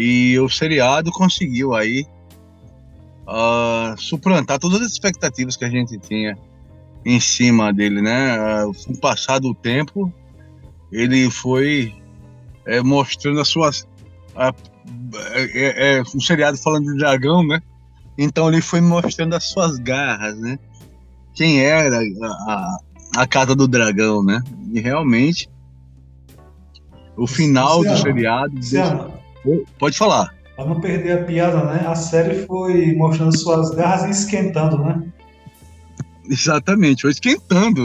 [0.00, 2.06] E o seriado conseguiu aí
[3.26, 6.38] uh, suplantar todas as expectativas que a gente tinha
[7.04, 8.64] em cima dele, né?
[8.64, 10.12] Uh, com o passar do tempo,
[10.92, 11.92] ele foi
[12.64, 13.88] é, mostrando as suas.
[14.36, 14.54] Uh,
[15.32, 17.60] é, é, um seriado falando de dragão, né?
[18.16, 20.60] Então ele foi mostrando as suas garras, né?
[21.34, 22.78] Quem era a, a,
[23.16, 24.40] a casa do dragão, né?
[24.72, 25.50] E realmente
[27.16, 28.60] o final do seriado.
[29.78, 30.34] Pode falar.
[30.56, 31.84] Para não perder a piada, né?
[31.86, 35.02] A série foi mostrando suas garras e esquentando, né?
[36.28, 37.84] Exatamente, foi esquentando.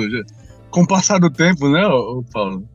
[0.69, 1.83] Com o passar do tempo, né,
[2.31, 2.67] Paulo?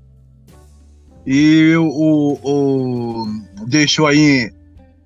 [1.26, 3.26] E o, o,
[3.66, 4.50] deixou aí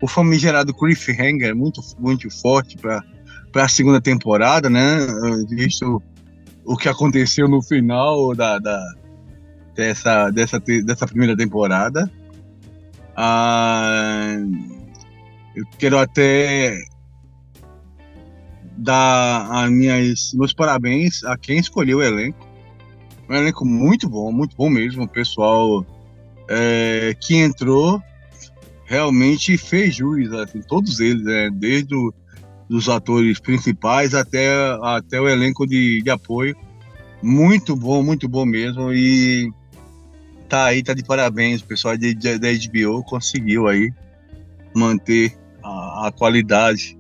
[0.01, 3.03] o famigerado cliffhanger muito, muito forte para
[3.55, 5.07] a segunda temporada, né?
[5.49, 6.03] Visto
[6.65, 8.81] o que aconteceu no final da, da,
[9.75, 12.11] dessa, dessa, dessa primeira temporada.
[13.17, 14.37] Ah,
[15.55, 16.79] eu quero até
[18.77, 22.47] dar a minhas, meus parabéns a quem escolheu o elenco.
[23.29, 25.05] Um elenco muito bom, muito bom mesmo.
[25.05, 25.87] O pessoal
[26.49, 28.03] é, que entrou
[28.85, 31.51] realmente fez jus, assim, todos eles, né?
[31.51, 31.95] desde
[32.69, 34.49] os atores principais até,
[34.83, 36.57] até o elenco de, de apoio.
[37.23, 38.93] Muito bom, muito bom mesmo.
[38.93, 39.51] E
[40.53, 41.63] tá aí, tá de parabéns.
[41.63, 43.91] O pessoal da HBO conseguiu aí
[44.75, 45.35] manter
[45.65, 46.99] a, a, qualidade.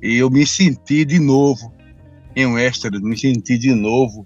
[0.00, 1.74] E eu me senti de novo
[2.36, 4.24] em Westeros, me senti de novo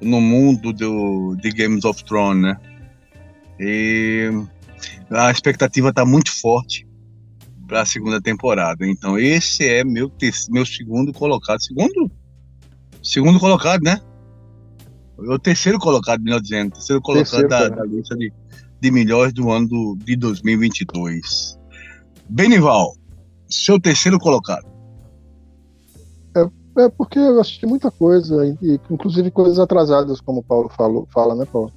[0.00, 2.56] no mundo do, de Games of Thrones, né?
[3.58, 4.30] E
[5.10, 6.86] a expectativa tá muito forte
[7.66, 8.86] para a segunda temporada.
[8.86, 10.12] Então esse é meu
[10.48, 12.08] meu segundo colocado, segundo
[13.02, 14.00] segundo colocado, né?
[15.28, 18.32] O terceiro colocado, melhor dizendo, terceiro colocado terceiro, da, da, lista de,
[18.80, 21.58] de melhores do ano do, de 2022.
[22.28, 22.94] Benival,
[23.48, 24.66] seu terceiro colocado.
[26.34, 28.56] É, é porque eu assisti muita coisa,
[28.90, 31.72] inclusive coisas atrasadas, como o Paulo falou, fala, né, Paulo?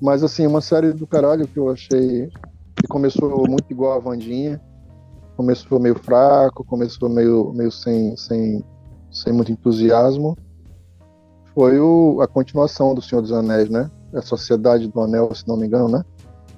[0.00, 2.28] Mas assim, uma série do caralho que eu achei
[2.76, 4.60] que começou muito igual a Vandinha,
[5.36, 8.62] começou meio fraco, começou meio, meio sem, sem,
[9.10, 10.36] sem muito entusiasmo,
[11.56, 13.90] foi o, a continuação do Senhor dos Anéis, né?
[14.12, 16.04] A Sociedade do Anel, se não me engano, né?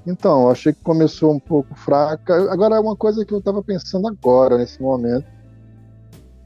[0.04, 2.52] Então, achei que começou um pouco fraca.
[2.52, 5.24] Agora, é uma coisa que eu estava pensando agora, nesse momento,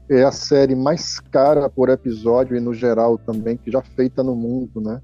[0.07, 4.35] é a série mais cara por episódio e no geral também, que já feita no
[4.35, 5.01] mundo, né?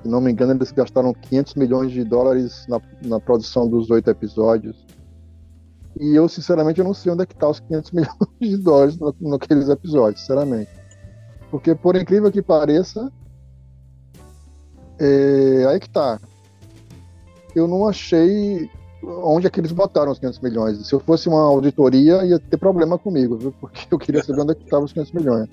[0.00, 4.08] Se não me engano, eles gastaram 500 milhões de dólares na, na produção dos oito
[4.08, 4.86] episódios.
[6.00, 8.96] E eu, sinceramente, eu não sei onde é que tá os 500 milhões de dólares
[8.96, 10.81] no, naqueles episódios, sinceramente.
[11.52, 13.12] Porque, por incrível que pareça,
[14.98, 16.18] é, aí que tá.
[17.54, 18.70] Eu não achei
[19.04, 20.86] onde é que eles botaram os 500 milhões.
[20.86, 23.52] Se eu fosse uma auditoria, ia ter problema comigo, viu?
[23.60, 25.48] porque eu queria saber onde é que estavam os 500 milhões.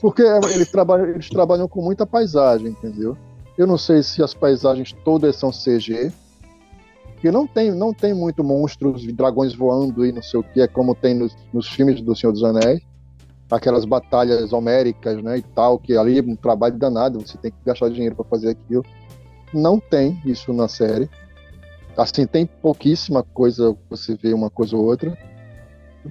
[0.00, 3.16] Porque eles trabalham, eles trabalham com muita paisagem, entendeu?
[3.56, 6.10] Eu não sei se as paisagens todas são CG,
[7.12, 10.66] porque não tem, não tem muito monstros, dragões voando e não sei o que, é
[10.66, 12.82] como tem nos, nos filmes do Senhor dos Anéis
[13.50, 17.58] aquelas batalhas homéricas, né, e tal, que ali é um trabalho danado, você tem que
[17.64, 18.84] gastar dinheiro para fazer aquilo.
[19.54, 21.08] Não tem isso na série.
[21.96, 25.16] Assim, tem pouquíssima coisa, você vê uma coisa ou outra.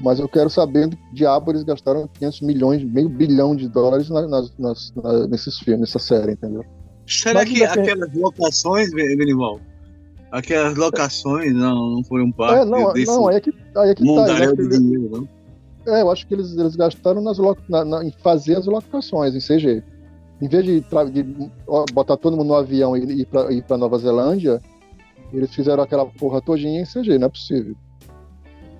[0.03, 4.09] Mas eu quero saber do que diabo eles gastaram 500 milhões, meio bilhão de dólares
[4.09, 4.93] nas, nas, nas,
[5.29, 6.65] nesses filmes, nessa série, entendeu?
[7.07, 9.59] Será mas, que aquelas locações, Benival,
[10.31, 13.95] aquelas locações não, não foram parte é, não, desse não, aí é que, aí é
[13.95, 15.34] que tá, de dinheiro, não?
[15.87, 17.37] É, eu acho que eles, eles gastaram nas,
[17.69, 19.83] na, na, em fazer as locações em CG.
[20.41, 20.81] Em vez de,
[21.11, 21.51] de
[21.93, 24.61] botar todo mundo no avião e ir para Nova Zelândia,
[25.31, 27.75] eles fizeram aquela porra todinha em CG, não é possível.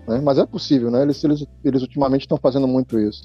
[0.07, 0.19] Né?
[0.21, 1.03] Mas é possível, né?
[1.03, 3.23] Eles, eles, eles ultimamente estão fazendo muito isso.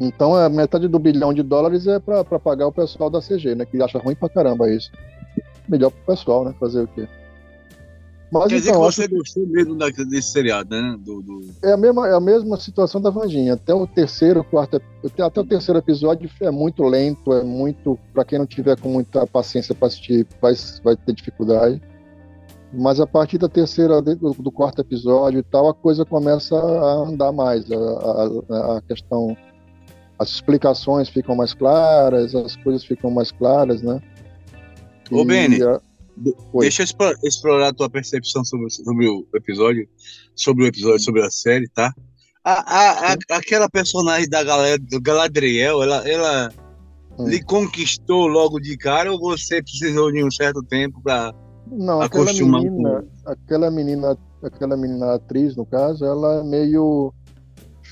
[0.00, 3.64] Então, a metade do bilhão de dólares é para pagar o pessoal da CG, né?
[3.64, 4.90] Que acha ruim pra caramba isso.
[5.68, 6.54] Melhor pro pessoal, né?
[6.58, 7.06] Fazer o quê?
[8.32, 10.96] Mas, Quer então, dizer que você gostou mesmo desse seriado, né?
[10.98, 11.50] Do, do...
[11.62, 13.52] É, a mesma, é a mesma situação da Vandinha.
[13.52, 17.98] Até o terceiro, quarto, até o terceiro episódio é muito lento, é muito.
[18.14, 21.78] para quem não tiver com muita paciência para assistir, vai, vai ter dificuldade.
[22.72, 27.06] Mas a partir da terceira, do, do, quarto episódio e tal, a coisa começa a
[27.06, 27.70] andar mais.
[27.70, 29.36] A, a, a questão.
[30.18, 34.00] As explicações ficam mais claras, as coisas ficam mais claras, né?
[35.10, 35.62] Ô, Beni.
[35.62, 35.80] A,
[36.52, 36.60] Oi.
[36.60, 39.88] Deixa eu explorar a tua percepção sobre, sobre o episódio,
[40.34, 41.92] sobre o episódio, sobre a série, tá?
[42.44, 46.52] A, a, a, aquela personagem da galera do Galadriel, ela, ela
[47.18, 47.28] hum.
[47.28, 51.32] lhe conquistou logo de cara ou você precisou de um certo tempo para
[51.70, 57.14] não aquela menina, aquela menina, aquela menina atriz no caso, ela é meio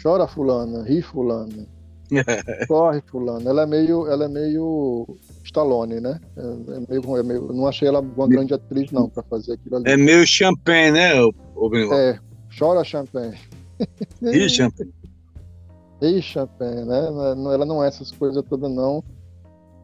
[0.02, 1.66] chora fulana, ri fulana,
[2.68, 3.48] corre fulana.
[3.48, 5.16] Ela é meio, ela é meio
[5.50, 6.20] Stallone, né?
[6.36, 9.76] É, é meio, é meio, não achei ela uma grande atriz, não, para fazer aquilo
[9.76, 9.90] ali.
[9.90, 12.18] É meio champanhe, né, o, o É,
[12.56, 13.36] chora champanhe.
[14.22, 14.92] E champanhe.
[16.00, 17.06] E champanhe, né?
[17.06, 19.04] Ela não é essas coisas todas, não.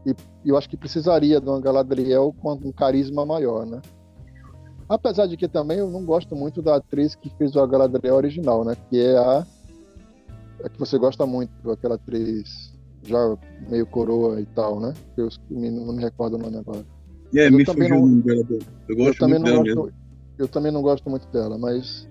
[0.06, 0.14] E
[0.44, 3.82] eu acho que precisaria de uma Galadriel com um carisma maior, né?
[4.88, 8.64] Apesar de que também eu não gosto muito da atriz que fez a Galadriel original,
[8.64, 8.76] né?
[8.88, 9.44] Que é a,
[10.64, 12.75] a que você gosta muito, aquela atriz
[13.06, 13.36] já
[13.68, 14.92] meio coroa e tal, né?
[15.16, 16.84] Eu não me recordo o nome agora.
[17.34, 18.22] É, me também não,
[18.88, 19.92] eu gosto eu também não gosto, mesmo.
[20.38, 22.08] Eu também não gosto muito dela, mas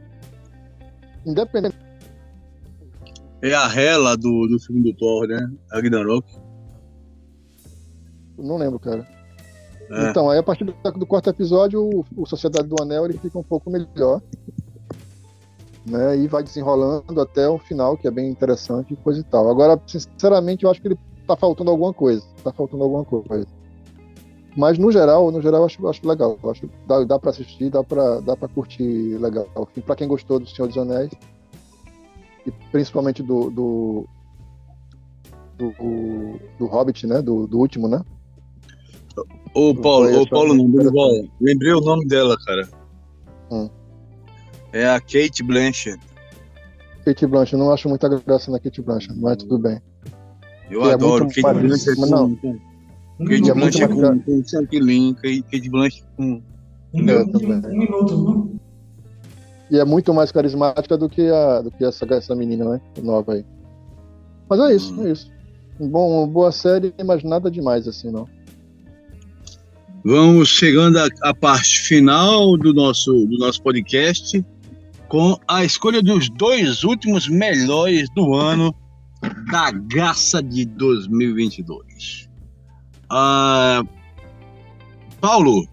[1.25, 1.77] independente.
[3.41, 5.51] É a Hela do, do filme do Thor, né?
[5.71, 6.25] Ragnarok.
[8.37, 9.07] Não lembro, cara.
[9.89, 10.09] É.
[10.09, 13.37] Então, aí a partir do, do quarto episódio, o, o Sociedade do Anel ele fica
[13.37, 14.21] um pouco melhor
[15.85, 16.17] né?
[16.17, 19.49] E vai desenrolando até o final, que é bem interessante e coisa e tal.
[19.49, 22.23] Agora, sinceramente, eu acho que ele tá faltando alguma coisa.
[22.43, 23.47] Tá faltando alguma coisa.
[24.57, 26.39] Mas no geral, no geral, eu acho, acho legal.
[26.41, 29.47] Eu acho dá, dá para assistir, dá para dá para curtir legal.
[29.85, 31.11] Para quem gostou do Senhor dos Anéis
[32.45, 34.05] e principalmente do do,
[35.57, 37.21] do, do Hobbit, né?
[37.21, 38.01] Do, do último, né?
[39.53, 41.09] Ô, Paulo, ô, Paulo não, Benival,
[41.39, 42.67] lembrei o nome dela, cara.
[43.51, 43.69] Hum.
[44.75, 45.97] É a Kate Blanchett.
[47.05, 49.81] Kate Blanchett, não acho muita graça na Kate Blanchett, mas tudo bem.
[50.69, 52.35] Eu que é adoro é Kate Blanchett com, não.
[52.35, 52.59] Com,
[53.25, 56.41] Kate Blanchett com, com Chantilly, Kate Blanchett com...
[56.93, 58.59] Um, minuto, um minuto, não?
[59.71, 62.81] E é muito mais carismática do que, a, do que essa, essa menina, né?
[63.01, 63.45] Nova aí.
[64.49, 65.07] Mas é isso, hum.
[65.07, 65.31] é isso.
[65.79, 68.27] Bom, boa série, mas nada demais assim, não.
[70.03, 74.45] Vamos chegando à, parte final do nosso, do nosso podcast
[75.07, 78.73] com a escolha dos dois últimos melhores do ano
[79.51, 82.29] da Graça de 2022.
[83.09, 83.83] Ah,
[85.21, 85.67] Paulo,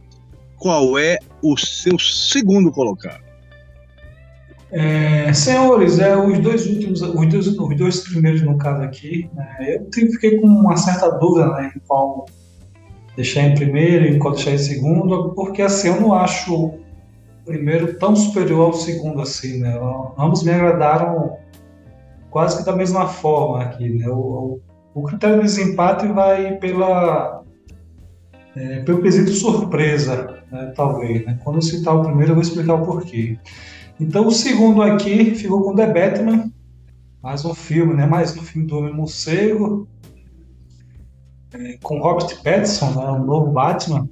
[0.58, 3.22] qual é o seu segundo colocado?
[4.70, 9.76] É, senhores, é, os dois últimos, os dois, os dois primeiros no caso aqui, né,
[9.92, 12.24] eu fiquei com uma certa dúvida né, em qual
[13.14, 16.72] deixar em primeiro e qual deixar em segundo, porque assim, eu não acho
[17.44, 19.78] primeiro tão superior ao segundo assim, né?
[20.18, 21.36] Ambos me agradaram
[22.30, 24.08] quase que da mesma forma aqui, né?
[24.08, 24.60] O,
[24.94, 27.42] o critério de desempate vai pela
[28.54, 31.24] é, pelo quesito surpresa, né, talvez.
[31.24, 31.38] Né?
[31.42, 33.38] Quando eu citar o primeiro, eu vou explicar o porquê.
[33.98, 36.50] Então, o segundo aqui ficou com The Batman,
[37.22, 38.06] mais um filme, né?
[38.06, 39.88] Mais um filme do Homem Morcego,
[41.54, 43.10] é, com Robert Pattinson, né?
[43.10, 44.08] o novo Batman.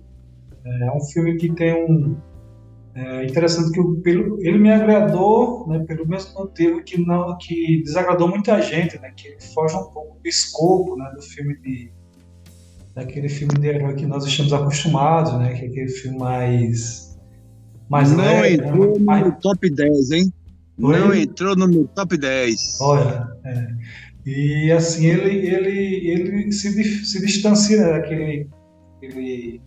[0.65, 2.17] É, é um filme que tem um
[2.95, 8.29] é interessante que pelo, ele me agradou, né, pelo mesmo motivo que não que desagradou
[8.29, 11.93] muita gente, né, que ele foge um pouco do escopo, né, do filme de
[12.95, 17.11] daquele filme de herói que nós estamos acostumados, né, que é aquele filme mais
[17.91, 19.21] mas não leve, entrou né?
[19.25, 20.33] no top 10, hein?
[20.81, 20.99] Foi?
[20.99, 22.79] Não entrou no meu top 10.
[22.81, 23.69] Olha, é.
[24.25, 28.49] e assim, ele, ele, ele se, se distancia daquele.
[28.97, 29.61] Aquele,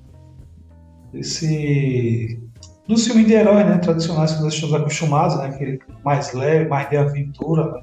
[1.13, 2.39] esse,
[2.87, 6.89] dos filmes de herói, né, tradicionais que nós estamos acostumados, né, aquele mais leve, mais
[6.89, 7.81] de aventura, né?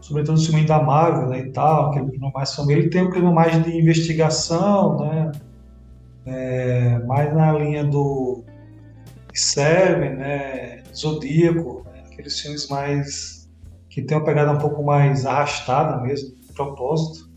[0.00, 3.10] sobretudo o filme da Marvel né, e tal, aquele clima mais família, ele tem um
[3.10, 5.32] clima mais de investigação, né,
[6.26, 8.44] é, mais na linha do
[9.34, 13.50] Seven, né, Zodíaco, né, aqueles filmes mais
[13.88, 17.30] que tem uma pegada um pouco mais arrastada mesmo, de propósito.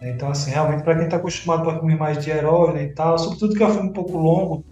[0.00, 2.94] Né, então, assim, realmente para quem está acostumado com filmes mais de herói né, e
[2.94, 4.64] tal, sobretudo que é um filme um pouco longo,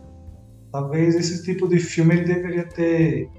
[0.76, 3.30] talvez esse tipo de filme ele deveria ter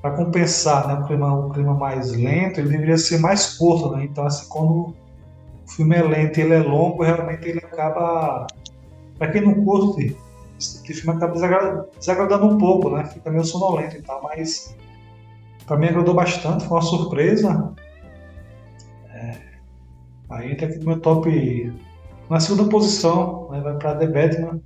[0.00, 4.04] para compensar né, um, clima, um clima mais lento, ele deveria ser mais curto, né?
[4.04, 4.94] Então, assim, quando o
[5.68, 8.46] filme é lento ele é longo, realmente ele acaba.
[9.18, 10.16] Para quem não curte
[10.58, 11.34] esse filme acaba
[11.98, 13.04] desagradando um pouco, né?
[13.04, 14.76] Fica meio sonolento e tal, mas
[15.66, 17.74] para mim agradou bastante, foi uma surpresa.
[19.12, 19.36] É,
[20.30, 21.72] aí entra aqui no meu top
[22.30, 24.60] na segunda posição, né, vai para The Batman.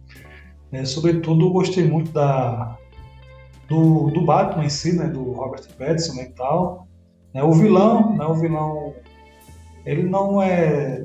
[0.75, 2.77] É, sobretudo gostei muito da
[3.69, 6.87] do, do Batman em si, né, do Robert Pattinson e tal.
[7.33, 8.95] É, o vilão, né, o vilão,
[9.87, 11.05] ele não é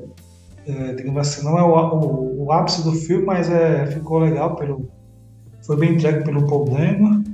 [0.66, 4.56] é, digamos assim, não é o, o, o, ápice do filme, mas é, ficou legal,
[4.56, 4.90] pelo,
[5.64, 7.24] foi bem entregue pelo Paul Dano.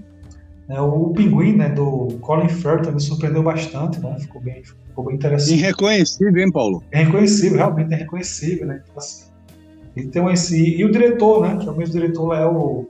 [0.68, 5.16] É, o Pinguim, né, do Colin Firth, me surpreendeu bastante, né, ficou bem, ficou bem
[5.16, 5.58] interessante.
[5.58, 6.82] Irreconhecível, hein, Paulo?
[6.90, 9.26] É reconhecível, realmente é reconhecível, né, então, assim,
[9.96, 12.86] então esse, e o diretor, né, que é o mesmo diretor é o...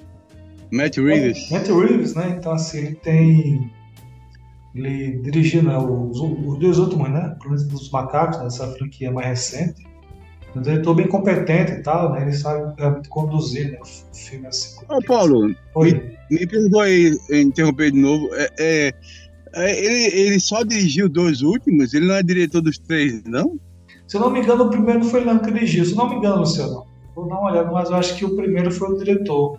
[0.73, 1.51] Matt Reeves.
[1.51, 3.71] Matt Reeves, né, então assim, ele tem...
[4.75, 7.35] Ele dirigiu né, os, os dois últimos, né?
[7.43, 9.87] Planeta dos Macacos, né, essa franquia mais recente
[10.57, 12.23] um diretor bem competente e tal, né?
[12.23, 14.77] Ele sabe realmente conduzir né, o filme assim.
[14.89, 18.29] Ô, Paulo, me, me perdoe interromper de novo.
[18.35, 18.95] É, é,
[19.55, 21.93] é, ele, ele só dirigiu dois últimos?
[21.93, 23.59] Ele não é diretor dos três, não?
[24.09, 25.85] Se eu não me engano, o primeiro foi ele que dirigiu.
[25.85, 26.86] Se eu não me engano, Luciano,
[27.17, 29.59] vou dar uma olhada, mas eu acho que o primeiro foi o diretor.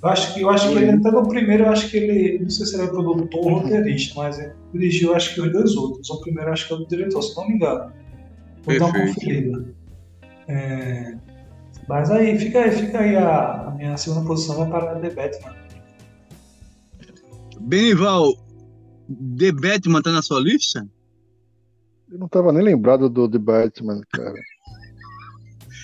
[0.00, 2.50] Eu acho que, eu acho que ele, até no primeiro, eu acho que ele, não
[2.50, 6.08] sei se ele é produtor ou roteirista, mas ele dirigiu, acho que os dois outros.
[6.10, 7.92] O primeiro, acho que é o diretor, se não me engano.
[8.62, 8.78] Vou Perfeito.
[8.78, 9.74] dar uma conferida.
[10.46, 11.16] É,
[11.88, 15.56] mas aí, fica aí, fica aí a, a minha segunda posição vai para The Batman.
[17.60, 18.34] Benival,
[19.36, 20.86] The Batman tá na sua lista?
[22.10, 24.40] Eu não tava nem lembrado do The Batman, cara.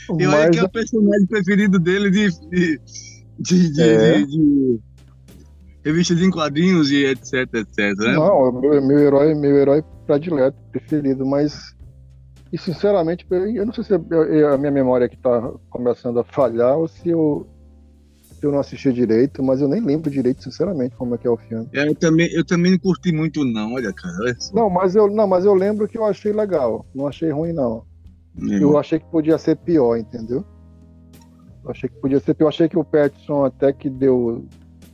[0.09, 0.35] Eu Mas...
[0.35, 2.81] acho que é o personagem preferido dele de, de,
[3.39, 4.19] de, de, é.
[4.19, 4.81] de, de
[5.85, 7.79] revistas em quadrinhos e etc, etc.
[7.99, 8.13] Né?
[8.15, 11.75] Não, meu, herói, meu herói predileto, preferido, mas
[12.55, 13.99] e sinceramente, eu não sei se é,
[14.39, 17.49] é a minha memória que está começando a falhar ou se eu,
[18.39, 21.31] se eu não assisti direito, mas eu nem lembro direito, sinceramente, como é que é
[21.31, 21.69] o filme.
[21.73, 24.15] É, eu, também, eu também não curti muito, não, olha, cara.
[24.21, 26.87] Olha não, mas eu, não, mas eu lembro que eu achei legal.
[26.95, 27.85] Não achei ruim, não.
[28.41, 30.45] Eu achei que podia ser pior, entendeu?
[31.65, 32.37] Eu achei que podia ser.
[32.39, 34.45] Eu achei que o Pattinson até que deu,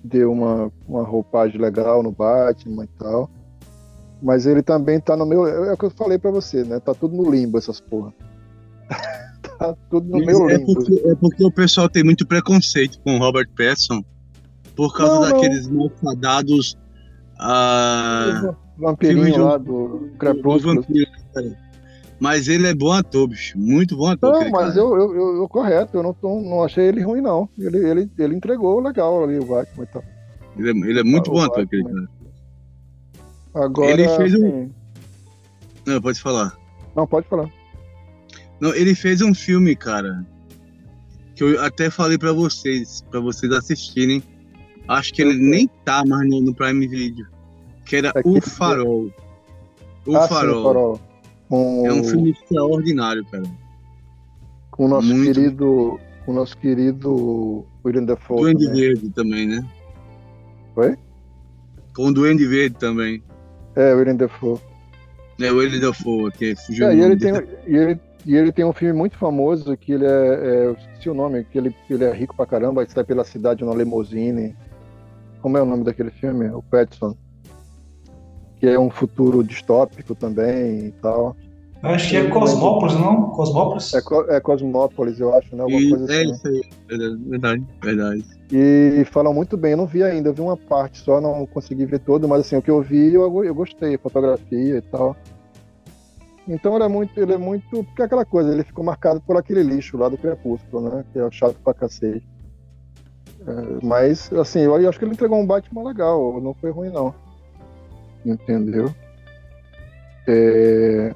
[0.04, 3.30] deu uma, uma roupagem legal no Batman e tal.
[4.22, 5.46] Mas ele também tá no meu.
[5.46, 6.78] É o que eu falei pra você, né?
[6.78, 8.12] Tá tudo no limbo essas porra.
[9.58, 10.74] tá tudo no meu é limbo.
[10.74, 14.04] Porque, é porque o pessoal tem muito preconceito com o Robert Pattinson
[14.76, 15.30] por causa Não, não.
[15.32, 16.76] daqueles malfadados.
[17.38, 20.74] Ah, O vampirinho de- lá do do Crepúsculo.
[20.82, 21.69] vampiro, cara.
[22.20, 23.58] Mas ele é bom ator, bicho.
[23.58, 24.32] Muito bom ator.
[24.44, 27.48] Não, mas eu, eu, eu, eu correto, eu não, tô- não achei ele ruim, não.
[27.58, 30.04] Ele, ele, ele entregou legal ali o Batman e tal.
[30.58, 32.08] Ele, é, ele é muito Ah, bom ator, aquele cara.
[33.54, 33.90] Agora.
[33.90, 34.74] Ele fez um- assim,
[35.86, 36.54] Não, pode falar.
[36.94, 37.48] Não, pode falar.
[38.60, 40.22] Não, ele fez um filme, cara,
[41.34, 44.22] que eu até falei pra vocês, pra vocês assistirem.
[44.86, 47.26] Acho que ele nem tá mais no, no Prime Video.
[47.86, 49.10] Que era É O que- Farol.
[50.06, 50.60] O Ah, sim, Farol.
[50.60, 51.00] o Farol.
[51.50, 53.42] Com, É um filme extraordinário, cara.
[54.70, 56.00] com o nosso muito- querido.
[56.24, 58.40] Com o nosso querido William Dafoe.
[58.54, 58.80] Duende também.
[58.80, 59.66] Verde também, né?
[60.76, 60.96] Oi?
[61.94, 63.22] Com o Duende Verde também.
[63.74, 64.58] É, William Dafoe.
[65.40, 67.32] É o Ele Dafoe, que fugiu É, e, ele tem,
[67.66, 70.66] e, ele, e ele tem um filme muito famoso que ele é, é.
[70.66, 73.74] Eu esqueci o nome, que ele, ele é rico pra caramba, sai pela cidade numa
[73.74, 74.54] limousine.
[75.40, 76.48] Como é o nome daquele filme?
[76.50, 77.16] O Petson.
[78.60, 81.34] Que é um futuro distópico também e tal.
[81.82, 83.30] Acho que é Cosmópolis, não?
[83.30, 83.94] Cosmópolis?
[83.94, 84.00] É,
[84.36, 85.62] é Cosmópolis, eu acho, né?
[85.62, 86.30] Alguma E- coisa é assim.
[86.32, 86.62] isso aí.
[87.26, 88.24] Verdade, verdade.
[88.52, 91.86] E falam muito bem, eu não vi ainda, eu vi uma parte só, não consegui
[91.86, 95.16] ver todo, mas assim, o que eu vi eu, eu gostei, fotografia e tal.
[96.46, 97.64] Então ele é muito, ele é muito.
[97.84, 101.04] Porque é aquela coisa, ele ficou marcado por aquele lixo lá do Crepúsculo, né?
[101.12, 102.28] Que é chato pra cacete.
[103.46, 107.14] É, mas, assim, eu acho que ele entregou um Batman legal, não foi ruim não.
[108.24, 108.94] Entendeu?
[110.26, 111.14] É,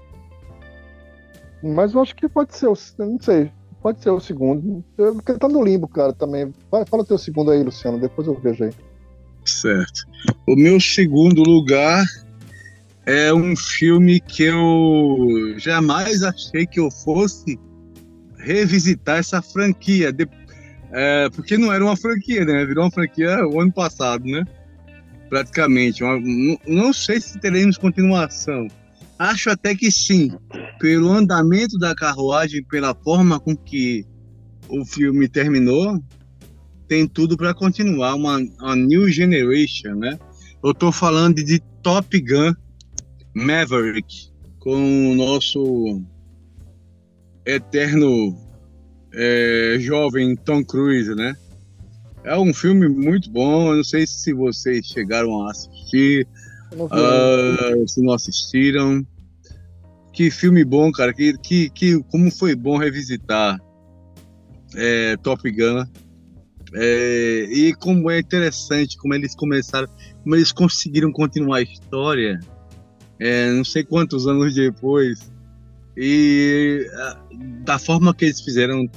[1.63, 3.51] Mas eu acho que pode ser, o- não sei,
[3.83, 4.85] pode ser o segundo.
[4.97, 6.53] Porque tá no limbo, cara, também.
[6.71, 8.73] Fala o teu segundo aí, Luciano, depois eu vejo aí.
[9.45, 10.03] Certo.
[10.47, 12.05] O meu segundo lugar
[13.07, 17.59] é um filme que eu jamais achei que eu fosse
[18.39, 20.13] revisitar essa franquia.
[20.13, 20.29] De-
[20.93, 22.65] é, porque não era uma franquia, né?
[22.67, 24.45] Virou uma franquia o ano passado, né?
[25.35, 26.05] Praticamente.
[26.05, 26.21] Uma-
[26.65, 28.69] não- sei se teremos continuação.
[29.19, 30.31] Acho até que sim.
[30.79, 34.07] Pelo andamento da carruagem, pela forma com que
[34.69, 36.01] o filme terminou,
[36.87, 40.17] tem tudo para continuar uma, uma new generation, né?
[40.63, 42.55] Eu tô falando de Top Gun
[43.35, 44.31] Maverick
[44.61, 46.01] com o nosso
[47.45, 48.39] eterno
[49.13, 51.35] é, jovem Tom Cruise, né?
[52.25, 53.71] É um filme muito bom.
[53.71, 56.27] Eu não sei se vocês chegaram a assistir,
[56.91, 59.07] ah, se não assistiram.
[60.13, 61.13] Que filme bom, cara.
[61.13, 63.61] Que, que, que, como foi bom revisitar
[64.75, 65.85] é, Top Gun.
[66.77, 69.89] É, e como é interessante como eles começaram,
[70.23, 72.41] como eles conseguiram continuar a história,
[73.21, 75.31] é, não sei quantos anos depois,
[75.97, 77.21] e ah,
[77.65, 78.89] da forma que eles fizeram,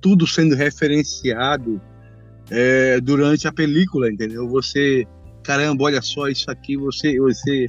[0.00, 1.80] tudo sendo referenciado
[2.50, 4.48] é, durante a película, entendeu?
[4.48, 5.06] Você,
[5.42, 7.66] caramba, olha só isso aqui, você, você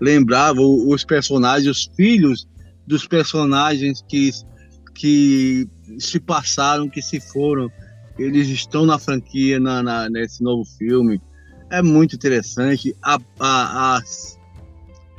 [0.00, 2.48] lembrava os personagens, os filhos
[2.86, 4.30] dos personagens que,
[4.94, 5.68] que
[5.98, 7.70] se passaram, que se foram,
[8.18, 11.20] eles estão na franquia, na, na- nesse novo filme.
[11.70, 12.94] É muito interessante.
[13.02, 14.38] A, a- as-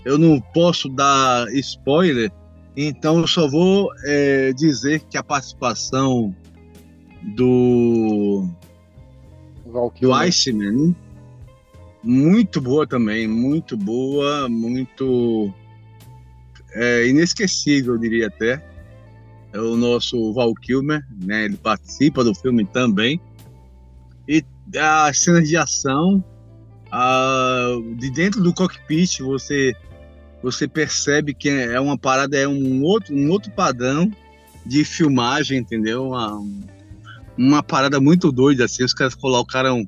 [0.06, 2.32] eu não posso dar spoiler,
[2.76, 6.36] então eu só vou é, dizer que a participação
[7.36, 8.48] do
[9.74, 10.22] Val do Kilmer.
[10.22, 10.96] Iceman,
[12.04, 15.54] muito boa também, muito boa, muito
[16.74, 18.64] é, inesquecível, eu diria até.
[19.52, 21.46] É o nosso Val Kilmer, né?
[21.46, 23.20] Ele participa do filme também.
[24.28, 24.44] E
[24.80, 26.24] as cenas de ação,
[26.92, 29.74] ah, de dentro do cockpit, você
[30.42, 34.12] você percebe que é uma parada, é um outro, um outro padrão
[34.66, 36.08] de filmagem, entendeu?
[36.10, 36.44] Uma,
[37.38, 39.88] uma parada muito doida, assim, os caras colocaram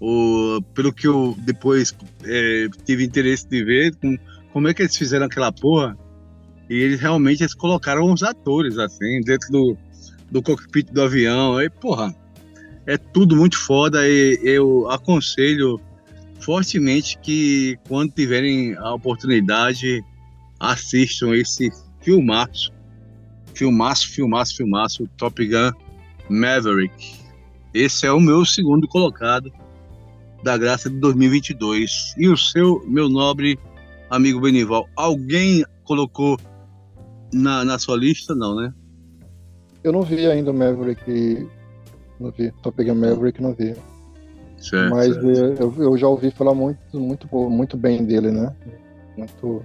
[0.00, 1.94] o, pelo que eu depois
[2.24, 4.16] é, tive interesse de ver, com,
[4.52, 5.96] como é que eles fizeram aquela porra,
[6.68, 9.76] e eles realmente eles colocaram os atores, assim, dentro do,
[10.30, 12.14] do cockpit do avião, aí, porra,
[12.86, 15.80] é tudo muito foda, e eu aconselho
[16.40, 20.04] fortemente que quando tiverem a oportunidade,
[20.60, 21.70] assistam esse
[22.02, 22.70] filmaço,
[23.54, 25.72] filmaço, filmaço, filmaço, Top Gun
[26.28, 27.16] Maverick.
[27.72, 29.52] Esse é o meu segundo colocado
[30.42, 32.14] da graça de 2022.
[32.16, 33.58] E o seu, meu nobre
[34.10, 36.38] amigo Benival, alguém colocou
[37.32, 38.34] na, na sua lista?
[38.34, 38.72] Não, né?
[39.82, 41.46] Eu não vi ainda o Maverick.
[42.18, 42.52] Não vi.
[42.62, 43.74] Só peguei o Maverick e não vi.
[44.58, 45.62] Certo, Mas certo.
[45.62, 48.54] Eu, eu já ouvi falar muito, muito, muito bem dele, né?
[49.16, 49.64] Muito.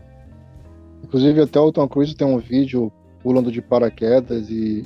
[1.03, 2.91] Inclusive até o Tom Cruise tem um vídeo
[3.23, 4.85] pulando de paraquedas e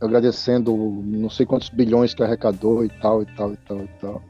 [0.00, 0.74] agradecendo
[1.04, 4.22] não sei quantos bilhões que arrecadou e tal, e tal, e tal, e tal.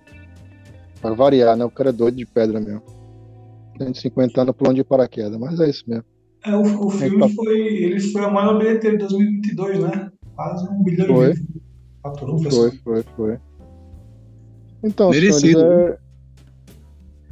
[1.00, 1.64] Pra variar, né?
[1.64, 2.82] O cara é doido de pedra mesmo.
[3.78, 6.04] 150 anos pulando de paraquedas, mas é isso mesmo.
[6.44, 7.28] É, o, o filme tá...
[7.28, 10.10] foi, ele foi a maior bilheteria de 2022, né?
[10.34, 11.34] Quase um bilhão foi.
[11.34, 11.46] de
[12.02, 13.38] faturou, Foi, foi, foi.
[14.82, 15.58] Então, Merecido.
[15.58, 15.98] Senhores,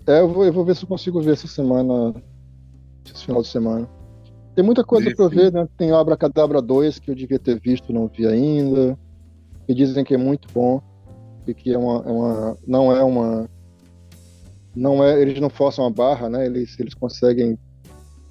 [0.07, 0.13] é...
[0.13, 2.15] é, eu, vou, eu vou ver se eu consigo ver essa semana,
[3.07, 3.89] esse final de semana.
[4.55, 5.69] Tem muita coisa para ver, né?
[5.77, 8.99] Tem Obra Cadabra 2 que eu devia ter visto, não vi ainda.
[9.67, 10.81] E dizem que é muito bom.
[11.47, 13.49] E que é uma, é uma não é uma
[14.75, 16.47] não é, eles não forçam a barra, né?
[16.47, 17.59] Eles, eles conseguem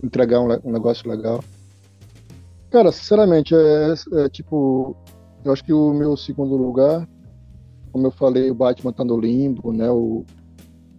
[0.04, 1.44] entregar um, um negócio legal.
[2.70, 4.96] Cara, sinceramente, é, é, tipo,
[5.46, 7.08] eu acho que o meu segundo lugar,
[7.92, 9.90] como eu falei, o Batman tá no limbo, né?
[9.90, 10.26] O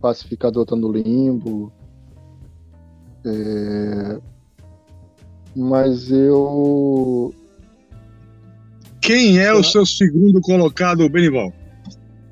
[0.01, 1.73] Pacificador tá no limbo.
[3.27, 4.21] É,
[5.55, 7.35] mas eu.
[9.01, 11.53] Quem é o seu segundo colocado, Benival?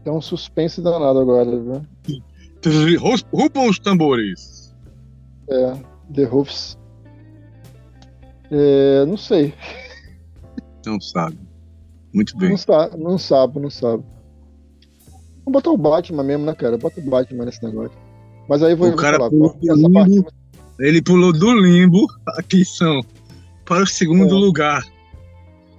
[0.04, 1.82] É um suspense danado agora, viu?
[3.32, 4.74] Rupam os tambores.
[5.48, 5.74] É,
[6.14, 6.78] The Hoofs.
[8.50, 9.54] É, não sei.
[10.84, 11.38] Não sabe.
[12.12, 12.50] Muito bem.
[12.50, 14.04] Não, sa não sabe, não sabe.
[15.44, 16.76] Vamos botar o Batman mesmo, né, cara?
[16.78, 17.96] Bota o Batman nesse negócio.
[18.48, 19.30] Mas aí vou, o cara falar.
[19.30, 20.26] Parte...
[20.78, 22.06] Ele pulou do limbo,
[22.38, 23.00] atenção,
[23.64, 24.38] para o segundo é.
[24.38, 24.82] lugar.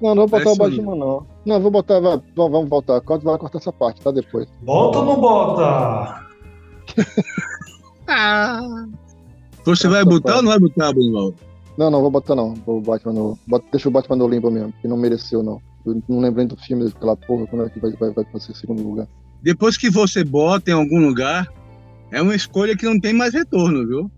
[0.02, 1.28] Não, não vou botar é o Batman, não.
[1.46, 2.00] Não, vou botar.
[2.00, 3.00] Vai, vamos voltar.
[3.02, 4.12] Quanto vai cortar essa parte, tá?
[4.12, 4.48] Depois.
[4.62, 6.26] Bota ou não bota?
[8.08, 8.86] ah.
[9.66, 11.34] Você vai botar ou não vai botar, Bruno?
[11.78, 12.54] Não, não, vou botar não.
[12.66, 13.40] Vou Batman no...
[13.72, 15.62] Deixa o Batman no limbo mesmo, que não mereceu, não.
[15.86, 18.84] Eu não lembrei do filme daquela porra, quando é que vai, vai, vai ser segundo
[18.84, 19.08] lugar.
[19.42, 21.48] Depois que você bota em algum lugar,
[22.12, 24.12] é uma escolha que não tem mais retorno, viu?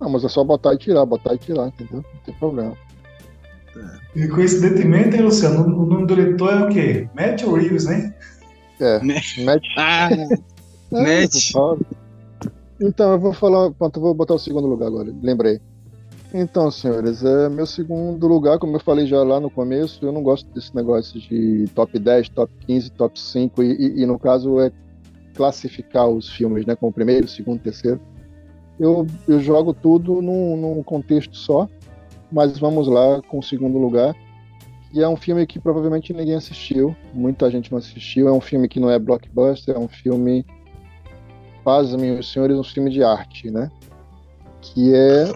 [0.00, 2.04] Não, mas é só botar e tirar, botar e tirar, entendeu?
[2.14, 2.76] Não tem problema.
[4.14, 7.08] E coincidentemente, hein, Luciano, o nome do diretor é o quê?
[7.14, 8.14] Matthew Reeves, né?
[8.80, 9.00] É,
[9.44, 9.64] Matt.
[9.76, 10.26] Ah, é,
[10.90, 11.52] Matt.
[12.80, 13.70] Então, eu vou falar.
[13.72, 15.60] Pronto, eu vou botar o segundo lugar agora, lembrei.
[16.32, 20.22] Então, senhores, é meu segundo lugar, como eu falei já lá no começo, eu não
[20.22, 24.60] gosto desse negócio de top 10, top 15, top 5, e, e, e no caso
[24.60, 24.70] é
[25.34, 27.98] classificar os filmes, né, como primeiro, segundo, terceiro.
[28.78, 31.68] Eu, eu jogo tudo num, num contexto só,
[32.30, 34.14] mas vamos lá com o segundo lugar.
[34.92, 38.28] E é um filme que provavelmente ninguém assistiu, muita gente não assistiu.
[38.28, 40.46] É um filme que não é blockbuster, é um filme
[41.64, 43.70] pasmem os senhores, um filme de arte, né?
[44.62, 45.30] Que é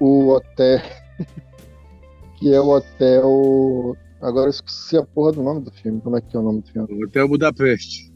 [0.00, 0.80] o hotel.
[2.38, 3.96] que é o hotel.
[4.22, 6.00] Agora eu esqueci a porra do nome do filme.
[6.00, 7.04] Como é que é o nome do filme?
[7.04, 8.10] Hotel Budapeste.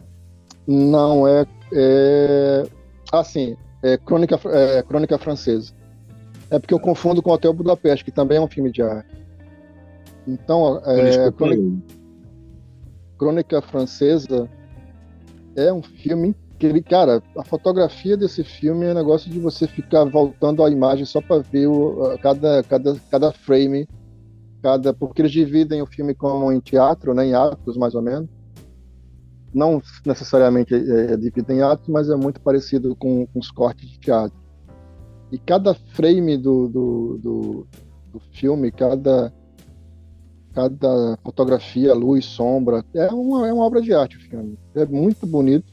[0.67, 1.47] Não, é.
[1.75, 2.67] é...
[3.13, 3.57] Ah, sim.
[3.83, 5.73] É Crônica, é Crônica Francesa.
[6.51, 9.17] É porque eu confundo com Hotel Budapeste, que também é um filme de arte.
[10.27, 11.97] Então, é, Crônica,
[13.17, 14.49] Crônica Francesa
[15.57, 19.67] é um filme que ele, cara, a fotografia desse filme é um negócio de você
[19.67, 23.89] ficar voltando a imagem só para ver o, cada, cada, cada frame,
[24.63, 28.29] cada porque eles dividem o filme como em teatro, né, em atos mais ou menos.
[29.53, 33.89] Não necessariamente é, é dividido em atos, mas é muito parecido com, com, os cortes
[33.89, 34.39] de teatro.
[35.33, 37.67] E cada frame do, do, do,
[38.13, 39.33] do filme, cada
[40.53, 44.59] cada fotografia, luz, sombra, é uma, é uma obra de arte o filme.
[44.75, 45.73] É muito bonito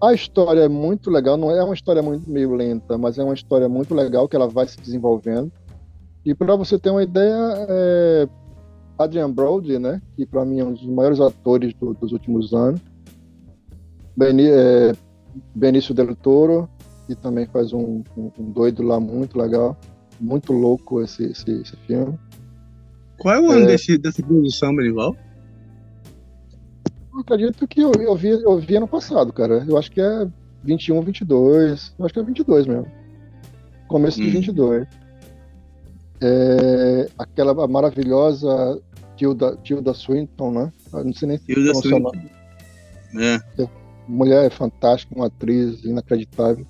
[0.00, 3.34] a história é muito legal, não é uma história muito meio lenta, mas é uma
[3.34, 5.50] história muito legal que ela vai se desenvolvendo.
[6.24, 8.28] E para você ter uma ideia, é
[8.98, 12.80] Adrian Brody, né, que para mim é um dos maiores atores do, dos últimos anos,
[14.16, 14.92] Beni, é,
[15.54, 16.68] Benício Del Toro,
[17.06, 19.78] que também faz um, um, um, doido lá muito legal,
[20.20, 22.18] muito louco esse, esse, esse filme.
[23.18, 25.16] Qual é o ano é, desse, dessa produção, Benival?
[27.12, 29.64] Eu acredito que eu, eu, vi, eu vi ano passado, cara.
[29.66, 30.28] Eu acho que é
[30.62, 31.94] 21, 22.
[31.98, 32.86] Eu acho que é 22 mesmo.
[33.88, 34.24] Começo hum.
[34.24, 34.86] de 22.
[36.20, 38.80] É, aquela maravilhosa
[39.18, 40.72] Tilda, Tilda Swinton, né?
[40.92, 42.12] Eu não sei nem se Tilda Swinton.
[43.16, 43.62] É.
[43.62, 43.68] é.
[44.06, 46.64] Mulher é fantástica, uma atriz inacreditável.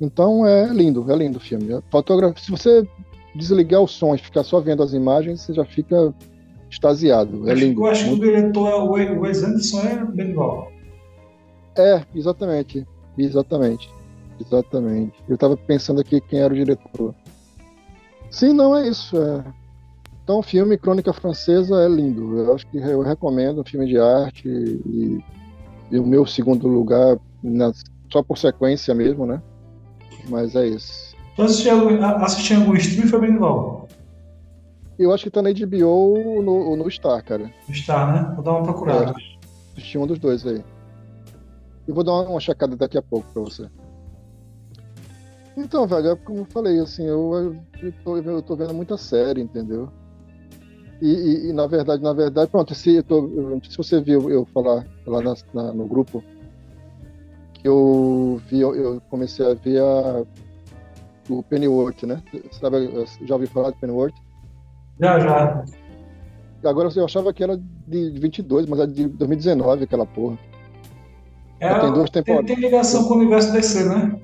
[0.00, 1.80] Então é lindo, é lindo o filme.
[1.90, 2.86] Fotografia, se você
[3.34, 6.12] desligar o som e ficar só vendo as imagens, você já fica
[6.70, 7.48] extasiado.
[7.48, 7.80] É lindo.
[7.80, 10.72] Eu acho que o diretor, é o Wes Anderson, é Benival.
[11.76, 12.86] É, exatamente.
[13.16, 13.90] Exatamente.
[14.40, 15.14] Exatamente.
[15.28, 17.14] Eu estava pensando aqui quem era o diretor.
[18.30, 19.16] Sim, não é isso.
[19.16, 19.44] É...
[20.30, 22.38] Então, o filme Crônica Francesa é lindo.
[22.38, 25.18] Eu acho que eu recomendo um filme de arte e,
[25.90, 27.72] e o meu segundo lugar, na,
[28.12, 29.42] só por sequência mesmo, né?
[30.28, 31.16] Mas é isso.
[31.34, 33.88] Tu assistiu, assistiu algum stream, foi bem igual?
[34.96, 37.52] Eu acho que tá na HBO no, no Star, cara.
[37.72, 38.32] Star, né?
[38.36, 39.10] Vou dar uma procurada.
[39.10, 39.14] É,
[39.72, 40.62] assisti um dos dois aí.
[41.88, 43.68] E vou dar uma, uma checada daqui a pouco pra você.
[45.56, 49.90] Então, velho, como eu falei, assim, eu, eu, tô, eu tô vendo muita série, entendeu?
[51.00, 54.30] E, e, e, na verdade, na verdade, pronto, se, eu tô, eu, se você viu
[54.30, 56.22] eu falar lá na, na, no grupo,
[57.54, 60.22] que eu vi, eu, comecei a ver a,
[61.28, 62.22] o Pennyworth, né?
[62.52, 62.90] Sabe,
[63.24, 64.14] já ouviu falar de Pennyworth?
[65.00, 65.64] Já, já.
[66.64, 70.38] Agora eu achava que era de 22, mas é de 2019 aquela porra.
[71.58, 72.46] É, tem duas temporadas.
[72.46, 74.20] Tem, tem ligação com o universo DC, né?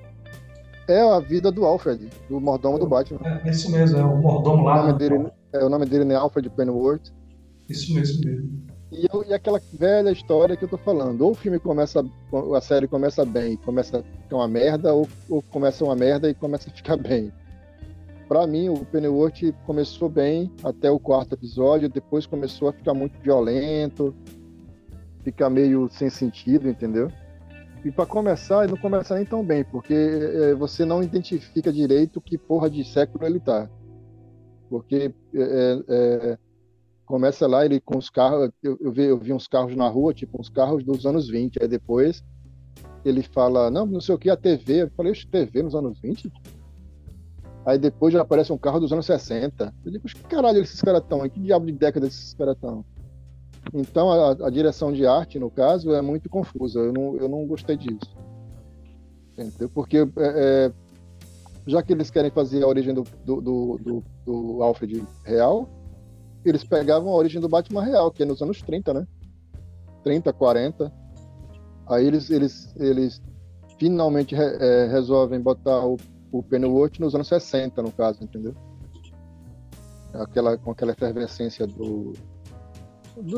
[0.89, 3.21] É a vida do Alfred, do mordomo do Batman.
[3.25, 4.83] É, é isso mesmo, é o mordomo lá.
[4.83, 7.13] O nome dele, é, o nome dele é Alfred Pennyworth.
[7.69, 8.67] Isso mesmo mesmo.
[8.93, 11.23] E, e aquela velha história que eu tô falando.
[11.23, 12.05] Ou o filme começa,
[12.55, 16.31] a série começa bem e começa a ficar uma merda, ou, ou começa uma merda
[16.31, 17.33] e começa a ficar bem.
[18.29, 23.19] Para mim, o Pennyworth começou bem até o quarto episódio, depois começou a ficar muito
[23.21, 24.15] violento,
[25.23, 27.11] ficar meio sem sentido, entendeu?
[27.85, 32.21] E para começar, ele não começa nem tão bem, porque é, você não identifica direito
[32.21, 33.71] que porra de século ele tá.
[34.69, 36.39] Porque é, é,
[37.05, 40.13] começa lá, ele com os carros, eu, eu, vi, eu vi uns carros na rua,
[40.13, 42.23] tipo uns carros dos anos 20, aí depois
[43.05, 46.33] ele fala, não, não sei o que, a TV, eu falei, TV nos anos 20?
[47.65, 49.75] Aí depois já aparece um carro dos anos 60.
[49.85, 51.29] Eu digo, caralho esses caras estão?
[51.29, 52.85] Que diabo de década esses caras estão?
[53.75, 56.79] Então a, a, direção de arte, no caso, é muito confusa.
[56.79, 58.17] Eu não, eu não gostei disso.
[59.33, 59.69] Entendeu?
[59.69, 60.73] Porque é, é,
[61.67, 65.69] já que eles querem fazer a origem do, do, do, do, Alfred real,
[66.45, 69.07] eles pegavam a origem do Batman real, que é nos anos 30, né?
[70.05, 70.93] 30, 40.
[71.89, 73.21] Aí eles, eles, eles
[73.79, 75.97] finalmente é, resolvem botar o,
[76.31, 78.55] o Pennyworth nos anos 60, no caso, entendeu?
[80.15, 82.13] Aquela, com aquela efervescência do,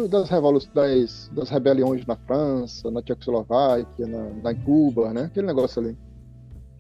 [0.09, 0.29] das,
[0.75, 5.23] das, das rebeliões na França, na Tchecoslováquia, na, na Cuba, né?
[5.25, 5.97] Aquele negócio ali.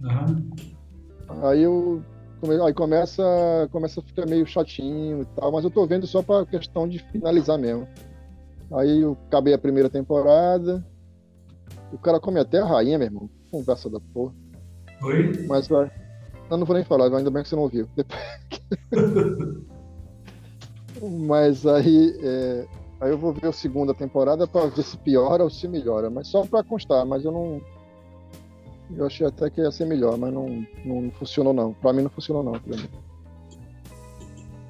[0.02, 0.77] Uhum.
[1.42, 2.02] Aí eu
[2.64, 6.46] aí começa, começa a ficar meio chatinho e tal, mas eu tô vendo só pra
[6.46, 7.86] questão de finalizar mesmo.
[8.72, 10.84] Aí eu acabei a primeira temporada.
[11.92, 13.30] O cara come até a rainha, meu irmão.
[13.50, 14.34] Conversa da porra.
[15.02, 15.46] Oi?
[15.48, 15.90] Mas vai.
[16.50, 17.88] Eu não vou nem falar, ainda bem que você não ouviu.
[21.26, 22.66] mas aí, é...
[23.00, 26.08] aí eu vou ver a segunda temporada pra ver se piora ou se melhora.
[26.10, 27.60] Mas só pra constar, mas eu não
[28.96, 31.72] eu achei até que ia ser melhor, mas não, não, funcionou não.
[31.74, 32.52] Pra mim não funcionou não.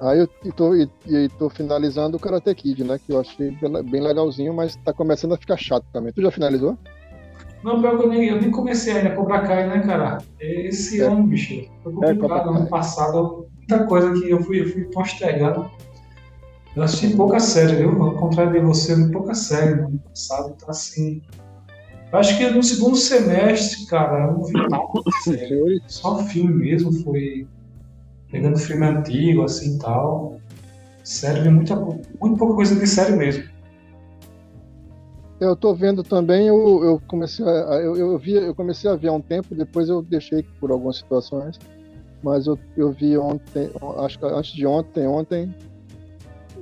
[0.01, 2.99] Aí eu tô, e, e tô finalizando o Karate Kid, né?
[2.99, 3.51] Que eu achei
[3.89, 6.13] bem legalzinho, mas tá começando a ficar chato também.
[6.13, 6.77] Tu já finalizou?
[7.63, 10.19] Não, pior que eu nem, eu nem comecei ainda, Cobra Kai, né, cara?
[10.39, 11.05] Esse é.
[11.05, 12.49] ano, bicho, foi complicado.
[12.49, 15.69] É, ano passado, muita coisa que eu fui, eu fui postergando.
[16.75, 18.01] Eu assisti pouca série, viu?
[18.01, 21.21] Ao contrário de você, pouca série no ano passado, então assim.
[22.11, 24.79] Acho que no segundo semestre, cara, eu não vi nada.
[25.87, 27.47] Só filme mesmo, foi
[28.31, 30.39] pegando filme antigo, assim tal.
[31.03, 33.43] Sério, vi muita, muito pouca coisa de série mesmo.
[35.39, 39.07] Eu tô vendo também, eu, eu comecei a, eu, eu, vi, eu comecei a ver
[39.07, 41.57] há um tempo, depois eu deixei por algumas situações,
[42.21, 43.69] mas eu, eu vi ontem,
[43.99, 45.55] acho que antes de ontem, ontem,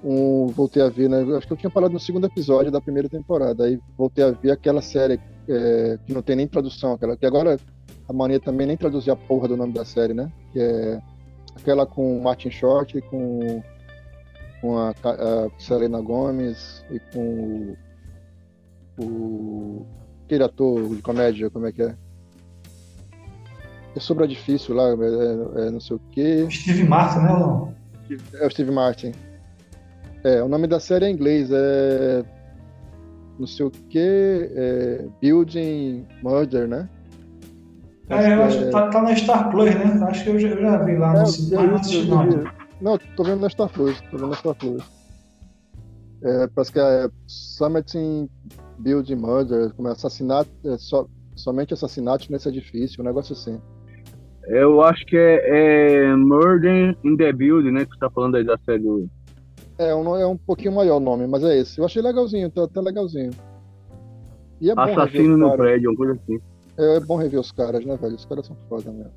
[0.03, 1.26] um, voltei a ver, né?
[1.36, 4.52] Acho que eu tinha parado no segundo episódio da primeira temporada, aí voltei a ver
[4.52, 5.19] aquela série
[5.49, 7.57] é, que não tem nem tradução, aquela que agora
[8.07, 10.32] a mania também nem traduzir a porra do nome da série, né?
[10.53, 11.02] Que é
[11.56, 13.61] aquela com Martin Short, com,
[14.61, 17.76] com a, a Selena Gomes e com
[18.98, 19.86] o, o
[20.26, 21.95] aquele ator de comédia, como é que é?
[23.95, 26.48] É sobre a difícil lá, é, é não sei o quê.
[26.52, 27.74] Steve Martin, né, não?
[28.36, 29.11] É o Steve Martin.
[30.24, 32.24] É, o nome da série é em inglês, é
[33.39, 36.89] não sei o que, é, Building Murder, né?
[38.09, 39.99] É, eu acho que tá, tá, na Star Plus, né?
[40.07, 42.53] Acho que eu já, eu já vi lá é, no cinema.
[42.81, 44.84] Não, tô vendo na Star Plus, tô vendo na Star Plus.
[46.23, 48.30] É, parece que é Summiting
[48.80, 53.59] Building Murder, como é assassinato, é, so, somente assassinatos nesse edifício, um negócio assim.
[54.47, 57.85] Eu acho que é, é Murder in the Building, né?
[57.85, 59.09] Que você tá falando aí da série do,
[59.78, 61.80] é, um, é um pouquinho maior o nome, mas é esse.
[61.80, 63.32] Eu achei legalzinho, tá, tá legalzinho.
[64.60, 66.40] E é Assassino no prédio, uma coisa assim.
[66.78, 68.16] É, é bom rever os caras, né, velho?
[68.16, 69.12] Os caras são foda mesmo.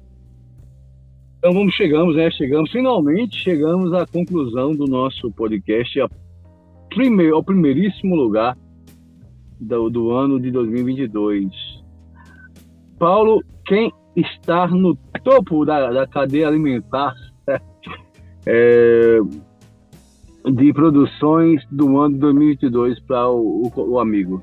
[1.38, 2.30] Então vamos chegamos, né?
[2.30, 6.08] Chegamos finalmente chegamos à conclusão do nosso podcast, a
[6.90, 8.56] primeiro, ao primeiríssimo lugar
[9.58, 11.50] do, do ano de 2022.
[12.98, 17.14] Paulo, quem está no topo da, da cadeia alimentar
[18.44, 19.18] é,
[20.44, 24.42] de produções do ano de 2022 para o, o, o, amigo?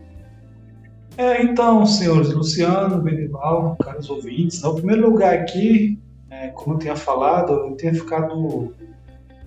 [1.18, 6.00] É, então, senhores Luciano, Benival, caros ouvintes, no primeiro lugar aqui
[6.30, 8.74] é, como eu tinha falado, eu tinha ficado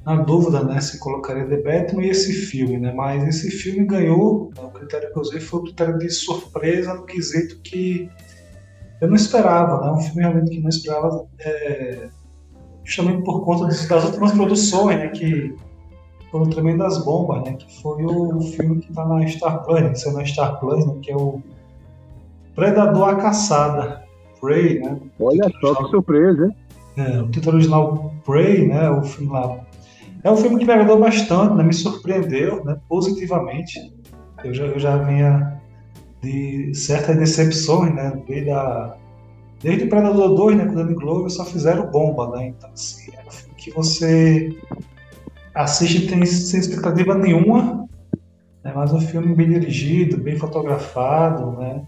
[0.04, 2.92] na dúvida né, se colocaria The Batman e esse filme, né?
[2.92, 6.94] Mas esse filme ganhou, né, o critério que eu usei foi o critério de surpresa
[6.94, 8.10] no quesito que
[9.00, 9.92] eu não esperava, né?
[9.92, 12.08] Um filme realmente que não esperava, é,
[12.82, 15.08] justamente por conta das últimas produções, né?
[15.08, 15.54] Que
[16.30, 17.54] foram tremendas bombas, né?
[17.54, 20.86] Que foi o filme que está na Star Plus, né, que saiu na Star Plus,
[20.86, 21.42] né, que é o
[22.54, 24.04] Predador a Caçada,
[24.40, 24.98] Prey, né?
[25.18, 26.56] Olha só que surpresa, hein?
[26.96, 29.60] É, o título original Prey, né, o filme lá,
[30.22, 33.92] é um filme que me agradou bastante, né, me surpreendeu né, positivamente.
[34.44, 35.60] Eu já, eu já vinha
[36.22, 38.94] de certas decepções, né, desde, a,
[39.62, 43.26] desde Predador 2, né, com o Danny Glover, só fizeram bomba, né, então assim, é
[43.26, 44.54] um filme que você
[45.54, 47.88] assiste tem, sem expectativa nenhuma,
[48.62, 51.82] né, mas é um filme bem dirigido, bem fotografado, né,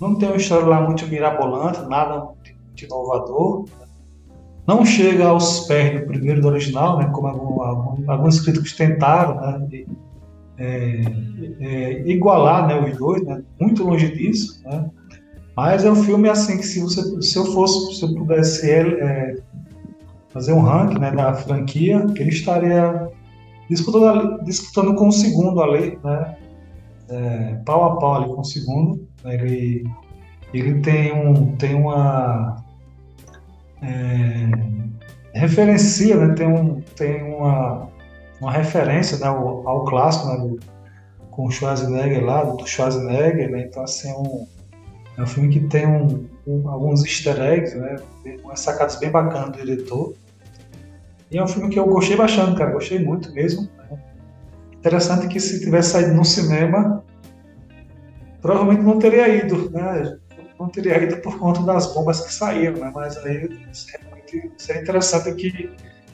[0.00, 2.28] não tem uma história lá muito mirabolante, nada
[2.74, 3.86] de inovador, né,
[4.66, 9.66] não chega aos pés do primeiro do original, né, como algum, alguns críticos tentaram né,
[9.68, 9.86] de,
[10.56, 11.00] é,
[11.60, 14.88] é, igualar né, os dois, né, muito longe disso, né,
[15.56, 19.36] mas é um filme assim que se, você, se eu fosse, se eu pudesse é,
[20.34, 23.08] fazer um ranking né, da franquia, ele estaria
[23.70, 26.36] disputando, disputando com o segundo ali, né,
[27.08, 29.08] é, pau a pau ali com o segundo.
[29.22, 29.84] Né, ele,
[30.52, 32.56] ele tem, um, tem uma
[33.80, 37.88] é, referencia, né, tem, um, tem uma,
[38.40, 40.58] uma referência né, ao, ao clássico né, do,
[41.30, 44.48] com o Schwarzenegger lá, do Schwarzenegger, né, então assim, é um,
[45.16, 46.28] é um filme que tem um,
[46.68, 47.96] alguns easter eggs, né,
[48.42, 50.12] umas sacadas bem bacanas do diretor,
[51.34, 53.68] e é um filme que eu gostei bastante, cara, gostei muito mesmo.
[53.90, 53.98] Né.
[54.74, 57.04] Interessante que se tivesse saído no cinema,
[58.40, 60.16] provavelmente não teria ido, né?
[60.60, 62.92] não teria ido por conta das bombas que saíram, né?
[62.94, 63.50] Mas aí
[64.52, 65.72] seria interessante que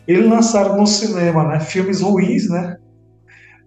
[0.08, 1.60] eles lançaram no cinema, né?
[1.60, 2.78] Filmes ruins, né?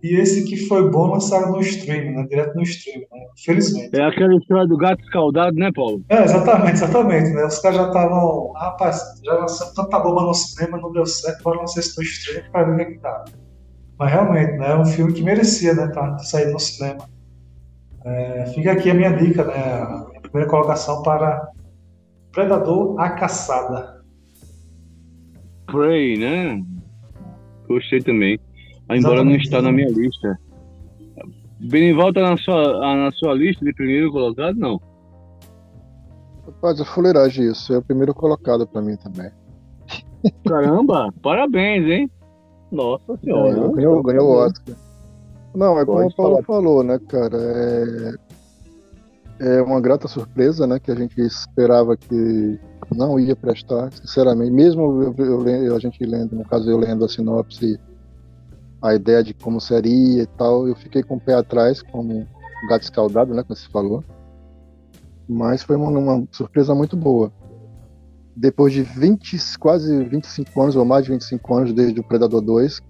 [0.03, 2.27] E esse que foi bom lançaram no stream, né?
[2.29, 3.25] Direto no stream, né?
[3.39, 3.97] Infelizmente.
[3.97, 6.03] É aquela história do gato escaldado, né, Paulo?
[6.09, 7.45] É, exatamente, exatamente, né?
[7.45, 11.61] Os caras já estavam, rapaz, já lançamos tanta bomba no cinema, não deu certo, bora
[11.61, 13.23] lançar isso no stream para ver o que, é dá.
[13.97, 14.71] Mas realmente, né?
[14.71, 15.87] É um filme que merecia, né?
[15.87, 17.07] Tá, sair no cinema.
[18.03, 20.19] É, fica aqui a minha dica, né?
[20.21, 21.47] Primeira colocação para
[22.33, 24.03] Predador a Caçada.
[25.67, 26.61] Prey, né?
[27.69, 28.37] Gostei também.
[28.97, 29.37] Embora Exatamente.
[29.37, 30.39] não está na minha lista.
[31.59, 34.81] Benival está na sua, na sua lista de primeiro colocado, não?
[36.45, 37.73] Rapaz, é fuleiragem isso.
[37.73, 39.31] É o primeiro colocado para mim também.
[40.47, 42.11] Caramba, parabéns, hein?
[42.71, 43.49] Nossa senhora.
[43.49, 44.75] É, ganhou, ganhou o Oscar.
[45.55, 46.43] Não, é como o Paulo falar.
[46.43, 47.37] falou, né, cara?
[47.37, 48.33] É
[49.39, 50.79] é uma grata surpresa, né?
[50.79, 52.59] Que a gente esperava que
[52.95, 54.51] não ia prestar, sinceramente.
[54.51, 57.79] Mesmo eu, eu, eu, a gente lendo, no caso eu lendo a sinopse,
[58.83, 62.67] a ideia de como seria e tal, eu fiquei com o pé atrás, como um
[62.67, 63.41] gato escaldado, né?
[63.41, 64.03] Como você falou.
[65.27, 67.31] Mas foi uma, uma surpresa muito boa.
[68.35, 72.81] Depois de 20, quase 25 anos, ou mais de 25 anos desde o Predador 2,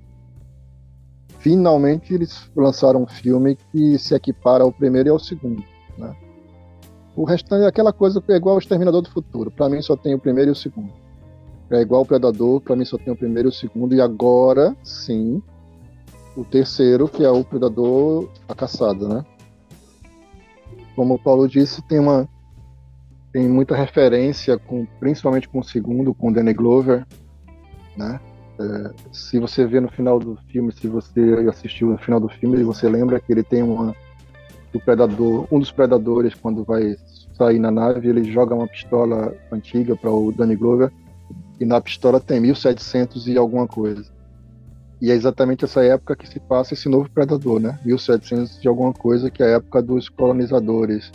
[1.38, 5.64] finalmente eles lançaram um filme que se equipara ao primeiro e ao segundo.
[5.96, 6.16] Né?
[7.16, 9.52] O restante é aquela coisa é igual ao Exterminador do Futuro.
[9.52, 10.92] Para mim só tem o primeiro e o segundo.
[11.70, 13.94] É igual o Predador, para mim só tem o primeiro e o segundo.
[13.94, 15.42] E agora, sim,
[16.36, 19.26] o terceiro, que é o Predador a Caçada, né?
[20.96, 22.28] Como o Paulo disse, tem uma
[23.32, 27.04] tem muita referência, com, principalmente com o segundo, com o Danny Glover,
[27.98, 28.20] né?
[28.60, 32.64] É, se você vê no final do filme, se você assistiu no final do filme,
[32.64, 33.96] você lembra que ele tem uma
[34.74, 36.96] o predador, um dos predadores, quando vai
[37.38, 40.92] sair na nave, ele joga uma pistola antiga para o Danny Glover
[41.60, 44.13] e na pistola tem 1700 e alguma coisa.
[45.02, 47.78] E é exatamente essa época que se passa esse novo predador, né?
[47.86, 51.12] 1700 e alguma coisa, que é a época dos colonizadores,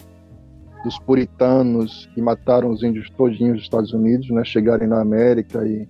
[0.84, 4.44] dos puritanos que mataram os índios todinhos dos Estados Unidos, né?
[4.44, 5.88] Chegarem na América e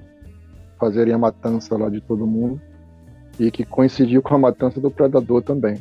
[0.79, 2.61] fazerem a matança lá de todo mundo.
[3.39, 5.79] E que coincidiu com a matança do predador também.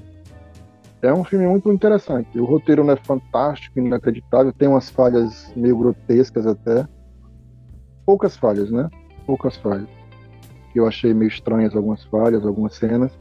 [1.02, 2.40] É um filme muito interessante.
[2.40, 6.88] O roteiro não é fantástico, inacreditável, tem umas falhas meio grotescas até.
[8.06, 8.90] Poucas falhas, né?
[9.28, 9.97] poucas falhas.
[10.78, 13.12] Eu achei meio estranhas algumas falhas, algumas cenas.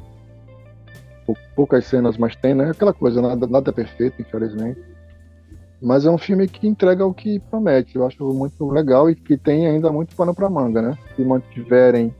[1.55, 2.71] Poucas cenas, mas tem, né?
[2.71, 4.81] Aquela coisa, nada, nada é perfeito, infelizmente.
[5.81, 7.97] Mas é um filme que entrega o que promete.
[7.97, 10.99] Eu acho muito legal e que tem ainda muito pano para manga, né?
[11.17, 12.15] Se mantiverem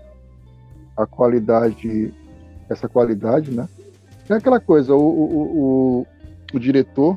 [0.97, 2.13] a qualidade,
[2.69, 3.69] essa qualidade, né?
[4.29, 6.07] É aquela coisa, o, o, o,
[6.55, 7.15] o diretor,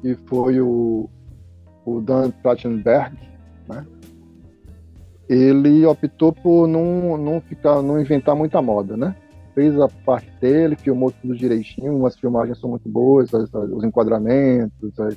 [0.00, 1.10] que foi o,
[1.84, 3.16] o Dan Trachtenberg,
[3.68, 3.84] né?
[5.30, 9.14] Ele optou por não, não ficar, não inventar muita moda, né?
[9.54, 13.84] Fez a parte dele, filmou tudo direitinho, as filmagens são muito boas, as, as, os
[13.84, 15.16] enquadramentos, as,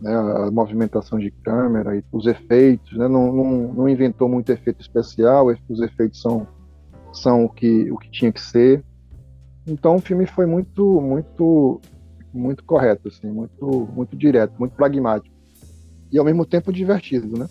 [0.00, 3.08] né, a movimentação de câmera e os efeitos, né?
[3.08, 6.46] Não, não, não, inventou muito efeito especial, os efeitos são,
[7.12, 8.84] são o, que, o que tinha que ser.
[9.66, 11.80] Então o filme foi muito, muito,
[12.32, 15.34] muito correto, assim, muito, muito direto, muito pragmático
[16.12, 17.48] e ao mesmo tempo divertido, né?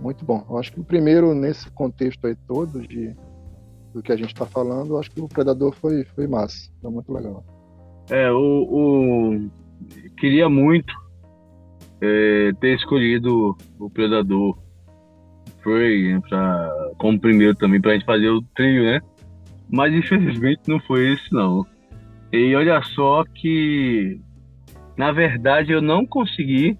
[0.00, 0.44] Muito bom.
[0.48, 3.14] Eu acho que o primeiro, nesse contexto aí todo de,
[3.92, 6.70] do que a gente está falando, eu acho que o Predador foi, foi massa.
[6.80, 7.44] Foi muito legal.
[8.10, 9.50] É, o, o...
[10.18, 10.92] queria muito
[12.00, 14.58] é, ter escolhido o Predador.
[15.62, 19.00] Foi pra, como primeiro também, pra gente fazer o trio, né?
[19.68, 21.66] Mas infelizmente não foi esse, não.
[22.32, 24.20] E olha só que,
[24.96, 26.78] na verdade, eu não consegui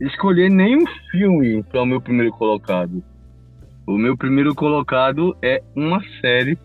[0.00, 3.02] escolher nenhum filme para o meu primeiro colocado.
[3.86, 6.58] O meu primeiro colocado é uma série.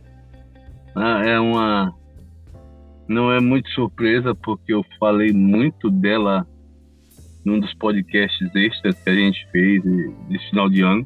[0.95, 1.93] Ah, é uma.
[3.07, 6.47] Não é muito surpresa, porque eu falei muito dela
[7.43, 11.05] num dos podcasts extras que a gente fez de final de ano.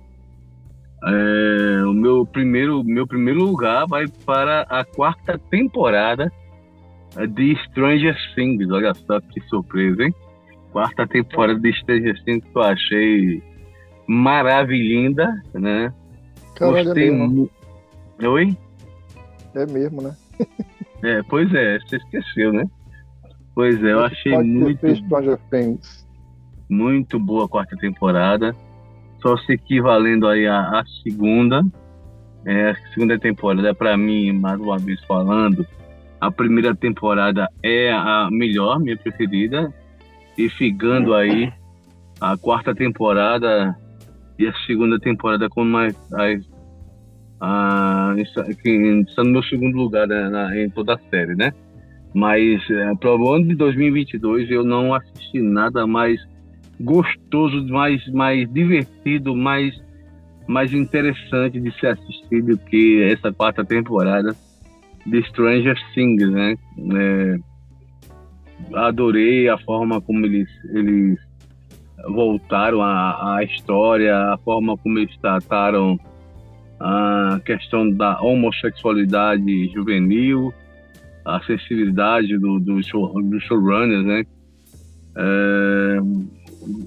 [1.04, 6.32] É, o meu primeiro, meu primeiro lugar vai para a quarta temporada
[7.30, 8.70] de Stranger Things.
[8.70, 10.14] Olha só que surpresa, hein?
[10.72, 13.44] Quarta temporada de Stranger Things que eu achei
[14.08, 15.94] maravilhosa, né?
[16.56, 17.52] Caralho, Gostei é muito.
[18.24, 18.58] Oi?
[19.56, 20.16] É mesmo, né?
[21.04, 22.66] é, pois é, você esqueceu, né?
[23.56, 24.86] Pois é, eu achei muito.
[26.70, 28.56] Muito boa a quarta temporada.
[29.22, 31.64] Só se equivalendo aí à, à segunda.
[32.46, 35.66] É, a segunda temporada, para mim, mais uma vez falando,
[36.22, 39.74] a primeira temporada é a melhor, minha preferida
[40.40, 41.52] e ficando aí
[42.22, 43.76] a quarta temporada
[44.38, 45.94] e a segunda temporada com mais
[47.42, 48.16] a,
[48.62, 48.70] que
[49.06, 51.52] está no meu segundo lugar né, na, em toda a série, né?
[52.14, 56.20] Mas é, para o ano de 2022 eu não assisti nada mais
[56.80, 59.76] gostoso, mais mais divertido, mais
[60.48, 64.34] mais interessante de se assistir do que essa quarta temporada
[65.06, 66.56] de Stranger Things, né?
[66.96, 67.49] É,
[68.74, 71.20] adorei a forma como eles, eles
[72.08, 76.00] voltaram a história, a forma como eles trataram
[76.80, 80.54] a questão da homossexualidade juvenil,
[81.26, 84.24] a sensibilidade do, do, show, do showrunners, né?
[85.18, 85.98] É,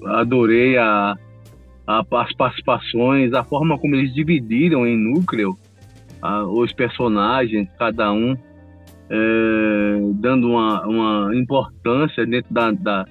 [0.07, 1.15] adorei a,
[1.85, 5.55] a, as participações, a forma como eles dividiram em núcleo
[6.21, 8.35] a, os personagens, cada um
[9.13, 13.05] é, dando uma, uma importância dentro da, da,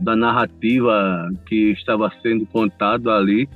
[0.00, 3.46] da, narrativa que estava sendo contado ali,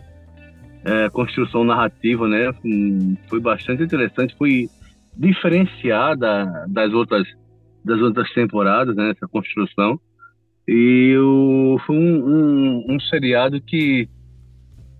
[0.85, 2.53] é, construção narrativa, né?
[2.63, 4.69] Hum, foi bastante interessante, foi
[5.17, 7.27] diferenciada das outras
[7.83, 9.13] das outras temporadas, né?
[9.13, 9.99] Essa construção
[10.67, 14.07] e o, foi um, um, um seriado que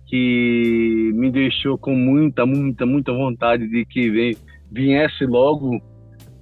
[0.07, 4.35] que me deixou com muita, muita, muita vontade de que vem,
[4.71, 5.79] viesse logo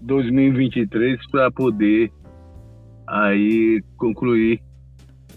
[0.08, 2.12] 2023 para poder
[3.06, 4.60] aí concluir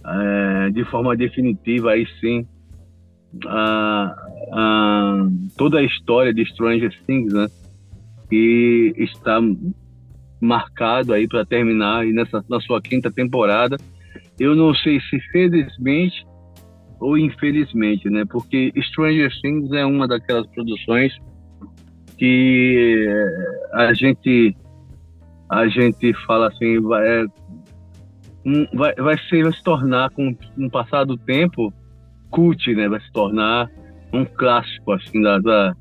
[0.06, 2.46] é, de forma definitiva aí sim
[3.46, 4.16] a,
[4.52, 5.26] a,
[5.56, 7.46] toda a história de Stranger Things, né?
[8.28, 9.40] Que está
[10.40, 13.76] marcado aí para terminar aí nessa na sua quinta temporada.
[14.38, 16.26] Eu não sei se felizmente
[16.98, 18.24] ou infelizmente, né?
[18.24, 21.12] Porque Stranger Things é uma daquelas produções
[22.20, 23.08] que
[23.72, 24.54] a gente
[25.48, 27.24] a gente fala assim vai é,
[28.74, 31.72] vai, vai, ser, vai se tornar com, com o passar do tempo
[32.30, 32.90] cult né?
[32.90, 33.70] Vai se tornar
[34.12, 35.74] um clássico assim da, da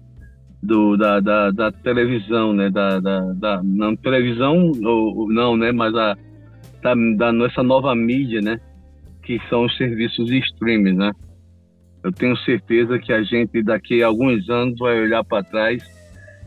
[0.63, 2.69] do, da, da, da, televisão né?
[2.69, 5.73] Da, da, da não televisão ou não né?
[5.73, 6.15] Mas a
[6.81, 8.61] da, da nossa nova mídia né?
[9.23, 11.11] Que são os serviços streaming né?
[12.01, 15.98] Eu tenho certeza que a gente daqui a alguns anos vai olhar para trás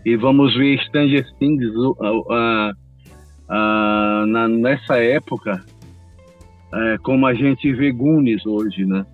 [0.05, 2.73] e vamos ver Stranger Things uh, uh,
[4.27, 5.65] na, nessa época
[7.03, 9.05] como a gente vê Goonies hoje, né?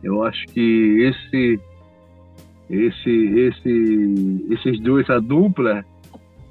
[0.00, 1.60] Eu acho que esse
[2.70, 5.84] esse, esse, esses dois, essa dupla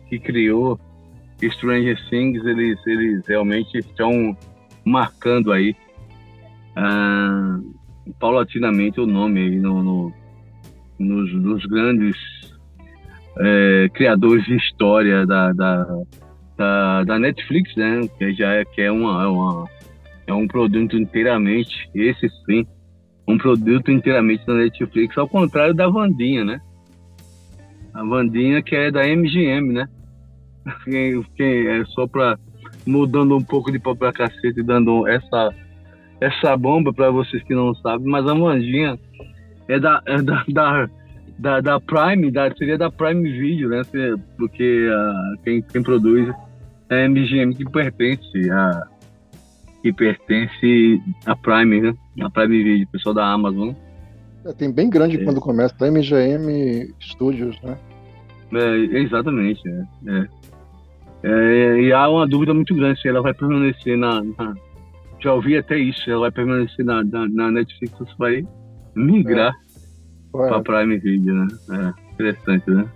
[0.09, 0.79] que criou
[1.41, 4.35] Stranger Things, eles, eles realmente estão
[4.83, 5.75] marcando aí
[6.75, 7.59] ah,
[8.19, 10.13] paulatinamente o nome aí no, no
[10.97, 12.17] nos, nos, grandes
[13.39, 15.85] é, criadores de história da, da,
[16.57, 18.07] da, da, Netflix, né?
[18.17, 19.69] Que já é, que é, uma, é, uma,
[20.27, 22.65] é um produto inteiramente, esse sim,
[23.27, 26.61] um produto inteiramente da Netflix, ao contrário da Vandinha, né?
[27.93, 29.87] A Vandinha que é da MGM, né?
[30.83, 32.37] Quem, quem é só para
[32.85, 35.53] mudando um pouco de pau pra cacete e dando essa,
[36.19, 38.97] essa bomba para vocês que não sabem, mas a Vandinha
[39.67, 40.89] é da, é da, da,
[41.37, 43.81] da, da, Prime, da, seria da Prime Video, né?
[44.37, 46.33] Porque uh, quem, quem produz
[46.89, 48.87] é a MGM que pertence a
[49.81, 51.95] que pertence à Prime, né?
[52.21, 53.73] A Prime Video, pessoal da Amazon.
[54.45, 55.23] É, tem bem grande é.
[55.23, 57.77] quando começa, da MGM Studios, né?
[58.53, 59.83] É, exatamente, é.
[60.07, 60.27] é.
[61.23, 64.55] É, e há uma dúvida muito grande se ela vai permanecer na, na
[65.19, 68.47] já ouvi até isso, ela vai permanecer na, na, na Netflix ou se vai
[68.95, 69.53] migrar
[70.35, 70.47] é.
[70.47, 71.47] para Prime Video, né?
[71.71, 72.89] É, interessante, né?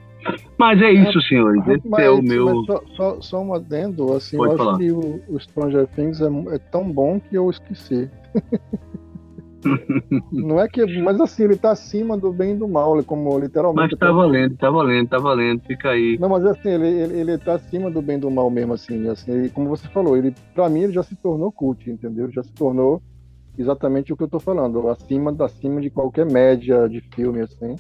[0.57, 1.67] Mas é isso, é, senhores.
[1.67, 2.63] Esse mas, é o meu.
[2.65, 4.71] Só, só, só, um adendo, assim, Pode eu falar.
[4.71, 8.09] acho que o, o Stranger Things é, é, tão bom que eu esqueci.
[10.31, 10.85] não é que.
[11.01, 13.91] Mas assim, ele tá acima do bem e do mal, como literalmente.
[13.91, 16.17] Mas tá valendo, tá valendo, tá valendo, fica aí.
[16.19, 19.07] Não, mas assim, ele, ele, ele tá acima do bem e do mal mesmo, assim,
[19.09, 22.25] assim, ele, como você falou, ele, pra mim, ele já se tornou cult, entendeu?
[22.25, 23.01] Ele já se tornou
[23.57, 27.75] exatamente o que eu tô falando, acima, acima de qualquer média de filme, assim.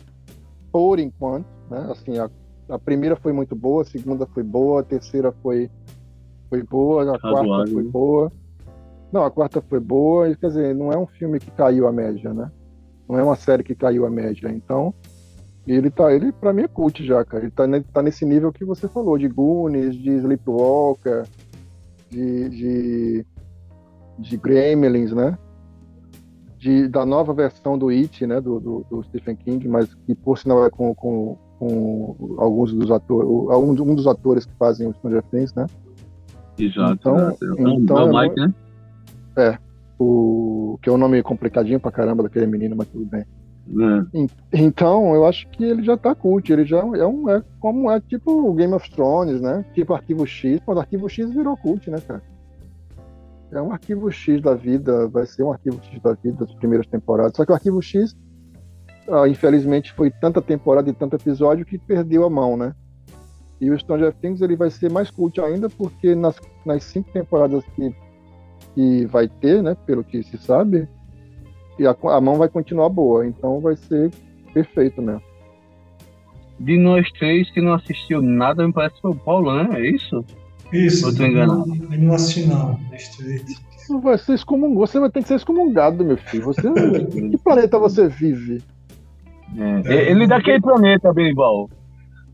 [0.71, 1.87] Por enquanto, né?
[1.91, 2.29] Assim, a,
[2.69, 5.69] a primeira foi muito boa, a segunda foi boa, a terceira foi,
[6.49, 8.31] foi boa, a quarta foi boa.
[9.11, 12.33] Não, a quarta foi boa, quer dizer, não é um filme que caiu a média,
[12.33, 12.49] né?
[13.09, 14.49] Não é uma série que caiu a média.
[14.49, 14.93] Então,
[15.67, 17.43] ele tá, ele para mim é cult já, cara.
[17.43, 21.25] Ele tá, tá nesse nível que você falou, de Goonies, de Sleepwalker,
[22.09, 23.25] de, de,
[24.17, 25.37] de Gremlins, né?
[26.61, 28.39] De, da nova versão do It, né?
[28.39, 32.91] Do, do, do Stephen King, mas que por sinal é com, com, com alguns dos
[32.91, 35.65] atores, um dos atores que fazem o Stranger Things, né?
[36.59, 36.93] Exato.
[36.93, 37.35] Então, né?
[37.79, 38.53] então é, o Mike, né?
[39.37, 39.57] É,
[39.97, 43.25] o que é um nome complicadinho pra caramba daquele menino, mas tudo bem.
[43.71, 44.27] É.
[44.53, 47.99] Então, eu acho que ele já tá cult, ele já é um é como é
[48.01, 49.65] tipo o Game of Thrones, né?
[49.73, 52.21] Tipo Arquivo X, quando Arquivo X virou cult, né, cara?
[53.51, 56.87] É um Arquivo X da vida, vai ser um Arquivo X da vida das primeiras
[56.87, 57.35] temporadas.
[57.35, 58.15] Só que o Arquivo X,
[59.29, 62.73] infelizmente, foi tanta temporada e tanto episódio que perdeu a mão, né?
[63.59, 67.63] E o Stranger Things ele vai ser mais cult ainda porque nas, nas cinco temporadas
[67.75, 67.93] que
[68.73, 70.87] que vai ter, né, pelo que se sabe,
[71.77, 74.11] e a, a mão vai continuar boa, então vai ser
[74.53, 75.21] perfeito mesmo.
[76.59, 79.79] De nós três que não assistiu nada, me parece que foi o Paulo, né?
[79.79, 80.23] É isso?
[80.71, 81.07] Isso.
[81.07, 81.65] Ou tô enganado?
[81.91, 82.79] Eu não assisti não,
[83.89, 84.79] Não vai ser excomungado.
[84.79, 86.45] Você vai ter que ser excomungado, meu filho.
[86.45, 88.61] Você, que planeta você vive?
[89.57, 90.11] É.
[90.11, 91.69] Ele é daquele planeta, Benival.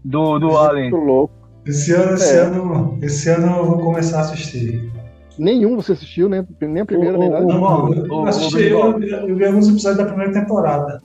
[0.03, 0.91] Do, do Alien.
[0.91, 1.33] louco.
[1.65, 2.39] Esse ano, esse, é.
[2.39, 4.89] ano, esse ano eu vou começar a assistir.
[5.37, 7.45] Nenhum você assistiu, nem, nem a primeira, nem nada?
[7.45, 11.01] Não, eu assisti, eu, eu, vi alguns episódios da primeira temporada.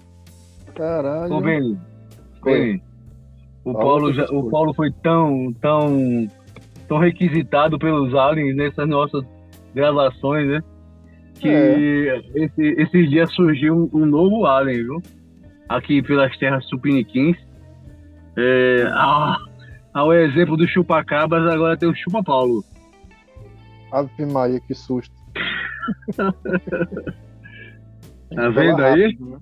[0.74, 1.34] Caralho.
[1.34, 1.76] Ô, Beni,
[2.42, 2.82] Beni,
[3.64, 6.28] o Paulo, já, o Paulo foi tão, tão,
[6.92, 9.24] tão requisitado pelos aliens nessas nossas
[9.74, 10.62] gravações, né?
[11.40, 12.22] Que é.
[12.34, 15.00] esse, esses dias surgiu um, um, novo alien, viu?
[15.70, 17.38] Aqui pelas terras supiniquins.
[18.36, 19.38] É, ah,
[19.94, 22.62] ao exemplo do chupacabras, agora tem o chupa-paulo.
[23.90, 25.14] Ave Maria, que susto.
[26.14, 26.34] tá
[28.50, 29.04] vendo aí?
[29.04, 29.38] Rápido, né?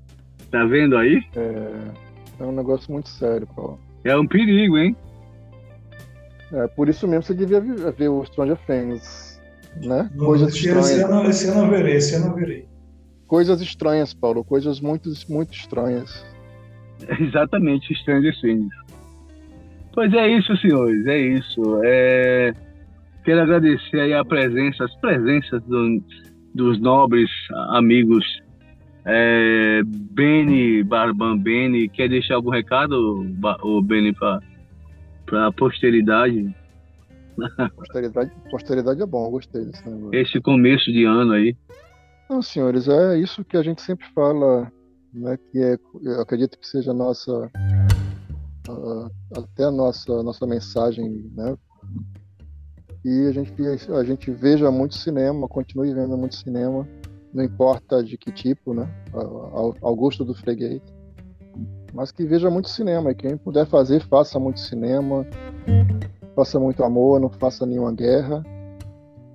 [0.52, 1.20] Tá vendo aí?
[1.34, 1.72] É,
[2.38, 3.76] é um negócio muito sério, Paulo.
[4.04, 4.94] É um perigo, hein?
[6.52, 9.40] É, por isso mesmo você devia ver o Stranger Things,
[9.82, 10.10] né?
[10.14, 10.90] Não, coisas esse, estranhas.
[10.90, 12.68] Esse ano, esse ano eu verei, esse ano eu verei.
[13.26, 16.24] Coisas estranhas, Paulo, coisas muito, muito estranhas.
[17.20, 18.74] Exatamente, Stranger Things.
[19.92, 21.80] Pois é isso, senhores, é isso.
[21.84, 22.52] É...
[23.24, 26.02] Quero agradecer aí a presença, as presenças do,
[26.54, 27.30] dos nobres
[27.70, 28.24] amigos
[29.04, 31.88] é, Beni, Barban Beni.
[31.88, 33.26] Quer deixar algum recado,
[33.62, 34.40] o Beni, para
[35.36, 36.54] a posteridade?
[37.76, 38.30] posteridade?
[38.50, 40.14] Posteridade é bom, gostei desse negócio.
[40.14, 41.56] Esse começo de ano aí.
[42.28, 44.70] Não, senhores, é isso que a gente sempre fala,
[45.12, 47.50] né, que é, eu acredito que seja a nossa,
[49.36, 51.56] até a nossa, nossa mensagem, né,
[53.04, 53.52] e a gente,
[53.92, 56.86] a gente veja muito cinema, continue vendo muito cinema,
[57.32, 58.88] não importa de que tipo, né?
[59.12, 60.82] Ao, ao gosto do freguês.
[61.92, 63.10] Mas que veja muito cinema.
[63.10, 65.26] E quem puder fazer, faça muito cinema,
[66.34, 68.44] faça muito amor, não faça nenhuma guerra.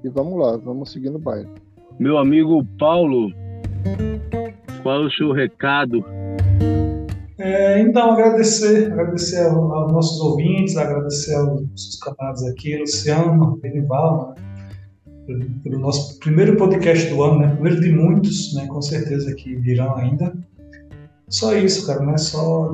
[0.03, 1.49] E vamos lá, vamos seguindo o baile.
[1.99, 3.31] Meu amigo Paulo,
[4.83, 6.03] qual é o seu recado?
[7.37, 14.35] É, então, agradecer, agradecer aos, aos nossos ouvintes, agradecer aos nossos camaradas aqui, Luciano, Benival,
[14.35, 14.45] né?
[15.25, 17.53] pelo, pelo nosso primeiro podcast do ano, né?
[17.53, 18.67] primeiro de muitos, né?
[18.67, 20.33] com certeza que virão ainda.
[21.27, 22.73] Só isso, cara, não é só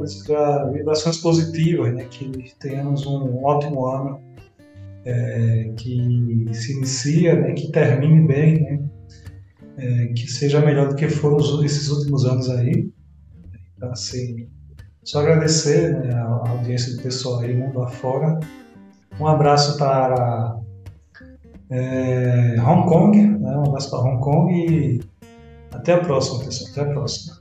[0.71, 2.05] vibrações positivas, né?
[2.09, 4.21] Que tenhamos um ótimo ano,
[5.05, 7.53] é, que se inicia, né?
[7.53, 8.79] Que termine bem, né?
[9.77, 12.91] É, que seja melhor do que foram esses últimos anos aí.
[13.77, 14.47] Então, assim,
[15.03, 18.39] só agradecer né, a audiência do pessoal aí, mundo afora.
[19.19, 20.59] Um abraço para
[21.69, 23.57] é, Hong Kong, né?
[23.57, 25.01] um abraço para Hong Kong e
[25.71, 26.71] até a próxima, pessoal.
[26.71, 27.37] Até a próxima.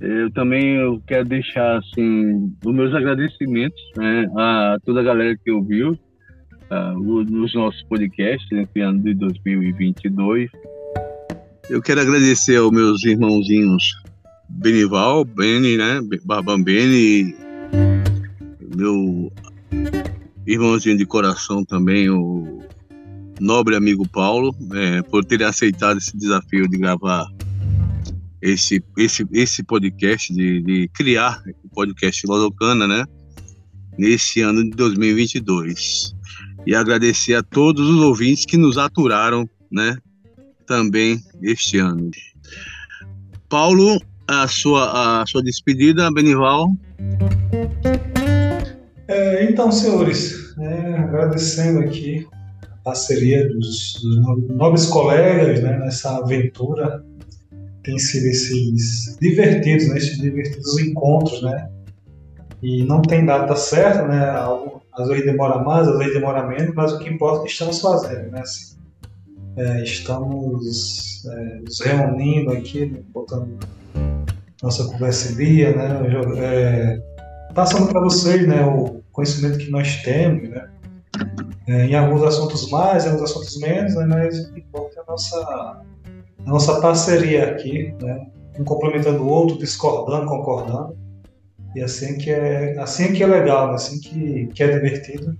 [0.00, 5.50] Eu também eu quero deixar assim os meus agradecimentos né, a toda a galera que
[5.50, 5.90] ouviu
[6.70, 10.50] uh, os nossos podcasts nesse ano de 2022.
[11.68, 13.82] Eu quero agradecer aos meus irmãozinhos
[14.48, 17.34] Benival, Beni, né, Barbam Beni,
[18.76, 19.32] meu
[20.46, 22.62] irmãozinho de coração também, o
[23.40, 27.26] nobre amigo Paulo, é, por ter aceitado esse desafio de gravar
[28.40, 33.04] esse, esse, esse podcast, de, de criar o podcast Lodocana, né?
[33.98, 36.14] Nesse ano de 2022.
[36.66, 39.96] E agradecer a todos os ouvintes que nos aturaram, né?
[40.66, 42.10] Também este ano.
[43.48, 46.68] Paulo, a sua, a sua despedida, Benival.
[49.08, 52.26] É, então, senhores, né, agradecendo aqui
[52.62, 57.02] a parceria dos, dos nobres colegas né, nessa aventura
[57.88, 59.96] tem sido esses divertidos, né?
[59.96, 61.70] Esses divertidos encontros, né?
[62.62, 64.28] E não tem data certa, né?
[64.92, 67.80] Às vezes demora mais, às vezes demora menos, mas o que importa é que estamos
[67.80, 68.40] fazendo, né?
[68.40, 68.76] Assim,
[69.56, 73.00] é, estamos é, nos reunindo aqui, né?
[73.08, 73.58] botando
[74.62, 76.00] nossa conversa em dia, né?
[76.36, 77.00] É,
[77.54, 78.66] passando para vocês, né?
[78.66, 80.68] O conhecimento que nós temos, né?
[81.66, 84.04] É, em alguns assuntos mais, em alguns assuntos menos, né?
[84.04, 85.82] Mas o que importa é a nossa
[86.44, 88.26] a nossa parceria aqui, né?
[88.58, 90.96] um complementando o outro, discordando, concordando.
[91.76, 93.74] E assim que é, assim que é legal, né?
[93.74, 95.36] assim que, que é divertido.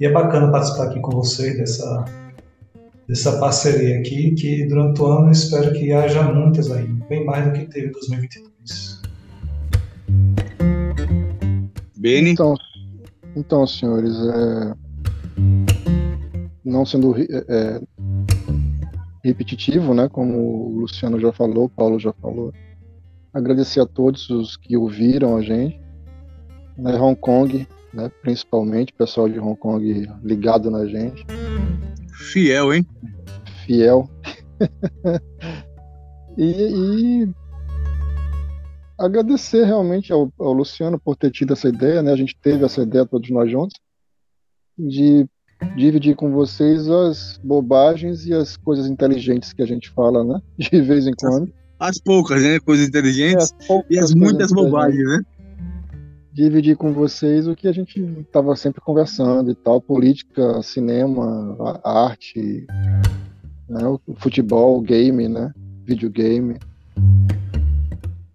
[0.00, 2.04] E é bacana participar aqui com vocês dessa,
[3.08, 7.52] dessa parceria aqui, que durante o ano espero que haja muitas aí, bem mais do
[7.52, 9.02] que teve em 2023.
[11.96, 12.30] Beni?
[12.30, 12.54] Então,
[13.34, 14.74] então senhores, é,
[16.64, 17.80] não sendo é,
[19.22, 20.08] repetitivo, né?
[20.08, 22.52] Como o Luciano já falou, o Paulo já falou.
[23.32, 25.80] Agradecer a todos os que ouviram a gente,
[26.76, 26.98] né?
[26.98, 28.10] Hong Kong, né?
[28.22, 31.24] Principalmente, pessoal de Hong Kong ligado na gente.
[32.12, 32.86] Fiel, hein?
[33.64, 34.08] Fiel.
[36.36, 37.28] e, e,
[38.98, 42.12] agradecer realmente ao, ao Luciano por ter tido essa ideia, né?
[42.12, 43.78] A gente teve essa ideia todos nós juntos
[44.78, 45.26] de
[45.76, 50.40] dividir com vocês as bobagens e as coisas inteligentes que a gente fala, né?
[50.58, 51.52] De vez em quando.
[51.78, 52.58] As poucas, né?
[52.60, 55.22] Coisas inteligentes é, e as muitas bobagens, né?
[56.32, 62.66] Dividir com vocês o que a gente estava sempre conversando e tal, política, cinema, arte,
[63.68, 63.86] né?
[63.86, 65.52] o futebol, game, né?
[65.84, 66.58] Videogame.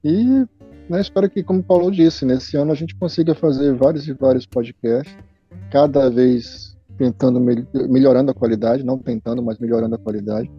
[0.04, 0.45] E
[0.90, 4.14] né, espero que, como o Paulo disse, nesse ano a gente consiga fazer vários e
[4.14, 5.16] vários podcasts,
[5.72, 7.40] cada vez tentando
[7.90, 10.52] melhorando a qualidade, não tentando, mas melhorando a qualidade.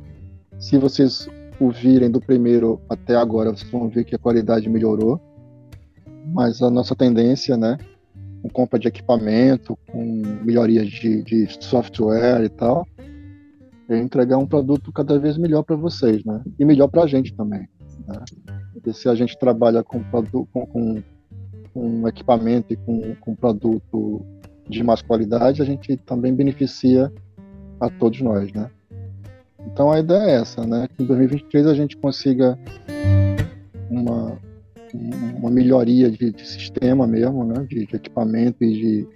[0.59, 1.29] Se vocês
[1.61, 5.21] ouvirem do primeiro até agora, vocês vão ver que a qualidade melhorou.
[6.33, 7.77] Mas a nossa tendência, né,
[8.43, 12.87] com compra de equipamento, com melhorias de, de software e tal,
[13.89, 16.43] é entregar um produto cada vez melhor para vocês, né?
[16.59, 17.69] E melhor para a gente também.
[18.07, 18.25] Né?
[18.73, 21.03] Porque se a gente trabalha com, com,
[21.73, 24.25] com, equipamento e com, com produto
[24.69, 27.13] de mais qualidade, a gente também beneficia
[27.81, 28.71] a todos nós, né?
[29.67, 30.89] Então a ideia é essa, né?
[30.89, 32.59] Que em 2023 a gente consiga
[33.91, 34.39] uma,
[35.39, 37.67] uma melhoria de, de sistema mesmo, né?
[37.69, 39.09] De, de, equipamento e de,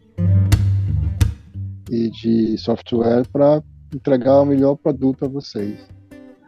[1.90, 3.62] e de software para
[3.94, 5.78] entregar o melhor produto a vocês.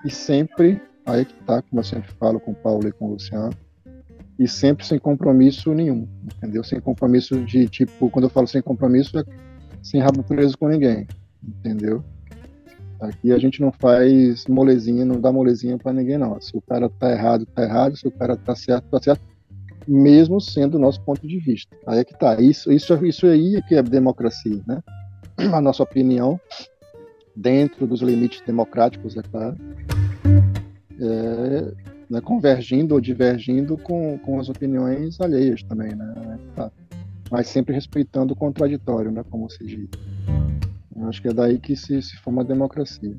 [0.04, 3.12] E sempre, aí que tá, como eu sempre falo com o Paulo e com o
[3.12, 3.52] Luciano,
[4.40, 6.64] e sempre sem compromisso nenhum, entendeu?
[6.64, 9.24] Sem compromisso de tipo, quando eu falo sem compromisso, é
[9.82, 11.06] sem rabo preso com ninguém,
[11.46, 12.02] entendeu?
[12.98, 16.40] Aqui a gente não faz molezinha, não dá molezinha para ninguém não.
[16.40, 19.22] Se o cara tá errado, tá errado, se o cara tá certo, tá certo.
[19.86, 21.76] mesmo sendo o nosso ponto de vista.
[21.86, 22.40] Aí é que tá.
[22.40, 24.82] Isso, isso, isso aí é que é democracia, né?
[25.52, 26.40] A nossa opinião,
[27.36, 29.56] dentro dos limites democráticos, é claro,
[30.98, 36.38] é, né, convergindo ou divergindo com, com as opiniões alheias também, né?
[36.56, 36.72] Tá.
[37.30, 39.24] Mas sempre respeitando o contraditório, né?
[39.30, 39.88] Como se diz.
[40.96, 43.16] Eu acho que é daí que se, se forma a democracia.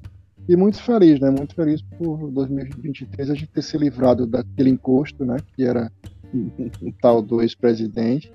[0.49, 1.30] E muito feliz, né?
[1.31, 5.38] Muito feliz por 2023 a gente ter se livrado daquele encosto, né?
[5.55, 5.89] Que era
[6.81, 8.30] o tal do ex-presidente.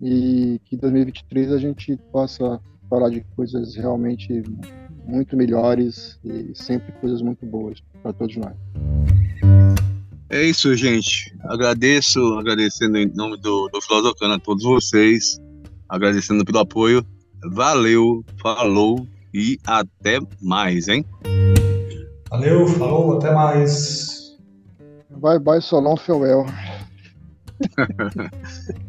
[0.00, 2.58] E que 2023 a gente possa
[2.88, 4.42] falar de coisas realmente
[5.06, 8.54] muito melhores e sempre coisas muito boas para todos nós.
[10.28, 11.34] É isso, gente.
[11.44, 15.40] Agradeço, agradecendo em nome do, do Filosofano a todos vocês,
[15.88, 17.06] agradecendo pelo apoio.
[17.52, 21.04] Valeu, falou e até mais, hein?
[22.28, 24.36] Valeu, falou, até mais.
[25.10, 26.44] Bye bye, Solon Feuel.